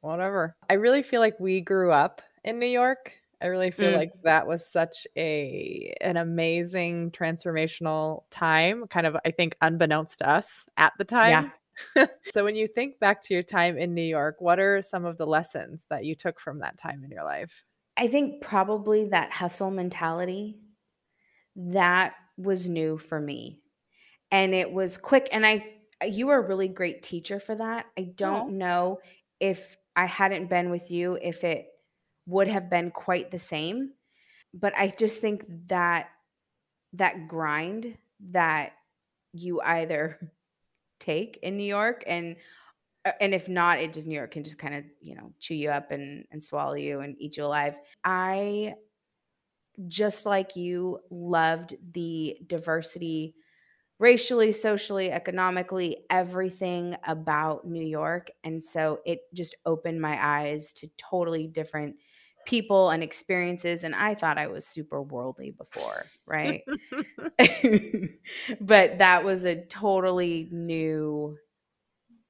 whatever. 0.02 0.56
I 0.70 0.74
really 0.74 1.04
feel 1.04 1.22
like 1.22 1.40
we 1.40 1.62
grew 1.62 1.92
up 1.92 2.22
in 2.44 2.60
New 2.60 2.66
York. 2.68 3.14
I 3.42 3.48
really 3.48 3.72
feel 3.72 3.92
Mm. 3.92 3.94
like 3.94 4.12
that 4.24 4.48
was 4.48 4.66
such 4.72 5.08
a 5.18 5.94
an 6.02 6.18
amazing 6.18 7.12
transformational 7.12 8.24
time, 8.32 8.88
kind 8.88 9.08
of 9.08 9.18
I 9.26 9.32
think 9.32 9.58
unbeknownst 9.62 10.20
to 10.20 10.30
us 10.30 10.66
at 10.78 10.94
the 10.98 11.06
time. 11.06 11.46
Yeah. 11.46 11.52
so 12.24 12.44
when 12.44 12.56
you 12.56 12.68
think 12.68 13.00
back 13.00 13.22
to 13.24 13.34
your 13.34 13.44
time 13.44 13.78
in 13.78 13.94
New 13.96 14.04
York, 14.04 14.36
what 14.40 14.60
are 14.60 14.82
some 14.82 15.06
of 15.06 15.18
the 15.18 15.26
lessons 15.28 15.88
that 15.90 16.06
you 16.06 16.16
took 16.16 16.40
from 16.40 16.60
that 16.60 16.78
time 16.78 17.04
in 17.04 17.12
your 17.12 17.24
life? 17.24 17.64
I 17.98 18.08
think 18.08 18.42
probably 18.42 19.06
that 19.10 19.32
hustle 19.32 19.72
mentality 19.72 20.60
that 21.56 22.16
was 22.38 22.70
new 22.70 22.98
for 22.98 23.20
me. 23.20 23.62
And 24.32 24.56
it 24.56 24.72
was 24.72 24.98
quick 24.98 25.30
and 25.32 25.46
I 25.46 25.66
you 26.06 26.28
were 26.28 26.38
a 26.38 26.48
really 26.48 26.70
great 26.70 27.04
teacher 27.04 27.40
for 27.40 27.56
that. 27.56 27.88
I 27.98 28.04
don't 28.18 28.48
Aw. 28.48 28.52
know 28.52 29.02
if 29.40 29.78
I 29.96 30.06
hadn't 30.06 30.50
been 30.50 30.72
with 30.72 30.92
you 30.92 31.20
if 31.22 31.44
it 31.44 31.68
would 32.26 32.48
have 32.48 32.70
been 32.70 32.92
quite 32.92 33.32
the 33.32 33.40
same. 33.40 33.92
But 34.54 34.74
I 34.78 34.94
just 34.98 35.22
think 35.22 35.46
that 35.68 36.10
that 36.94 37.28
grind 37.28 37.98
that 38.32 38.74
you 39.34 39.62
either 39.62 40.20
take 41.00 41.40
in 41.42 41.58
New 41.58 41.64
York 41.64 42.04
and 42.06 42.36
uh, 43.06 43.12
and 43.20 43.34
if 43.34 43.50
not 43.50 43.80
it 43.80 43.94
just 43.94 44.06
New 44.08 44.16
York 44.16 44.32
can 44.32 44.44
just 44.44 44.60
kind 44.60 44.76
of, 44.76 44.84
you 45.00 45.16
know, 45.16 45.32
chew 45.40 45.56
you 45.56 45.70
up 45.70 45.92
and 45.92 46.26
and 46.32 46.44
swallow 46.44 46.76
you 46.76 47.00
and 47.00 47.16
eat 47.20 47.38
you 47.38 47.46
alive. 47.46 47.80
I 48.04 48.76
just 49.88 50.26
like 50.26 50.56
you 50.56 51.00
loved 51.10 51.76
the 51.94 52.38
diversity 52.46 53.36
racially, 54.00 54.52
socially, 54.52 55.12
economically, 55.12 56.06
everything 56.10 56.96
about 57.06 57.68
New 57.68 57.86
York. 57.86 58.32
And 58.44 58.62
so 58.62 59.00
it 59.06 59.22
just 59.34 59.56
opened 59.64 60.02
my 60.02 60.18
eyes 60.20 60.74
to 60.74 60.90
totally 60.98 61.48
different 61.48 61.96
people 62.46 62.90
and 62.90 63.04
experiences. 63.04 63.84
And 63.84 63.96
I 63.96 64.14
thought 64.16 64.38
I 64.38 64.48
was 64.48 64.66
super 64.66 65.02
worldly 65.02 65.52
before, 65.52 66.04
right? 66.26 66.64
but 68.62 69.00
that 69.00 69.24
was 69.24 69.44
a 69.46 69.66
totally 69.66 70.50
new, 70.52 71.38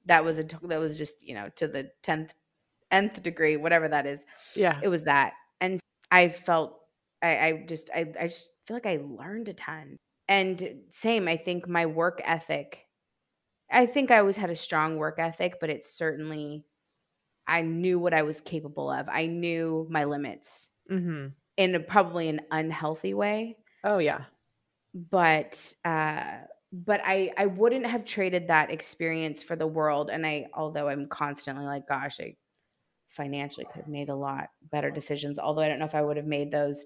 that 0.05 0.23
was 0.23 0.39
a, 0.39 0.43
that 0.63 0.79
was 0.79 0.97
just, 0.97 1.23
you 1.23 1.33
know, 1.33 1.49
to 1.55 1.67
the 1.67 1.89
10th, 2.03 2.31
nth 2.91 3.23
degree, 3.23 3.57
whatever 3.57 3.87
that 3.87 4.05
is 4.05 4.25
Yeah. 4.55 4.79
it 4.83 4.89
was 4.89 5.03
that 5.03 5.33
and 5.61 5.79
i 6.11 6.27
felt 6.27 6.79
i, 7.21 7.37
I 7.47 7.65
just 7.67 7.89
I, 7.95 8.11
I 8.19 8.27
just 8.27 8.49
feel 8.65 8.75
like 8.75 8.85
i 8.85 8.99
learned 9.01 9.47
a 9.47 9.53
ton 9.53 9.95
and 10.27 10.81
same 10.89 11.27
i 11.27 11.37
think 11.37 11.67
my 11.69 11.85
work 11.85 12.19
ethic 12.25 12.87
i 13.71 13.85
think 13.85 14.11
i 14.11 14.19
always 14.19 14.37
had 14.37 14.49
a 14.49 14.55
strong 14.55 14.97
work 14.97 15.19
ethic 15.19 15.59
but 15.61 15.69
it's 15.69 15.89
certainly 15.93 16.65
i 17.47 17.61
knew 17.61 17.99
what 17.99 18.13
i 18.13 18.21
was 18.23 18.41
capable 18.41 18.91
of. 18.91 19.07
I 19.09 19.27
knew 19.27 19.87
my 19.89 20.05
limits 20.05 20.71
hmm 20.89 21.33
in 21.57 21.75
a, 21.75 21.79
probably 21.81 22.29
an 22.29 22.41
unhealthy 22.51 23.13
way. 23.13 23.57
Oh 23.83 23.99
yeah. 23.99 24.25
but 24.93 25.73
uh 25.85 26.39
but 26.73 27.01
i 27.03 27.31
i 27.37 27.45
wouldn't 27.45 27.85
have 27.85 28.05
traded 28.05 28.47
that 28.47 28.71
experience 28.71 29.41
for 29.43 29.55
the 29.55 29.67
world. 29.67 30.09
And 30.09 30.25
i 30.25 30.47
although 30.53 30.89
i'm 30.89 31.07
constantly 31.07 31.65
like 31.65 31.87
gosh 31.87 32.19
i 32.19 32.35
financially 33.09 33.65
could 33.67 33.81
have 33.81 33.87
made 33.87 34.09
a 34.09 34.15
lot 34.15 34.49
better 34.63 34.91
decisions 34.91 35.39
although 35.39 35.63
i 35.63 35.69
don't 35.69 35.79
know 35.79 35.85
if 35.85 35.95
i 35.95 36.01
would 36.03 36.17
have 36.17 36.27
made 36.27 36.51
those 36.51 36.85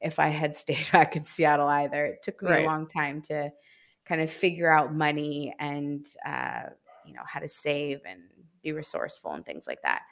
if 0.00 0.18
i 0.18 0.28
had 0.28 0.56
stayed 0.58 0.90
back 0.92 1.16
in 1.16 1.24
seattle 1.24 1.68
either. 1.68 2.06
It 2.06 2.22
took 2.22 2.42
me 2.42 2.50
Right. 2.50 2.52
a 2.52 2.60
long 2.62 2.88
time 2.88 3.22
to 3.24 3.52
kind 4.06 4.20
of 4.22 4.30
figure 4.32 4.70
out 4.70 4.94
money 4.94 5.54
and 5.60 6.06
uh 6.26 6.64
you 7.04 7.14
know 7.14 7.22
how 7.26 7.40
to 7.40 7.48
save 7.48 8.00
and 8.06 8.22
be 8.62 8.72
resourceful 8.72 9.32
and 9.32 9.44
things 9.46 9.66
like 9.66 9.82
that 9.82 10.02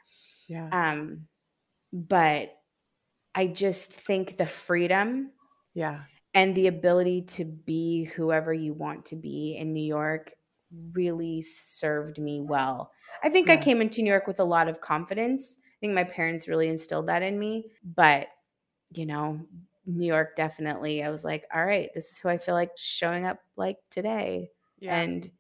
Yeah. 0.48 0.68
um 0.72 1.28
but 1.92 2.57
i 3.34 3.46
just 3.46 3.94
think 3.94 4.36
the 4.36 4.46
freedom 4.46 5.32
yeah. 5.74 6.03
and 6.34 6.55
the 6.55 6.66
ability 6.66 7.22
to 7.22 7.44
be 7.44 8.05
whoever 8.05 8.53
you 8.53 8.72
want 8.74 9.07
to 9.07 9.16
be 9.16 9.57
in 9.57 9.72
New 9.72 9.84
York 9.84 10.34
really 10.92 11.42
served 11.42 12.18
me 12.18 12.40
well. 12.40 12.92
I 13.22 13.28
think 13.28 13.51
I 13.51 13.57
came 13.57 13.80
into 13.80 14.03
New 14.03 14.09
York 14.11 14.26
with 14.26 14.40
a 14.40 14.44
lot 14.44 14.68
of 14.68 14.80
confidence. 14.80 15.57
I 15.61 15.76
think 15.80 15.94
my 15.94 16.05
parents 16.05 16.48
really 16.48 16.68
instilled 16.68 17.07
that 17.09 17.22
in 17.22 17.38
me, 17.38 17.70
but 17.84 18.28
you 18.92 19.07
know, 19.07 19.40
New 19.86 20.07
York 20.07 20.36
definitely 20.36 21.03
I 21.05 21.11
was 21.11 21.24
like, 21.24 21.46
all 21.55 21.64
right, 21.64 21.90
this 21.94 22.12
is 22.12 22.18
who 22.18 22.28
I 22.28 22.38
feel 22.38 22.55
like 22.55 22.72
showing 22.76 23.24
up 23.26 23.38
like 23.57 23.78
today 23.90 24.51
Yeah. 24.80 25.01
and 25.01 25.30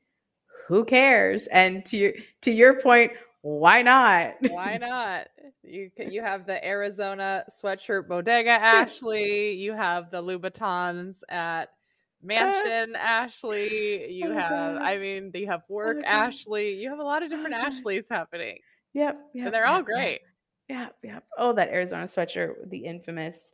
who 0.70 0.84
cares? 0.84 1.48
And 1.48 1.84
to 1.86 1.96
your 1.96 2.12
to 2.42 2.50
your 2.52 2.80
point, 2.80 3.12
why 3.42 3.82
not? 3.82 4.34
Why 4.48 4.76
not? 4.80 5.26
You 5.64 5.90
you 5.98 6.22
have 6.22 6.46
the 6.46 6.64
Arizona 6.64 7.44
sweatshirt 7.60 8.06
bodega 8.06 8.50
Ashley. 8.78 9.54
You 9.54 9.72
have 9.72 10.10
the 10.12 10.22
Louboutins 10.22 11.22
at 11.28 11.70
Mansion 12.22 12.94
Ashley. 12.96 14.12
You 14.12 14.28
Oh, 14.30 14.34
have. 14.34 14.76
I 14.76 14.96
mean, 14.98 15.32
you 15.34 15.48
have 15.48 15.62
oh 15.68 15.74
work 15.74 16.02
Ashley. 16.04 16.74
You 16.74 16.90
have 16.90 17.00
a 17.00 17.04
lot 17.04 17.24
of 17.24 17.30
different 17.30 17.54
Ashleys 17.56 18.06
happening, 18.08 18.58
Yep, 18.92 19.18
yep. 19.34 19.44
and 19.46 19.54
they're 19.54 19.66
all 19.66 19.78
yep, 19.78 19.86
yep. 19.88 19.96
great. 19.96 20.20
Yeah, 20.68 20.88
yeah. 21.02 21.18
Oh, 21.36 21.52
that 21.54 21.70
Arizona 21.70 22.04
sweatshirt, 22.04 22.70
the 22.70 22.84
infamous. 22.84 23.52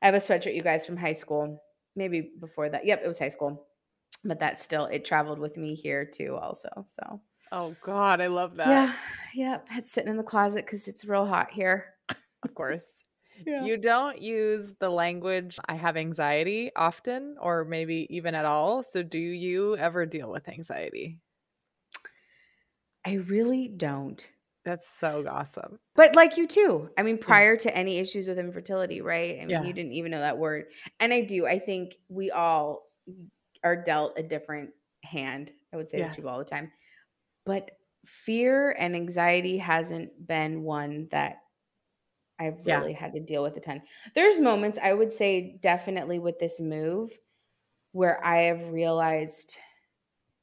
I 0.00 0.06
have 0.06 0.14
a 0.14 0.18
sweatshirt, 0.18 0.54
you 0.54 0.62
guys, 0.62 0.86
from 0.86 0.96
high 0.96 1.12
school. 1.12 1.62
Maybe 1.94 2.30
before 2.40 2.70
that. 2.70 2.86
Yep, 2.86 3.02
it 3.04 3.06
was 3.08 3.18
high 3.18 3.28
school. 3.28 3.66
But 4.24 4.40
that 4.40 4.60
still, 4.60 4.86
it 4.86 5.04
traveled 5.04 5.38
with 5.38 5.56
me 5.56 5.74
here 5.74 6.04
too, 6.04 6.36
also. 6.36 6.68
So, 6.86 7.20
Oh 7.52 7.74
God, 7.82 8.20
I 8.20 8.26
love 8.26 8.56
that. 8.56 8.68
yeah, 8.68 8.92
yep. 9.34 9.66
It's 9.72 9.90
sitting 9.92 10.10
in 10.10 10.16
the 10.16 10.22
closet 10.22 10.66
because 10.66 10.88
it's 10.88 11.04
real 11.04 11.26
hot 11.26 11.50
here. 11.50 11.94
Of 12.42 12.54
course. 12.54 12.82
Yeah. 13.46 13.64
You 13.64 13.76
don't 13.76 14.20
use 14.20 14.74
the 14.80 14.90
language 14.90 15.60
I 15.68 15.76
have 15.76 15.96
anxiety 15.96 16.72
often 16.74 17.36
or 17.40 17.64
maybe 17.64 18.08
even 18.10 18.34
at 18.34 18.44
all. 18.44 18.82
So 18.82 19.04
do 19.04 19.16
you 19.16 19.76
ever 19.76 20.06
deal 20.06 20.28
with 20.32 20.48
anxiety? 20.48 21.20
I 23.06 23.14
really 23.14 23.68
don't. 23.68 24.26
That's 24.64 24.88
so 24.88 25.24
awesome. 25.30 25.78
But 25.94 26.16
like 26.16 26.36
you 26.36 26.48
too. 26.48 26.90
I 26.98 27.02
mean, 27.04 27.16
prior 27.16 27.56
to 27.58 27.76
any 27.76 27.98
issues 27.98 28.26
with 28.26 28.40
infertility, 28.40 29.00
right? 29.00 29.36
I 29.36 29.40
mean, 29.42 29.50
Yeah. 29.50 29.62
you 29.62 29.72
didn't 29.72 29.92
even 29.92 30.10
know 30.10 30.18
that 30.18 30.36
word. 30.38 30.66
And 30.98 31.12
I 31.12 31.20
do. 31.20 31.46
I 31.46 31.60
think 31.60 31.96
we 32.08 32.32
all 32.32 32.82
are 33.64 33.76
dealt 33.76 34.18
a 34.18 34.22
different 34.22 34.72
hand. 35.04 35.52
I 35.72 35.76
would 35.76 35.88
say 35.90 36.00
this 36.02 36.10
Yeah. 36.10 36.14
to 36.14 36.16
people 36.16 36.30
all 36.30 36.38
the 36.38 36.44
time. 36.44 36.72
But 37.46 37.72
fear 38.06 38.72
and 38.78 38.96
anxiety 38.96 39.58
hasn't 39.58 40.26
been 40.26 40.62
one 40.64 41.08
that 41.10 41.38
I've 42.38 42.64
Yeah. 42.64 42.84
really 42.84 42.92
had 42.92 43.12
to 43.14 43.20
deal 43.20 43.42
with 43.42 43.56
a 43.56 43.60
ton. 43.60 43.82
There's 44.14 44.38
moments 44.40 44.78
I 44.80 44.92
would 44.94 45.12
say 45.12 45.58
definitely 45.60 46.18
with 46.20 46.38
this 46.38 46.60
move 46.60 47.10
where 47.92 48.24
I 48.24 48.42
have 48.42 48.68
realized 48.72 49.56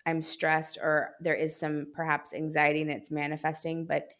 I'm 0.05 0.21
stressed 0.21 0.77
or 0.81 1.15
there 1.21 1.35
is 1.35 1.59
some 1.59 1.91
perhaps 1.95 2.33
anxiety 2.33 2.81
and 2.81 2.91
it's 2.91 3.11
manifesting, 3.11 3.85
but 3.87 4.13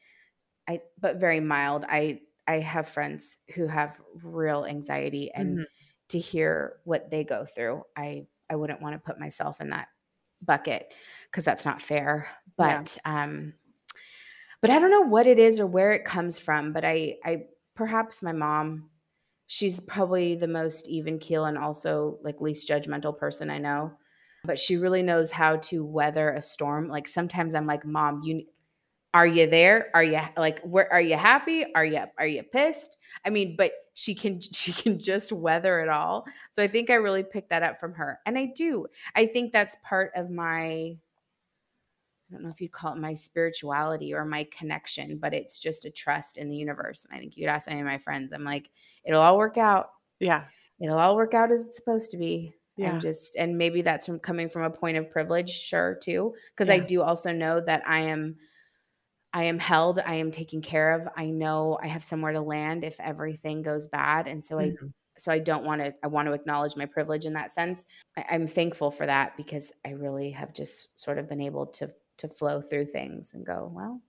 I 0.67 0.81
but 0.99 1.17
very 1.17 1.39
mild. 1.41 1.85
I 1.89 2.21
I 2.47 2.59
have 2.59 2.89
friends 2.89 3.37
who 3.55 3.67
have 3.67 4.01
real 4.23 4.65
anxiety 4.65 5.31
and 5.33 5.59
Mhm. 5.59 5.65
to 6.09 6.19
hear 6.19 6.81
what 6.85 7.11
they 7.11 7.23
go 7.23 7.45
through, 7.45 7.83
I 7.97 8.27
I 8.49 8.55
wouldn't 8.55 8.81
want 8.81 8.93
to 8.93 8.99
put 8.99 9.19
myself 9.19 9.61
in 9.61 9.69
that 9.69 9.87
bucket 10.41 10.93
because 11.29 11.45
that's 11.45 11.65
not 11.65 11.81
fair. 11.81 12.27
Yeah. 12.59 12.77
But 12.77 12.97
um 13.05 13.53
but 14.61 14.69
I 14.71 14.79
don't 14.79 14.89
know 14.89 15.01
what 15.01 15.27
it 15.27 15.37
is 15.37 15.59
or 15.59 15.67
where 15.67 15.91
it 15.91 16.05
comes 16.05 16.39
from, 16.39 16.73
but 16.73 16.83
I 16.83 17.17
I 17.23 17.43
perhaps 17.75 18.23
my 18.23 18.31
mom 18.31 18.89
she's 19.47 19.79
probably 19.79 20.35
the 20.35 20.47
most 20.47 20.87
even 20.87 21.19
keel 21.19 21.45
and 21.45 21.57
also 21.57 22.17
like 22.23 22.41
least 22.41 22.67
judgmental 22.67 23.17
person 23.17 23.49
I 23.49 23.59
know. 23.59 23.91
But 24.43 24.59
she 24.59 24.77
really 24.77 25.03
knows 25.03 25.31
how 25.31 25.57
to 25.57 25.83
weather 25.83 26.31
a 26.31 26.41
storm. 26.41 26.87
Like 26.87 27.07
sometimes 27.07 27.55
I'm 27.55 27.65
like, 27.65 27.85
"Mom, 27.85 28.21
you 28.23 28.43
are 29.13 29.25
you 29.25 29.47
there? 29.47 29.89
Are 29.93 30.03
you 30.03 30.19
like 30.37 30.61
where 30.61 30.91
are 30.91 31.01
you 31.01 31.15
happy? 31.15 31.65
Are 31.73 31.85
you 31.85 32.03
are 32.19 32.27
you 32.27 32.43
pissed?" 32.43 32.97
I 33.25 33.29
mean, 33.31 33.55
but 33.57 33.71
she 33.95 34.13
can 34.13 34.39
she 34.53 34.71
can 34.71 34.99
just 34.99 35.31
weather 35.31 35.79
it 35.79 35.89
all. 35.89 36.25
So 36.51 36.61
I 36.61 36.67
think 36.67 36.91
I 36.91 36.95
really 36.95 37.23
picked 37.23 37.49
that 37.49 37.63
up 37.63 37.79
from 37.79 37.93
her. 37.93 38.19
And 38.27 38.37
I 38.37 38.53
do. 38.55 38.85
I 39.15 39.25
think 39.25 39.51
that's 39.51 39.75
part 39.83 40.11
of 40.15 40.29
my 40.29 40.95
I 42.29 42.33
don't 42.33 42.43
know 42.43 42.49
if 42.49 42.61
you 42.61 42.69
call 42.69 42.93
it 42.93 42.99
my 42.99 43.13
spirituality 43.13 44.13
or 44.13 44.25
my 44.25 44.47
connection, 44.57 45.17
but 45.17 45.33
it's 45.33 45.59
just 45.59 45.85
a 45.85 45.91
trust 45.91 46.37
in 46.37 46.49
the 46.49 46.55
universe. 46.55 47.05
And 47.05 47.15
I 47.15 47.19
think 47.19 47.37
you'd 47.37 47.49
ask 47.49 47.69
any 47.69 47.79
of 47.79 47.85
my 47.85 47.99
friends. 47.99 48.33
I'm 48.33 48.43
like, 48.43 48.71
it'll 49.05 49.21
all 49.21 49.37
work 49.37 49.57
out. 49.57 49.91
Yeah. 50.19 50.45
It'll 50.79 50.97
all 50.97 51.15
work 51.15 51.35
out 51.35 51.51
as 51.51 51.65
it's 51.65 51.77
supposed 51.77 52.09
to 52.11 52.17
be. 52.17 52.53
Yeah. 52.77 52.93
And 52.93 53.01
just 53.01 53.35
and 53.37 53.57
maybe 53.57 53.81
that's 53.83 54.07
from 54.07 54.19
coming 54.19 54.49
from 54.49 54.63
a 54.63 54.69
point 54.69 54.97
of 54.97 55.09
privilege, 55.09 55.51
sure, 55.51 55.97
too. 56.01 56.33
Because 56.49 56.69
I 56.69 56.79
do 56.79 57.03
also 57.03 57.31
know 57.31 57.61
that 57.61 57.83
I 57.87 58.01
am 58.01 58.35
I 59.35 59.43
am 59.43 59.59
held, 59.59 59.99
I 59.99 60.15
am 60.15 60.31
taken 60.31 60.61
care 60.61 60.93
of. 60.93 61.09
I 61.17 61.25
know 61.25 61.77
I 61.83 61.87
have 61.87 62.03
somewhere 62.05 62.31
to 62.31 62.39
land 62.41 62.85
if 62.85 62.97
everything 63.01 63.61
goes 63.61 63.85
bad. 63.85 64.27
And 64.27 64.43
so 64.43 64.57
I 64.59 64.69
Mhm. 64.69 64.93
so 65.17 65.31
I 65.31 65.39
don't 65.39 65.65
want 65.65 65.81
to 65.81 65.93
I 66.03 66.07
want 66.07 66.27
to 66.27 66.33
acknowledge 66.33 66.75
my 66.77 66.85
privilege 66.85 67.25
in 67.25 67.33
that 67.33 67.51
sense. 67.51 67.85
I, 68.17 68.25
I'm 68.31 68.47
thankful 68.47 68.91
for 68.91 69.05
that 69.05 69.35
because 69.37 69.73
I 69.85 69.89
really 69.91 70.31
have 70.31 70.53
just 70.53 70.97
sort 70.99 71.17
of 71.17 71.27
been 71.27 71.41
able 71.41 71.67
to 71.67 71.91
to 72.17 72.27
flow 72.29 72.61
through 72.61 72.85
things 72.85 73.33
and 73.33 73.45
go, 73.45 73.69
well, 73.75 74.01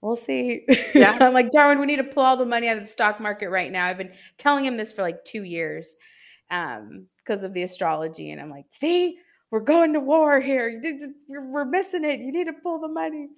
we'll 0.00 0.16
see. 0.16 0.66
Yeah. 0.92 1.16
I'm 1.20 1.32
like, 1.32 1.52
Darwin, 1.52 1.78
we 1.78 1.86
need 1.86 1.96
to 1.98 2.04
pull 2.04 2.24
all 2.24 2.36
the 2.36 2.44
money 2.44 2.68
out 2.68 2.78
of 2.78 2.82
the 2.82 2.88
stock 2.88 3.20
market 3.20 3.48
right 3.48 3.70
now. 3.70 3.86
I've 3.86 3.98
been 3.98 4.12
telling 4.38 4.64
him 4.64 4.76
this 4.76 4.90
for 4.92 5.02
like 5.02 5.24
two 5.24 5.44
years 5.44 5.94
um 6.50 7.06
because 7.18 7.44
of 7.44 7.54
the 7.54 7.62
astrology. 7.62 8.32
And 8.32 8.40
I'm 8.40 8.50
like, 8.50 8.66
see, 8.70 9.18
we're 9.52 9.60
going 9.60 9.92
to 9.92 10.00
war 10.00 10.40
here. 10.40 10.68
You 10.68 10.80
did- 10.80 11.10
We're 11.28 11.48
we're 11.48 11.64
missing 11.64 12.02
it. 12.04 12.18
You 12.18 12.32
need 12.32 12.46
to 12.46 12.52
pull 12.54 12.80
the 12.80 12.88
money. 12.88 13.28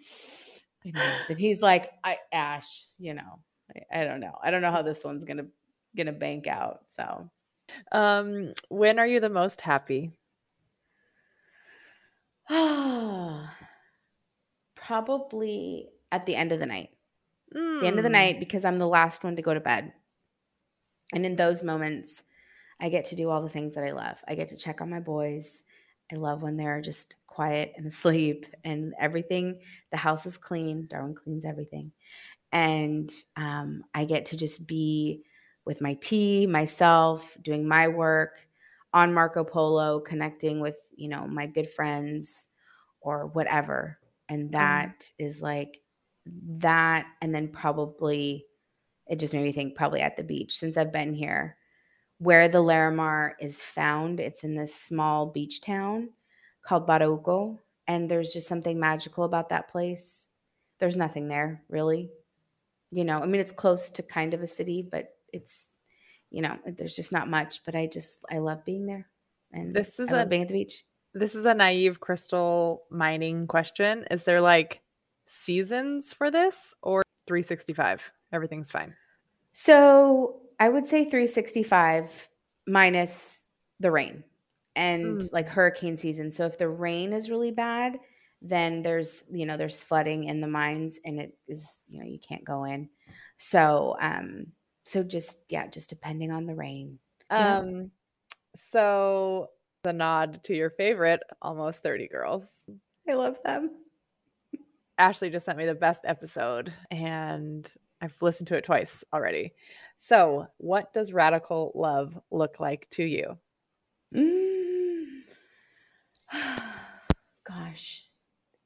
And 0.84 1.38
he's- 1.38 1.62
like, 1.62 1.92
I 2.04 2.18
Ash, 2.32 2.86
you 2.98 3.14
know, 3.14 3.40
I, 3.92 4.00
I 4.00 4.04
don't 4.04 4.20
know. 4.20 4.36
I 4.42 4.50
don't 4.50 4.62
know 4.62 4.72
how 4.72 4.82
this 4.82 5.04
one's 5.04 5.24
gonna 5.24 5.46
gonna 5.96 6.12
bank 6.12 6.46
out. 6.46 6.82
So 6.88 7.30
Um, 7.92 8.52
when 8.68 8.98
are 8.98 9.06
you 9.06 9.20
the 9.20 9.28
most 9.30 9.60
happy? 9.60 10.12
probably 14.74 15.88
at 16.10 16.26
the 16.26 16.34
end 16.36 16.52
of 16.52 16.60
the 16.60 16.66
night. 16.66 16.90
the 17.52 17.86
end 17.86 17.98
of 17.98 18.02
the 18.02 18.08
Mm. 18.08 18.12
night 18.12 18.40
because 18.40 18.64
I'm 18.64 18.78
the 18.78 18.88
last 18.88 19.24
one 19.24 19.36
to 19.36 19.42
go 19.42 19.52
to 19.52 19.60
bed. 19.60 19.92
And 21.12 21.26
in 21.26 21.36
those 21.36 21.62
moments, 21.62 22.22
I 22.80 22.88
get 22.88 23.04
to 23.06 23.16
do 23.16 23.28
all 23.28 23.42
the 23.42 23.48
things 23.50 23.74
that 23.74 23.84
I 23.84 23.92
love. 23.92 24.16
I 24.26 24.34
get 24.34 24.48
to 24.48 24.56
check 24.56 24.80
on 24.80 24.88
my 24.88 25.00
boys. 25.00 25.62
I 26.12 26.16
love 26.16 26.42
when 26.42 26.56
they're 26.56 26.80
just 26.80 27.16
quiet 27.26 27.72
and 27.76 27.86
asleep 27.88 28.46
and 28.64 28.94
everything. 29.00 29.60
The 29.90 29.96
house 29.96 30.26
is 30.26 30.36
clean. 30.36 30.86
Darwin 30.88 31.14
cleans 31.14 31.44
everything. 31.44 31.92
And 32.52 33.10
um, 33.36 33.84
I 33.94 34.04
get 34.04 34.26
to 34.26 34.36
just 34.36 34.66
be 34.66 35.22
with 35.64 35.80
my 35.80 35.94
tea, 35.94 36.46
myself, 36.46 37.36
doing 37.40 37.66
my 37.66 37.88
work 37.88 38.46
on 38.92 39.14
Marco 39.14 39.42
Polo, 39.42 40.00
connecting 40.00 40.60
with, 40.60 40.76
you 40.94 41.08
know, 41.08 41.26
my 41.26 41.46
good 41.46 41.70
friends 41.70 42.48
or 43.00 43.28
whatever. 43.28 43.98
And 44.28 44.52
that 44.52 45.10
is 45.18 45.40
like 45.40 45.80
that 46.58 47.06
and 47.20 47.34
then 47.34 47.48
probably 47.48 48.46
it 49.08 49.18
just 49.18 49.32
made 49.32 49.42
me 49.42 49.52
think 49.52 49.74
probably 49.74 50.00
at 50.00 50.16
the 50.16 50.22
beach 50.22 50.56
since 50.56 50.76
I've 50.76 50.92
been 50.92 51.14
here. 51.14 51.56
Where 52.22 52.46
the 52.46 52.58
Larimar 52.62 53.32
is 53.40 53.60
found, 53.60 54.20
it's 54.20 54.44
in 54.44 54.54
this 54.54 54.72
small 54.74 55.26
beach 55.26 55.60
town 55.60 56.10
called 56.62 56.86
Bahoruco. 56.86 57.58
And 57.88 58.08
there's 58.08 58.32
just 58.32 58.46
something 58.46 58.78
magical 58.78 59.24
about 59.24 59.48
that 59.48 59.68
place. 59.68 60.28
There's 60.78 60.96
nothing 60.96 61.26
there, 61.26 61.64
really. 61.68 62.10
You 62.92 63.04
know, 63.04 63.20
I 63.20 63.26
mean, 63.26 63.40
it's 63.40 63.50
close 63.50 63.90
to 63.90 64.02
kind 64.04 64.34
of 64.34 64.42
a 64.42 64.46
city, 64.46 64.86
but 64.88 65.16
it's, 65.32 65.70
you 66.30 66.42
know, 66.42 66.58
there's 66.64 66.94
just 66.94 67.10
not 67.10 67.28
much. 67.28 67.64
But 67.64 67.74
I 67.74 67.88
just, 67.88 68.20
I 68.30 68.38
love 68.38 68.64
being 68.64 68.86
there. 68.86 69.08
And 69.52 69.74
This 69.74 69.98
is 69.98 70.08
I 70.10 70.12
love 70.12 70.26
a- 70.26 70.30
being 70.30 70.42
at 70.42 70.48
the 70.48 70.54
beach. 70.54 70.84
This 71.14 71.34
is 71.34 71.44
a 71.44 71.54
naive 71.54 71.98
crystal 72.00 72.84
mining 72.88 73.46
question. 73.48 74.06
Is 74.10 74.22
there 74.24 74.40
like 74.40 74.80
seasons 75.26 76.12
for 76.12 76.30
this 76.30 76.72
or 76.82 77.02
365? 77.26 78.12
Everything's 78.32 78.70
fine. 78.70 78.94
So 79.52 80.40
I 80.62 80.68
would 80.68 80.86
say 80.86 81.02
365 81.04 82.28
minus 82.68 83.44
the 83.80 83.90
rain 83.90 84.22
and 84.76 85.18
Mm. 85.18 85.32
like 85.32 85.48
hurricane 85.48 85.96
season. 85.96 86.30
So 86.30 86.46
if 86.46 86.56
the 86.56 86.68
rain 86.68 87.12
is 87.12 87.30
really 87.30 87.50
bad, 87.50 87.98
then 88.40 88.82
there's 88.84 89.24
you 89.28 89.44
know 89.44 89.56
there's 89.56 89.82
flooding 89.82 90.22
in 90.24 90.40
the 90.40 90.46
mines 90.46 91.00
and 91.04 91.20
it 91.20 91.36
is 91.48 91.82
you 91.88 91.98
know 91.98 92.06
you 92.06 92.20
can't 92.20 92.44
go 92.44 92.62
in. 92.62 92.88
So 93.38 93.96
um 94.00 94.52
so 94.84 95.02
just 95.02 95.40
yeah, 95.48 95.66
just 95.66 95.88
depending 95.90 96.30
on 96.30 96.46
the 96.46 96.54
rain. 96.54 97.00
Yeah. 97.28 97.58
Um, 97.58 97.90
so 98.70 99.48
the 99.82 99.92
nod 99.92 100.44
to 100.44 100.54
your 100.54 100.70
favorite, 100.70 101.24
almost 101.40 101.82
30 101.82 102.06
girls. 102.06 102.48
I 103.08 103.14
love 103.14 103.36
them. 103.44 103.70
Ashley 104.96 105.28
just 105.28 105.44
sent 105.44 105.58
me 105.58 105.66
the 105.66 105.74
best 105.74 106.02
episode 106.04 106.72
and 106.92 107.74
I've 108.00 108.20
listened 108.20 108.48
to 108.48 108.56
it 108.56 108.64
twice 108.64 109.04
already. 109.12 109.54
So, 110.04 110.48
what 110.58 110.92
does 110.92 111.12
radical 111.12 111.70
love 111.76 112.18
look 112.32 112.58
like 112.58 112.90
to 112.90 113.04
you? 113.04 113.38
Mm. 114.12 115.20
Gosh. 117.48 118.04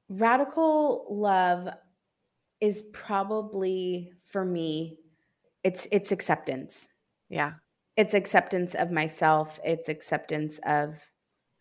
Radical 0.09 1.07
love 1.11 1.69
is 2.63 2.85
probably 2.95 4.13
for 4.31 4.47
me 4.47 4.97
it's 5.63 5.87
it's 5.93 6.11
acceptance. 6.11 6.89
Yeah. 7.29 7.53
It's 7.99 8.15
acceptance 8.15 8.75
of 8.75 8.91
myself, 8.91 9.61
it's 9.63 9.91
acceptance 9.91 10.59
of 10.65 10.95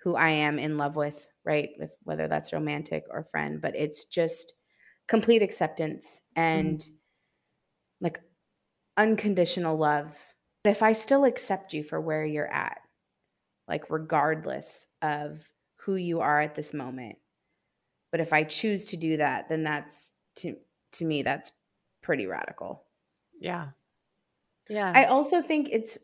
who 0.03 0.15
I 0.15 0.29
am 0.29 0.57
in 0.57 0.77
love 0.77 0.95
with, 0.95 1.27
right? 1.43 1.71
With 1.77 1.93
whether 2.03 2.29
that's 2.29 2.53
romantic 2.53 3.03
or 3.09 3.25
friend, 3.25 3.61
but 3.61 3.75
it's 3.75 4.05
just 4.05 4.53
complete 5.09 5.41
acceptance 5.41 6.21
and 6.35 6.81
like 7.99 8.21
unconditional 8.97 9.77
love. 9.77 10.15
But 10.63 10.71
if 10.71 10.83
I 10.83 10.93
still 10.93 11.25
accept 11.25 11.73
you 11.73 11.83
for 11.83 12.01
where 12.01 12.25
you're 12.25 12.51
at, 12.51 12.79
like 13.67 13.89
regardless 13.89 14.87
of 15.01 15.47
who 15.77 15.95
you 15.95 16.19
are 16.21 16.39
at 16.39 16.55
this 16.55 16.73
moment. 16.73 17.17
But 18.11 18.19
if 18.21 18.33
I 18.33 18.43
choose 18.43 18.85
to 18.85 18.97
do 18.97 19.17
that, 19.17 19.49
then 19.49 19.63
that's 19.63 20.13
to 20.37 20.55
to 20.93 21.05
me 21.05 21.21
that's 21.23 21.51
pretty 22.01 22.25
radical. 22.27 22.83
Yeah. 23.39 23.69
Yeah. 24.69 24.91
I 24.95 25.05
also 25.05 25.41
think 25.41 25.69
it's 25.71 25.97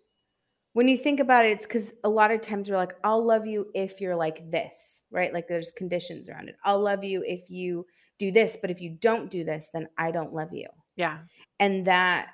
when 0.73 0.87
you 0.87 0.97
think 0.97 1.19
about 1.19 1.45
it, 1.45 1.51
it's 1.51 1.65
because 1.65 1.93
a 2.03 2.09
lot 2.09 2.31
of 2.31 2.41
times 2.41 2.69
we're 2.69 2.77
like, 2.77 2.93
I'll 3.03 3.25
love 3.25 3.45
you 3.45 3.67
if 3.73 3.99
you're 3.99 4.15
like 4.15 4.49
this, 4.49 5.01
right? 5.11 5.33
Like 5.33 5.47
there's 5.47 5.71
conditions 5.71 6.29
around 6.29 6.49
it. 6.49 6.55
I'll 6.63 6.81
love 6.81 7.03
you 7.03 7.23
if 7.25 7.49
you 7.49 7.85
do 8.19 8.31
this, 8.31 8.57
but 8.59 8.71
if 8.71 8.81
you 8.81 8.97
don't 9.01 9.29
do 9.29 9.43
this, 9.43 9.69
then 9.73 9.87
I 9.97 10.11
don't 10.11 10.33
love 10.33 10.53
you. 10.53 10.67
yeah. 10.95 11.19
And 11.59 11.85
that 11.87 12.29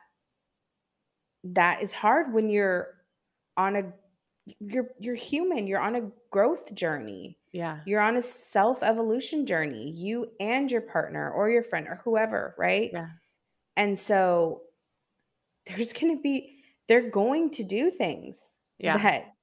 that 1.54 1.82
is 1.82 1.94
hard 1.94 2.34
when 2.34 2.50
you're 2.50 2.96
on 3.56 3.76
a 3.76 3.94
you're 4.60 4.90
you're 5.00 5.16
human. 5.16 5.68
You're 5.68 5.82
on 5.82 5.96
a 5.96 6.10
growth 6.32 6.74
journey. 6.74 7.38
Yeah. 7.52 7.80
You're 7.86 8.02
on 8.02 8.16
a 8.18 8.22
self-evolution 8.22 9.46
journey. 9.46 9.92
You 9.92 10.28
and 10.40 10.72
your 10.72 10.82
partner 10.82 11.32
or 11.32 11.50
your 11.50 11.64
friend 11.64 11.88
or 11.88 12.00
whoever, 12.04 12.56
right? 12.58 12.90
Yeah. 12.94 13.08
And 13.76 13.98
so 13.98 14.62
there's 15.66 15.94
going 15.94 16.16
to 16.16 16.22
be 16.22 16.64
they're 16.88 17.10
going 17.10 17.50
to 17.52 17.64
do 17.64 17.92
things 17.92 18.40
Yeah. 18.80 18.98
that 18.98 19.34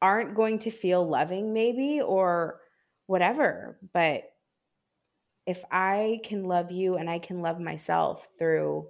aren't 0.00 0.36
going 0.36 0.60
to 0.60 0.70
feel 0.70 1.06
loving 1.08 1.52
maybe 1.52 2.00
or 2.00 2.60
whatever, 3.06 3.78
but 3.92 4.24
if 5.46 5.64
I 5.70 6.20
can 6.24 6.44
love 6.44 6.70
you 6.70 6.96
and 6.96 7.08
I 7.08 7.18
can 7.18 7.40
love 7.40 7.60
myself 7.60 8.28
through 8.38 8.88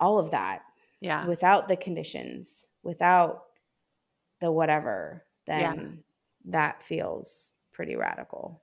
all 0.00 0.18
of 0.18 0.30
that 0.30 0.62
Yeah. 1.04 1.26
without 1.26 1.68
the 1.68 1.76
conditions, 1.76 2.66
without 2.82 3.44
the 4.40 4.50
whatever, 4.50 5.26
Yeah. 5.46 5.74
then 5.74 6.04
that 6.46 6.82
feels 6.82 7.52
pretty 7.72 7.94
radical. 7.94 8.62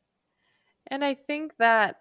And 0.87 1.05
I 1.05 1.13
think 1.13 1.55
that 1.57 1.97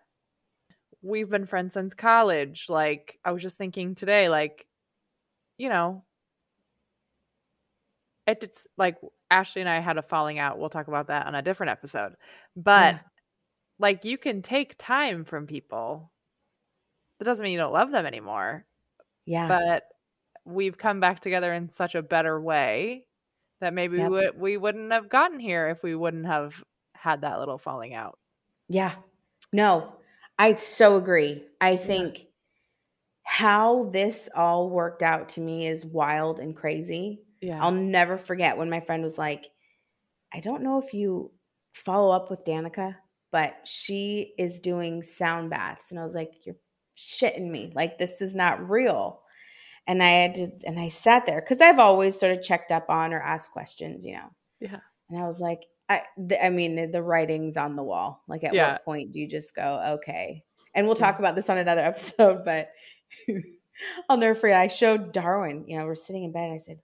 we've 1.02 1.28
been 1.28 1.46
friends 1.46 1.74
since 1.74 1.92
college. 1.94 2.68
Like, 2.70 3.18
I 3.24 3.32
was 3.32 3.42
just 3.42 3.58
thinking 3.58 3.94
today, 3.94 4.28
like, 4.30 4.66
you 5.58 5.68
know, 5.68 6.04
it's 8.26 8.66
like 8.78 8.96
Ashley 9.30 9.60
and 9.60 9.68
I 9.68 9.80
had 9.80 9.98
a 9.98 10.02
falling 10.02 10.38
out. 10.38 10.58
We'll 10.58 10.70
talk 10.70 10.88
about 10.88 11.08
that 11.08 11.26
on 11.26 11.34
a 11.34 11.42
different 11.42 11.70
episode. 11.70 12.16
But 12.56 12.94
Yeah. 12.94 13.00
like, 13.78 14.04
you 14.04 14.16
can 14.18 14.40
take 14.42 14.76
time 14.78 15.24
from 15.24 15.46
people. 15.46 16.10
That 17.18 17.24
doesn't 17.26 17.42
mean 17.42 17.52
you 17.52 17.58
don't 17.58 17.72
love 17.72 17.90
them 17.90 18.06
anymore. 18.06 18.66
Yeah. 19.26 19.48
But 19.48 19.84
we've 20.44 20.78
come 20.78 21.00
back 21.00 21.20
together 21.20 21.52
in 21.52 21.70
such 21.70 21.94
a 21.94 22.02
better 22.02 22.40
way 22.40 23.06
that 23.60 23.74
maybe 23.74 23.98
Yep. 23.98 24.10
we, 24.10 24.16
would, 24.16 24.40
we 24.40 24.56
wouldn't 24.56 24.92
have 24.92 25.08
gotten 25.08 25.38
here 25.38 25.68
if 25.68 25.82
we 25.82 25.94
wouldn't 25.94 26.26
have 26.26 26.62
had 26.94 27.22
that 27.22 27.38
little 27.38 27.58
falling 27.58 27.94
out. 27.94 28.18
Yeah. 28.68 28.94
No, 29.52 29.92
I 30.38 30.54
so 30.56 30.96
agree. 30.96 31.44
I 31.60 31.76
think 31.76 32.26
how 33.22 33.84
this 33.90 34.28
all 34.34 34.70
worked 34.70 35.02
out 35.02 35.28
to 35.30 35.40
me 35.40 35.66
is 35.66 35.84
wild 35.84 36.40
and 36.40 36.56
crazy. 36.56 37.22
Yeah. 37.40 37.62
I'll 37.62 37.70
never 37.70 38.18
forget 38.18 38.56
when 38.56 38.70
my 38.70 38.80
friend 38.80 39.02
was 39.02 39.18
like, 39.18 39.50
I 40.32 40.40
don't 40.40 40.62
know 40.62 40.78
if 40.80 40.94
you 40.94 41.32
follow 41.72 42.14
up 42.14 42.30
with 42.30 42.44
Danica, 42.44 42.96
but 43.32 43.56
she 43.64 44.34
is 44.38 44.60
doing 44.60 45.02
sound 45.02 45.50
baths. 45.50 45.90
And 45.90 46.00
I 46.00 46.02
was 46.02 46.14
like, 46.14 46.32
You're 46.44 46.56
shitting 46.96 47.50
me. 47.50 47.72
Like, 47.74 47.98
this 47.98 48.20
is 48.20 48.34
not 48.34 48.68
real. 48.68 49.22
And 49.86 50.02
I 50.02 50.08
had 50.10 50.34
to, 50.36 50.48
and 50.66 50.78
I 50.78 50.88
sat 50.88 51.26
there 51.26 51.40
because 51.40 51.60
I've 51.60 51.78
always 51.78 52.18
sort 52.18 52.36
of 52.36 52.42
checked 52.42 52.70
up 52.70 52.88
on 52.88 53.12
or 53.12 53.20
asked 53.20 53.50
questions, 53.50 54.04
you 54.04 54.12
know. 54.14 54.30
Yeah. 54.60 54.78
And 55.08 55.18
I 55.18 55.26
was 55.26 55.40
like, 55.40 55.64
I, 55.88 56.02
the, 56.16 56.44
I 56.44 56.50
mean, 56.50 56.76
the, 56.76 56.86
the 56.86 57.02
writing's 57.02 57.56
on 57.56 57.74
the 57.74 57.82
wall. 57.82 58.22
Like, 58.28 58.44
at 58.44 58.54
Yeah. 58.54 58.72
what 58.72 58.84
point 58.84 59.10
do 59.12 59.18
you 59.18 59.26
just 59.26 59.54
go, 59.56 59.80
okay? 59.94 60.44
And 60.74 60.86
we'll 60.86 60.96
Yeah. 60.96 61.06
talk 61.06 61.18
about 61.18 61.34
this 61.34 61.50
on 61.50 61.58
another 61.58 61.80
episode, 61.84 62.44
but 62.44 62.70
I'll 64.08 64.16
never 64.18 64.34
forget. 64.34 64.60
I 64.60 64.68
showed 64.68 65.12
Darwin, 65.12 65.64
you 65.66 65.78
know, 65.78 65.86
we're 65.86 65.94
sitting 65.94 66.24
in 66.24 66.32
bed. 66.32 66.44
And 66.44 66.54
I 66.54 66.58
said, 66.58 66.78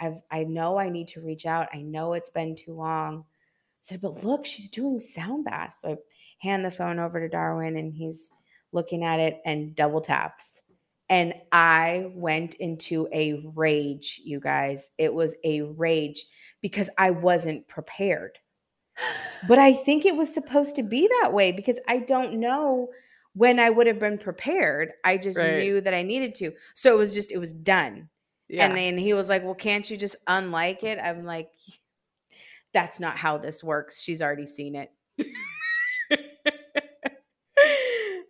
I've, 0.00 0.22
I 0.30 0.44
know 0.44 0.78
I 0.78 0.88
need 0.88 1.08
to 1.08 1.20
reach 1.20 1.44
out. 1.46 1.68
I 1.74 1.82
know 1.82 2.12
it's 2.14 2.30
been 2.30 2.54
too 2.56 2.72
long. 2.74 3.24
I 3.28 3.82
said, 3.82 4.00
but 4.00 4.24
look, 4.24 4.46
she's 4.46 4.68
doing 4.68 5.00
sound 5.00 5.44
baths. 5.44 5.82
So 5.82 5.90
I 5.92 5.96
hand 6.38 6.64
the 6.64 6.70
phone 6.70 6.98
over 6.98 7.20
to 7.20 7.28
Darwin 7.28 7.76
and 7.76 7.92
he's 7.92 8.30
looking 8.72 9.04
at 9.04 9.20
it 9.20 9.40
and 9.44 9.74
double 9.74 10.00
taps. 10.00 10.62
And 11.08 11.34
I 11.52 12.10
went 12.14 12.54
into 12.54 13.08
a 13.12 13.42
rage, 13.54 14.20
you 14.24 14.40
guys. 14.40 14.90
It 14.98 15.12
was 15.14 15.34
a 15.44 15.62
rage 15.62 16.26
because 16.62 16.90
I 16.98 17.10
wasn't 17.10 17.68
prepared. 17.68 18.38
But 19.46 19.58
I 19.58 19.72
think 19.72 20.04
it 20.04 20.16
was 20.16 20.32
supposed 20.32 20.74
to 20.76 20.82
be 20.82 21.08
that 21.20 21.32
way 21.32 21.52
because 21.52 21.78
I 21.86 21.98
don't 21.98 22.34
know 22.34 22.88
when 23.34 23.60
I 23.60 23.70
would 23.70 23.86
have 23.86 24.00
been 24.00 24.18
prepared. 24.18 24.92
I 25.04 25.18
just 25.18 25.38
Right. 25.38 25.58
knew 25.58 25.80
that 25.82 25.94
I 25.94 26.02
needed 26.02 26.34
to. 26.36 26.52
So 26.74 26.94
it 26.94 26.98
was 26.98 27.14
just, 27.14 27.30
it 27.30 27.38
was 27.38 27.52
done. 27.52 28.08
Yeah. 28.48 28.66
And 28.66 28.76
then 28.76 28.96
he 28.96 29.12
was 29.12 29.28
like, 29.28 29.44
Well, 29.44 29.54
can't 29.54 29.88
you 29.88 29.96
just 29.96 30.16
unlike 30.26 30.82
it? 30.82 30.98
I'm 30.98 31.24
like, 31.24 31.50
That's 32.72 32.98
not 32.98 33.16
how 33.16 33.38
this 33.38 33.62
works. 33.62 34.02
She's 34.02 34.22
already 34.22 34.46
seen 34.46 34.74
it. 34.74 34.90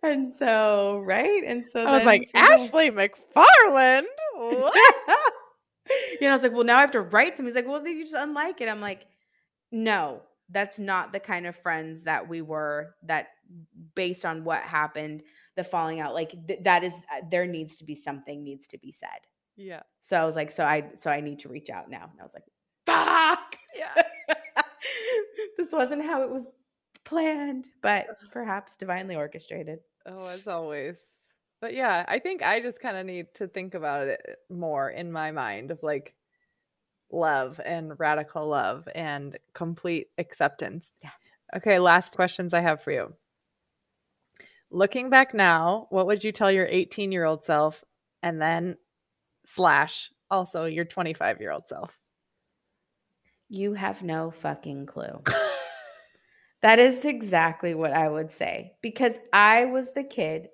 and 0.06 0.32
so, 0.32 0.98
right? 1.04 1.42
And 1.44 1.64
so 1.70 1.84
I 1.84 1.90
was 1.90 2.04
like, 2.04 2.30
Ashley 2.34 2.90
McFarland? 2.90 4.04
What? 4.38 4.74
you 5.88 6.18
know, 6.22 6.30
I 6.30 6.34
was 6.34 6.42
like, 6.42 6.52
well, 6.52 6.64
now 6.64 6.76
I 6.76 6.82
have 6.82 6.90
to 6.90 7.00
write 7.00 7.36
some. 7.36 7.46
He's 7.46 7.54
like, 7.54 7.66
well, 7.66 7.82
then 7.82 7.96
you 7.96 8.04
just 8.04 8.14
unlike 8.14 8.60
it. 8.60 8.68
I'm 8.68 8.82
like, 8.82 9.06
no, 9.72 10.20
that's 10.50 10.78
not 10.78 11.12
the 11.12 11.20
kind 11.20 11.46
of 11.46 11.56
friends 11.56 12.02
that 12.02 12.28
we 12.28 12.42
were. 12.42 12.94
That 13.04 13.28
based 13.94 14.26
on 14.26 14.44
what 14.44 14.60
happened, 14.60 15.22
the 15.54 15.64
falling 15.64 16.00
out, 16.00 16.12
like 16.12 16.34
th- 16.46 16.60
that 16.64 16.84
is 16.84 16.92
uh, 16.92 17.22
there 17.30 17.46
needs 17.46 17.76
to 17.76 17.84
be 17.84 17.94
something 17.94 18.44
needs 18.44 18.66
to 18.68 18.78
be 18.78 18.92
said. 18.92 19.08
yeah. 19.56 19.82
So 20.02 20.20
I 20.20 20.24
was 20.24 20.36
like, 20.36 20.50
so 20.50 20.64
I 20.64 20.90
so 20.96 21.10
I 21.10 21.20
need 21.20 21.38
to 21.40 21.48
reach 21.48 21.70
out 21.70 21.88
now. 21.88 22.10
And 22.12 22.20
I 22.20 22.24
was 22.24 22.34
like, 22.34 22.44
fuck. 22.84 23.56
Yeah. 23.74 24.02
this 25.56 25.72
wasn't 25.72 26.04
how 26.04 26.22
it 26.22 26.30
was 26.30 26.46
planned, 27.04 27.68
but 27.82 28.06
perhaps 28.32 28.76
divinely 28.76 29.16
orchestrated. 29.16 29.78
Oh, 30.06 30.26
as 30.28 30.46
always. 30.46 30.96
But 31.60 31.74
yeah, 31.74 32.04
I 32.08 32.18
think 32.18 32.42
I 32.42 32.60
just 32.60 32.80
kind 32.80 32.96
of 32.96 33.06
need 33.06 33.26
to 33.34 33.48
think 33.48 33.74
about 33.74 34.06
it 34.06 34.20
eh, 34.28 34.32
more 34.50 34.90
in 34.90 35.10
my 35.10 35.32
mind 35.32 35.70
of 35.70 35.82
like 35.82 36.14
love 37.10 37.60
and 37.64 37.98
radical 37.98 38.46
love 38.46 38.88
and 38.94 39.36
complete 39.54 40.08
acceptance. 40.18 40.92
Yeah. 41.02 41.10
Okay, 41.56 41.78
last 41.78 42.16
questions 42.16 42.52
I 42.52 42.60
have 42.60 42.82
for 42.82 42.92
you. 42.92 43.14
Looking 44.70 45.10
back 45.10 45.32
now, 45.32 45.86
what 45.90 46.06
would 46.06 46.24
you 46.24 46.32
tell 46.32 46.50
your 46.50 46.66
18 46.66 47.12
year 47.12 47.24
old 47.24 47.44
self 47.44 47.84
and 48.22 48.40
then 48.40 48.76
slash 49.46 50.10
also 50.30 50.64
your 50.64 50.84
25 50.84 51.40
year 51.40 51.52
old 51.52 51.68
self? 51.68 51.98
You 53.48 53.74
have 53.74 54.02
no 54.02 54.32
fucking 54.32 54.86
clue. 54.86 55.22
That 56.66 56.80
is 56.80 57.04
exactly 57.04 57.76
what 57.76 57.92
I 57.92 58.08
would 58.08 58.32
say 58.32 58.72
because 58.82 59.16
I 59.32 59.66
was 59.66 59.92
the 59.92 60.02
kid 60.02 60.48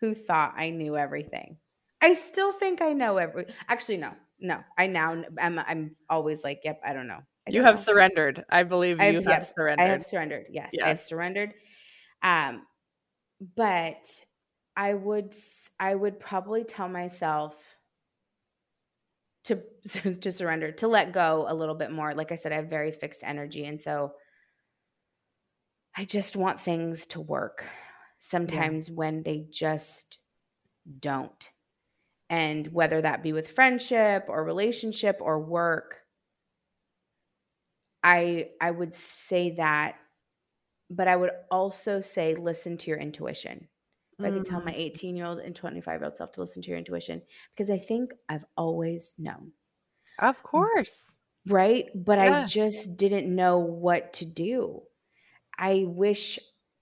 who 0.00 0.14
thought 0.14 0.54
I 0.56 0.70
knew 0.70 0.96
everything. 0.96 1.58
I 2.00 2.14
still 2.14 2.52
think 2.52 2.80
I 2.80 2.94
know 2.94 3.18
every. 3.18 3.44
Actually, 3.68 3.98
no, 3.98 4.14
no. 4.40 4.60
I 4.78 4.86
now 4.86 5.22
I'm 5.38 5.58
I'm 5.58 5.90
always 6.08 6.42
like, 6.42 6.60
yep, 6.64 6.80
I 6.82 6.94
don't 6.94 7.06
know. 7.06 7.20
I 7.46 7.50
You 7.50 7.56
don't 7.58 7.66
have 7.66 7.74
know. 7.74 7.82
surrendered. 7.82 8.46
I 8.48 8.62
believe 8.62 8.98
I've- 8.98 9.12
you 9.12 9.20
have 9.20 9.28
yes, 9.28 9.52
surrendered. 9.54 9.86
I 9.86 9.90
have 9.90 10.06
surrendered. 10.06 10.46
Yes, 10.48 10.74
I 10.82 10.88
have 10.88 11.02
surrendered. 11.02 11.52
Um, 12.22 12.66
but 13.54 14.06
I 14.74 14.94
would 14.94 15.34
I 15.78 15.94
would 15.94 16.18
probably 16.18 16.64
tell 16.64 16.88
myself 16.88 17.76
to 19.44 19.62
to 20.22 20.32
surrender, 20.32 20.72
to 20.72 20.88
let 20.88 21.12
go 21.12 21.44
a 21.46 21.54
little 21.54 21.74
bit 21.74 21.90
more. 21.92 22.14
Like 22.14 22.32
I 22.32 22.36
said, 22.36 22.52
I 22.52 22.56
have 22.56 22.70
very 22.70 22.90
fixed 22.90 23.22
energy, 23.22 23.66
and 23.66 23.78
so 23.78 24.14
I 25.98 26.04
just 26.06 26.34
want 26.36 26.60
things 26.60 27.04
to 27.08 27.20
work. 27.20 27.66
Sometimes 28.18 28.90
when 28.90 29.22
they 29.22 29.40
just 29.50 30.18
don't. 31.00 31.50
And 32.30 32.68
whether 32.72 33.02
that 33.02 33.22
be 33.22 33.32
with 33.32 33.48
friendship 33.50 34.26
or 34.28 34.44
relationship 34.44 35.18
or 35.20 35.40
work, 35.40 36.06
I 38.02 38.52
I 38.60 38.70
would 38.70 38.94
say 38.94 39.50
that 39.56 39.98
but 40.90 41.08
I 41.08 41.16
would 41.16 41.32
also 41.50 42.00
say 42.00 42.34
listen 42.34 42.78
to 42.78 42.90
your 42.90 42.98
intuition. 43.00 43.68
If 44.12 44.24
I 44.24 44.30
could 44.32 44.44
tell 44.44 44.62
my 44.64 44.72
Mm. 44.72 44.74
18 44.74 45.16
year 45.16 45.26
old 45.26 45.40
and 45.40 45.56
25 45.56 46.00
year 46.00 46.06
old 46.06 46.16
self 46.18 46.32
to 46.32 46.40
listen 46.40 46.62
to 46.62 46.68
your 46.70 46.78
intuition, 46.78 47.22
because 47.54 47.70
I 47.70 47.78
think 47.78 48.14
I've 48.28 48.46
always 48.56 49.14
known, 49.18 49.54
Of 50.20 50.44
course. 50.44 51.16
right? 51.46 51.86
But 51.94 52.18
I 52.18 52.32
just 52.32 52.96
didn't 52.96 53.34
know 53.34 53.58
what 53.58 54.12
to 54.14 54.26
do. 54.26 54.82
I 55.58 55.84
wish 55.86 56.38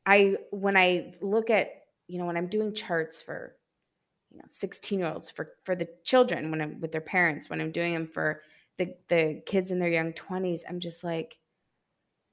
I, 0.06 0.38
when 0.50 0.76
I 0.76 1.14
look 1.20 1.50
at, 1.50 1.86
you 2.08 2.18
know, 2.18 2.26
when 2.26 2.36
I'm 2.36 2.48
doing 2.48 2.74
charts 2.74 3.22
for, 3.22 3.56
you 4.30 4.38
know, 4.38 4.44
16 4.48 5.00
year 5.00 5.12
olds 5.12 5.30
for, 5.30 5.54
for 5.64 5.76
the 5.76 5.88
children, 6.04 6.50
when 6.50 6.62
I'm 6.62 6.80
with 6.80 6.92
their 6.92 7.02
parents, 7.02 7.50
when 7.50 7.60
I'm 7.60 7.72
doing 7.72 7.94
them 7.94 8.08
for 8.08 8.42
the, 8.78 8.96
the 9.08 9.42
kids 9.46 9.70
in 9.72 9.78
their 9.80 9.88
young 9.90 10.12
20s, 10.14 10.64
I'm 10.68 10.80
just 10.80 11.04
like, 11.04 11.38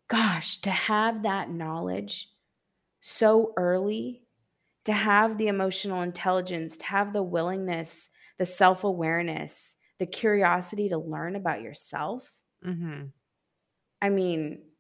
gosh, 0.08 0.58
to 0.60 0.72
have 0.72 1.24
that 1.24 1.50
knowledge 1.50 2.30
so 3.02 3.54
early, 3.58 4.26
to 4.86 4.94
have 4.94 5.38
the 5.38 5.48
emotional 5.50 6.02
intelligence, 6.02 6.78
to 6.78 6.88
have 6.88 7.14
the 7.14 7.24
willingness, 7.24 8.12
the 8.38 8.48
self 8.48 8.84
awareness, 8.84 9.78
the 10.00 10.08
curiosity 10.08 10.90
to 10.90 10.98
learn 11.00 11.36
about 11.38 11.62
yourself. 11.62 12.42
hmm 12.64 13.14
I 14.02 14.10
mean, 14.10 14.73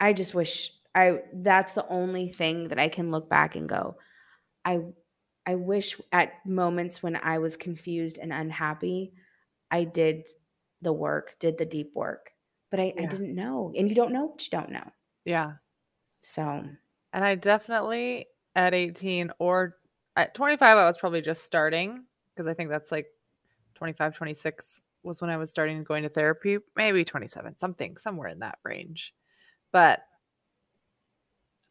I 0.00 0.12
just 0.12 0.34
wish 0.34 0.70
I 0.94 1.20
that's 1.32 1.74
the 1.74 1.86
only 1.88 2.28
thing 2.28 2.68
that 2.68 2.78
I 2.78 2.88
can 2.88 3.10
look 3.10 3.28
back 3.28 3.56
and 3.56 3.68
go, 3.68 3.96
I 4.64 4.80
I 5.46 5.56
wish 5.56 6.00
at 6.12 6.44
moments 6.46 7.02
when 7.02 7.16
I 7.16 7.38
was 7.38 7.56
confused 7.56 8.18
and 8.18 8.32
unhappy, 8.32 9.14
I 9.70 9.84
did 9.84 10.26
the 10.82 10.92
work, 10.92 11.36
did 11.40 11.58
the 11.58 11.66
deep 11.66 11.92
work. 11.94 12.30
But 12.70 12.80
I, 12.80 12.94
Yeah. 12.96 13.02
I 13.04 13.06
didn't 13.06 13.34
know. 13.34 13.72
And 13.76 13.88
you 13.88 13.94
don't 13.94 14.12
know 14.12 14.26
what 14.26 14.44
you 14.44 14.50
don't 14.50 14.70
know. 14.70 14.90
Yeah. 15.24 15.54
So 16.22 16.64
And 17.12 17.24
I 17.24 17.34
definitely 17.34 18.26
at 18.56 18.74
18 18.74 19.32
or 19.38 19.76
at 20.16 20.34
25, 20.34 20.78
I 20.78 20.86
was 20.86 20.98
probably 20.98 21.22
just 21.22 21.44
starting 21.44 22.04
because 22.34 22.46
I 22.46 22.54
think 22.54 22.70
that's 22.70 22.92
like 22.92 23.06
25, 23.74 24.14
26 24.16 24.80
was 25.02 25.20
when 25.20 25.30
I 25.30 25.36
was 25.36 25.50
starting 25.50 25.84
going 25.84 26.02
to 26.04 26.08
therapy, 26.08 26.58
maybe 26.76 27.04
27, 27.04 27.58
something, 27.58 27.96
somewhere 27.98 28.28
in 28.28 28.38
that 28.40 28.58
range. 28.64 29.14
But 29.74 30.04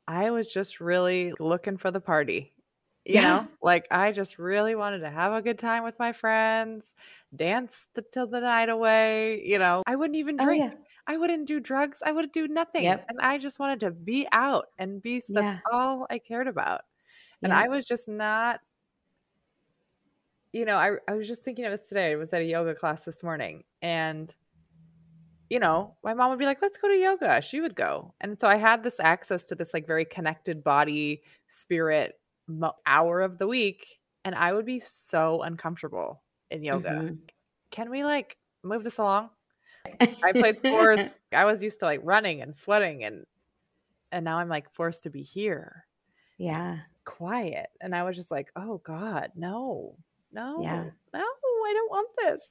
I 0.10 0.30
was 0.32 0.52
just 0.52 0.82
really 0.82 1.32
looking 1.40 1.78
for 1.78 1.90
the 1.90 2.02
party. 2.02 2.52
You 3.06 3.16
Yeah. 3.16 3.22
know, 3.22 3.48
like 3.62 3.88
I 3.92 4.12
just 4.12 4.38
really 4.38 4.76
wanted 4.76 5.00
to 5.00 5.10
have 5.10 5.32
a 5.32 5.42
good 5.42 5.58
time 5.58 5.86
with 5.86 5.98
my 6.00 6.12
friends, 6.12 6.84
dance 7.34 7.88
the, 7.94 8.02
till 8.02 8.28
the 8.28 8.42
night 8.42 8.68
away. 8.68 9.42
You 9.46 9.58
know, 9.58 9.84
I 9.88 9.96
wouldn't 9.96 10.18
even 10.18 10.36
oh 10.42 10.44
drink. 10.44 10.64
yeah. 10.74 10.78
I 11.08 11.16
wouldn't 11.16 11.48
do 11.48 11.62
drugs. 11.62 12.04
I 12.06 12.12
would 12.12 12.34
do 12.34 12.50
nothing. 12.50 12.84
Yep. 12.84 13.06
And 13.08 13.20
I 13.22 13.38
just 13.38 13.58
wanted 13.58 13.80
to 13.80 13.92
be 13.92 14.28
out 14.34 14.68
and 14.78 15.02
be, 15.02 15.24
that's 15.30 15.46
Yeah. 15.46 15.60
all 15.72 16.06
I 16.10 16.20
cared 16.20 16.48
about. 16.48 16.82
And. 17.42 17.54
I 17.54 17.70
was 17.70 17.86
just 17.86 18.10
not, 18.10 18.60
you 20.52 20.66
know, 20.66 20.76
I, 20.76 20.98
I 21.08 21.14
was 21.14 21.26
just 21.28 21.42
thinking 21.44 21.64
of 21.64 21.72
this 21.72 21.88
today. 21.88 22.12
I 22.12 22.16
was 22.16 22.34
at 22.34 22.42
a 22.42 22.46
yoga 22.46 22.76
class 22.76 23.06
this 23.06 23.24
morning 23.24 23.64
and, 23.82 24.36
you 25.54 25.60
know, 25.60 25.96
my 26.04 26.14
mom 26.16 26.32
would 26.32 26.40
be 26.40 26.46
like, 26.46 26.62
let's 26.64 26.80
go 26.80 26.88
to 26.88 26.96
yoga. 26.98 27.42
She 27.42 27.62
would 27.62 27.76
go. 27.76 28.14
And 28.22 28.40
so 28.40 28.48
I 28.48 28.58
had 28.58 28.84
this 28.84 29.00
access 29.00 29.46
to 29.46 29.56
this 29.56 29.74
like 29.74 29.86
very 29.88 30.06
connected 30.06 30.64
body, 30.64 31.22
spirit 31.48 32.20
mo- 32.48 32.76
hour 32.88 33.22
of 33.22 33.38
the 33.38 33.48
week. 33.48 34.00
And 34.26 34.34
I 34.36 34.54
would 34.54 34.66
be 34.66 34.80
so 34.80 35.44
uncomfortable 35.44 36.24
in 36.50 36.64
yoga. 36.64 36.90
Mhm. 36.90 37.20
Can 37.70 37.90
we 37.92 38.04
like 38.04 38.38
move 38.64 38.84
this 38.84 38.98
along? 38.98 39.30
I 40.24 40.32
played 40.34 40.60
sports. 40.60 41.12
I 41.34 41.46
was 41.46 41.62
used 41.62 41.80
to 41.82 41.86
like 41.86 42.00
running 42.04 42.42
and 42.42 42.56
sweating 42.56 43.04
and 43.04 43.26
and 44.12 44.26
now 44.26 44.38
I'm 44.40 44.50
like 44.50 44.72
forced 44.74 45.04
to 45.04 45.10
be 45.10 45.24
here. 45.24 45.86
yeah. 46.38 46.80
Quiet. 47.06 47.70
And 47.82 47.94
I 47.96 48.04
was 48.04 48.16
just 48.16 48.32
like, 48.32 48.52
"Oh 48.56 48.78
god, 48.86 49.32
no. 49.36 49.98
No. 50.32 50.62
Yeah. 50.62 50.86
No, 51.14 51.20
I 51.20 51.74
don't 51.74 51.92
want 51.92 52.10
this." 52.18 52.50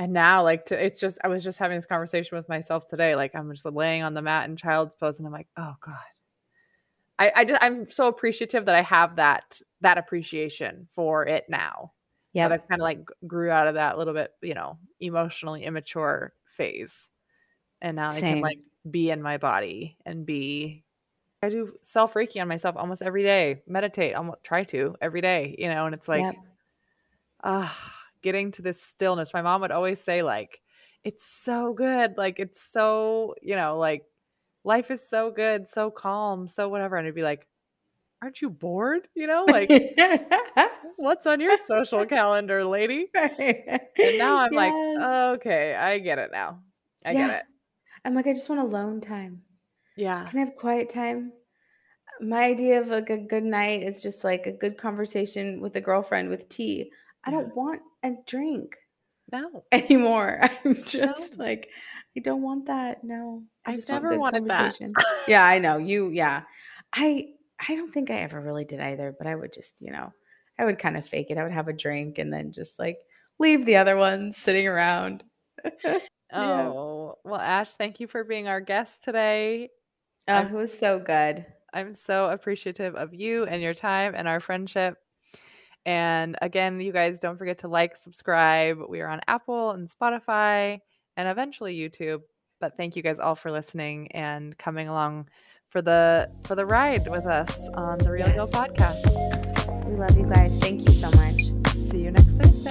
And 0.00 0.14
now 0.14 0.42
like 0.42 0.64
to 0.66 0.82
it's 0.84 0.98
just 0.98 1.18
I 1.22 1.28
was 1.28 1.44
just 1.44 1.58
having 1.58 1.76
this 1.78 1.86
conversation 1.86 2.36
with 2.38 2.48
myself 2.48 2.88
today 2.88 3.14
like 3.16 3.34
I'm 3.34 3.52
just 3.52 3.66
laying 3.66 4.02
on 4.02 4.14
the 4.14 4.22
mat 4.22 4.48
in 4.48 4.56
child's 4.56 4.94
pose 4.96 5.18
and 5.18 5.26
I'm 5.26 5.32
like, 5.34 5.48
"Oh 5.58 5.76
god." 5.80 5.98
I 7.18 7.32
I 7.36 7.44
just, 7.44 7.62
I'm 7.62 7.88
so 7.90 8.08
appreciative 8.08 8.66
that 8.66 8.74
I 8.74 8.82
have 8.82 9.16
that 9.16 9.60
that 9.80 9.98
appreciation 9.98 10.86
for 10.90 11.26
it 11.26 11.44
now 11.48 11.92
yeah 12.32 12.48
that 12.48 12.52
I 12.52 12.58
kind 12.58 12.80
of 12.80 12.84
like 12.84 13.00
grew 13.26 13.50
out 13.50 13.66
of 13.68 13.74
that 13.74 13.98
little 13.98 14.14
bit, 14.14 14.32
you 14.42 14.54
know, 14.54 14.78
emotionally 15.00 15.64
immature 15.64 16.32
phase. 16.46 17.10
And 17.82 17.96
now 17.96 18.12
I 18.12 18.22
can 18.22 18.40
like 18.40 18.60
be 18.90 19.10
in 19.10 19.22
my 19.22 19.38
body 19.38 19.98
and 20.06 20.26
be 20.26 20.84
I 21.42 21.50
do 21.50 21.74
self 21.82 22.14
reiki 22.14 22.42
on 22.42 22.48
myself 22.48 22.76
almost 22.78 23.02
every 23.02 23.24
day, 23.24 23.62
meditate, 23.68 24.14
almost 24.16 24.44
try 24.44 24.64
to 24.66 24.96
every 25.02 25.20
day, 25.22 25.56
you 25.58 25.68
know, 25.68 25.86
and 25.86 25.94
it's 25.94 26.08
like 26.08 26.26
Yep. 26.26 26.36
ah 27.42 27.99
getting 28.22 28.50
to 28.52 28.62
this 28.62 28.82
stillness. 28.82 29.32
My 29.34 29.42
mom 29.42 29.60
would 29.62 29.72
always 29.72 30.00
say 30.02 30.22
like 30.22 30.60
it's 31.04 31.24
so 31.24 31.72
good, 31.74 32.16
like 32.18 32.38
it's 32.40 32.60
so, 32.60 33.34
you 33.42 33.56
know, 33.56 33.78
like 33.78 34.04
life 34.64 34.90
is 34.90 35.08
so 35.08 35.30
good, 35.30 35.68
so 35.68 35.90
calm, 35.90 36.48
so 36.48 36.68
whatever 36.68 36.96
and 36.96 37.06
I'd 37.08 37.14
be 37.14 37.22
like 37.22 37.46
aren't 38.22 38.42
you 38.42 38.50
bored? 38.50 39.08
You 39.14 39.26
know, 39.26 39.46
like 39.46 39.78
what's 40.96 41.26
on 41.26 41.40
your 41.40 41.56
social 41.56 42.06
calendar, 42.06 42.64
lady? 42.64 43.08
And 43.14 44.16
now 44.18 44.36
I'm 44.38 44.54
like, 44.54 44.74
Yes. 44.96 45.06
okay, 45.36 45.74
I 45.74 45.98
get 45.98 46.18
it 46.18 46.30
now. 46.32 46.62
I 47.04 47.14
Yeah. 47.14 47.26
get 47.28 47.30
it. 47.30 47.44
I'm 48.04 48.14
like, 48.14 48.26
I 48.26 48.32
just 48.32 48.48
want 48.48 48.60
alone 48.62 49.00
time. 49.00 49.42
Yeah. 49.96 50.24
Can 50.26 50.40
I 50.40 50.44
have 50.44 50.54
quiet 50.54 50.88
time? 50.90 51.32
My 52.20 52.44
idea 52.44 52.80
of 52.80 52.88
like 52.88 53.10
a 53.10 53.18
good 53.18 53.44
night 53.44 53.82
is 53.82 54.02
just 54.02 54.24
like 54.24 54.46
a 54.46 54.52
good 54.52 54.78
conversation 54.78 55.60
with 55.60 55.76
a 55.76 55.80
girlfriend 55.80 56.30
with 56.30 56.48
tea. 56.48 56.92
I 57.24 57.30
don't 57.30 57.54
want 57.54 57.82
a 58.02 58.12
drink 58.26 58.76
No, 59.32 59.64
anymore. 59.72 60.40
I'm 60.64 60.82
just 60.82 61.38
like, 61.38 61.68
I 62.16 62.20
don't 62.20 62.42
want 62.42 62.66
that. 62.66 63.04
No, 63.04 63.44
I 63.64 63.70
I've 63.70 63.76
just 63.76 63.88
never 63.88 64.16
want 64.18 64.34
wanted 64.34 64.48
that. 64.50 64.78
yeah, 65.28 65.44
I 65.44 65.58
know 65.58 65.76
you. 65.78 66.08
Yeah, 66.10 66.42
I 66.92 67.28
I 67.68 67.76
don't 67.76 67.92
think 67.92 68.10
I 68.10 68.16
ever 68.20 68.40
really 68.40 68.64
did 68.64 68.80
either. 68.80 69.14
But 69.16 69.26
I 69.26 69.34
would 69.34 69.52
just, 69.52 69.80
you 69.80 69.92
know, 69.92 70.12
I 70.58 70.64
would 70.64 70.78
kind 70.78 70.96
of 70.96 71.06
fake 71.06 71.26
it. 71.30 71.38
I 71.38 71.42
would 71.42 71.52
have 71.52 71.68
a 71.68 71.72
drink 71.72 72.18
and 72.18 72.32
then 72.32 72.52
just 72.52 72.78
like 72.78 72.98
leave 73.38 73.64
the 73.66 73.76
other 73.76 73.96
ones 73.96 74.36
sitting 74.36 74.66
around. 74.66 75.24
Yeah. 76.32 76.68
Oh, 76.68 77.16
well, 77.24 77.40
Ash, 77.40 77.74
thank 77.74 77.98
you 77.98 78.06
for 78.06 78.22
being 78.22 78.46
our 78.46 78.60
guest 78.60 79.02
today. 79.02 79.68
Oh, 80.28 80.38
it 80.46 80.52
was 80.52 80.76
so 80.76 81.00
good. 81.00 81.44
I'm 81.74 81.96
so 81.96 82.30
appreciative 82.30 82.94
of 82.94 83.12
you 83.12 83.46
and 83.46 83.60
your 83.60 83.74
time 83.74 84.14
and 84.16 84.28
our 84.28 84.38
friendship. 84.38 84.96
And 85.86 86.36
again, 86.42 86.80
you 86.80 86.92
guys 86.92 87.18
don't 87.18 87.36
forget 87.36 87.58
to 87.58 87.68
like, 87.68 87.96
subscribe. 87.96 88.78
We 88.88 89.00
are 89.00 89.08
on 89.08 89.20
Apple 89.26 89.70
and 89.70 89.88
Spotify 89.88 90.80
and 91.16 91.28
eventually 91.28 91.76
YouTube. 91.76 92.20
But 92.60 92.76
thank 92.76 92.94
you 92.96 93.02
guys 93.02 93.18
all 93.18 93.34
for 93.34 93.50
listening 93.50 94.12
and 94.12 94.56
coming 94.58 94.88
along 94.88 95.28
for 95.70 95.80
the 95.80 96.30
for 96.44 96.54
the 96.54 96.66
ride 96.66 97.08
with 97.08 97.26
us 97.26 97.68
on 97.74 97.98
the 97.98 98.10
Real 98.10 98.28
Heal 98.28 98.48
podcast. 98.48 99.86
We 99.86 99.96
love 99.96 100.16
you 100.18 100.26
guys. 100.26 100.58
Thank 100.58 100.88
you 100.88 100.94
so 100.94 101.10
much. 101.12 101.40
See 101.90 102.02
you 102.02 102.10
next 102.10 102.38
Thursday. 102.38 102.69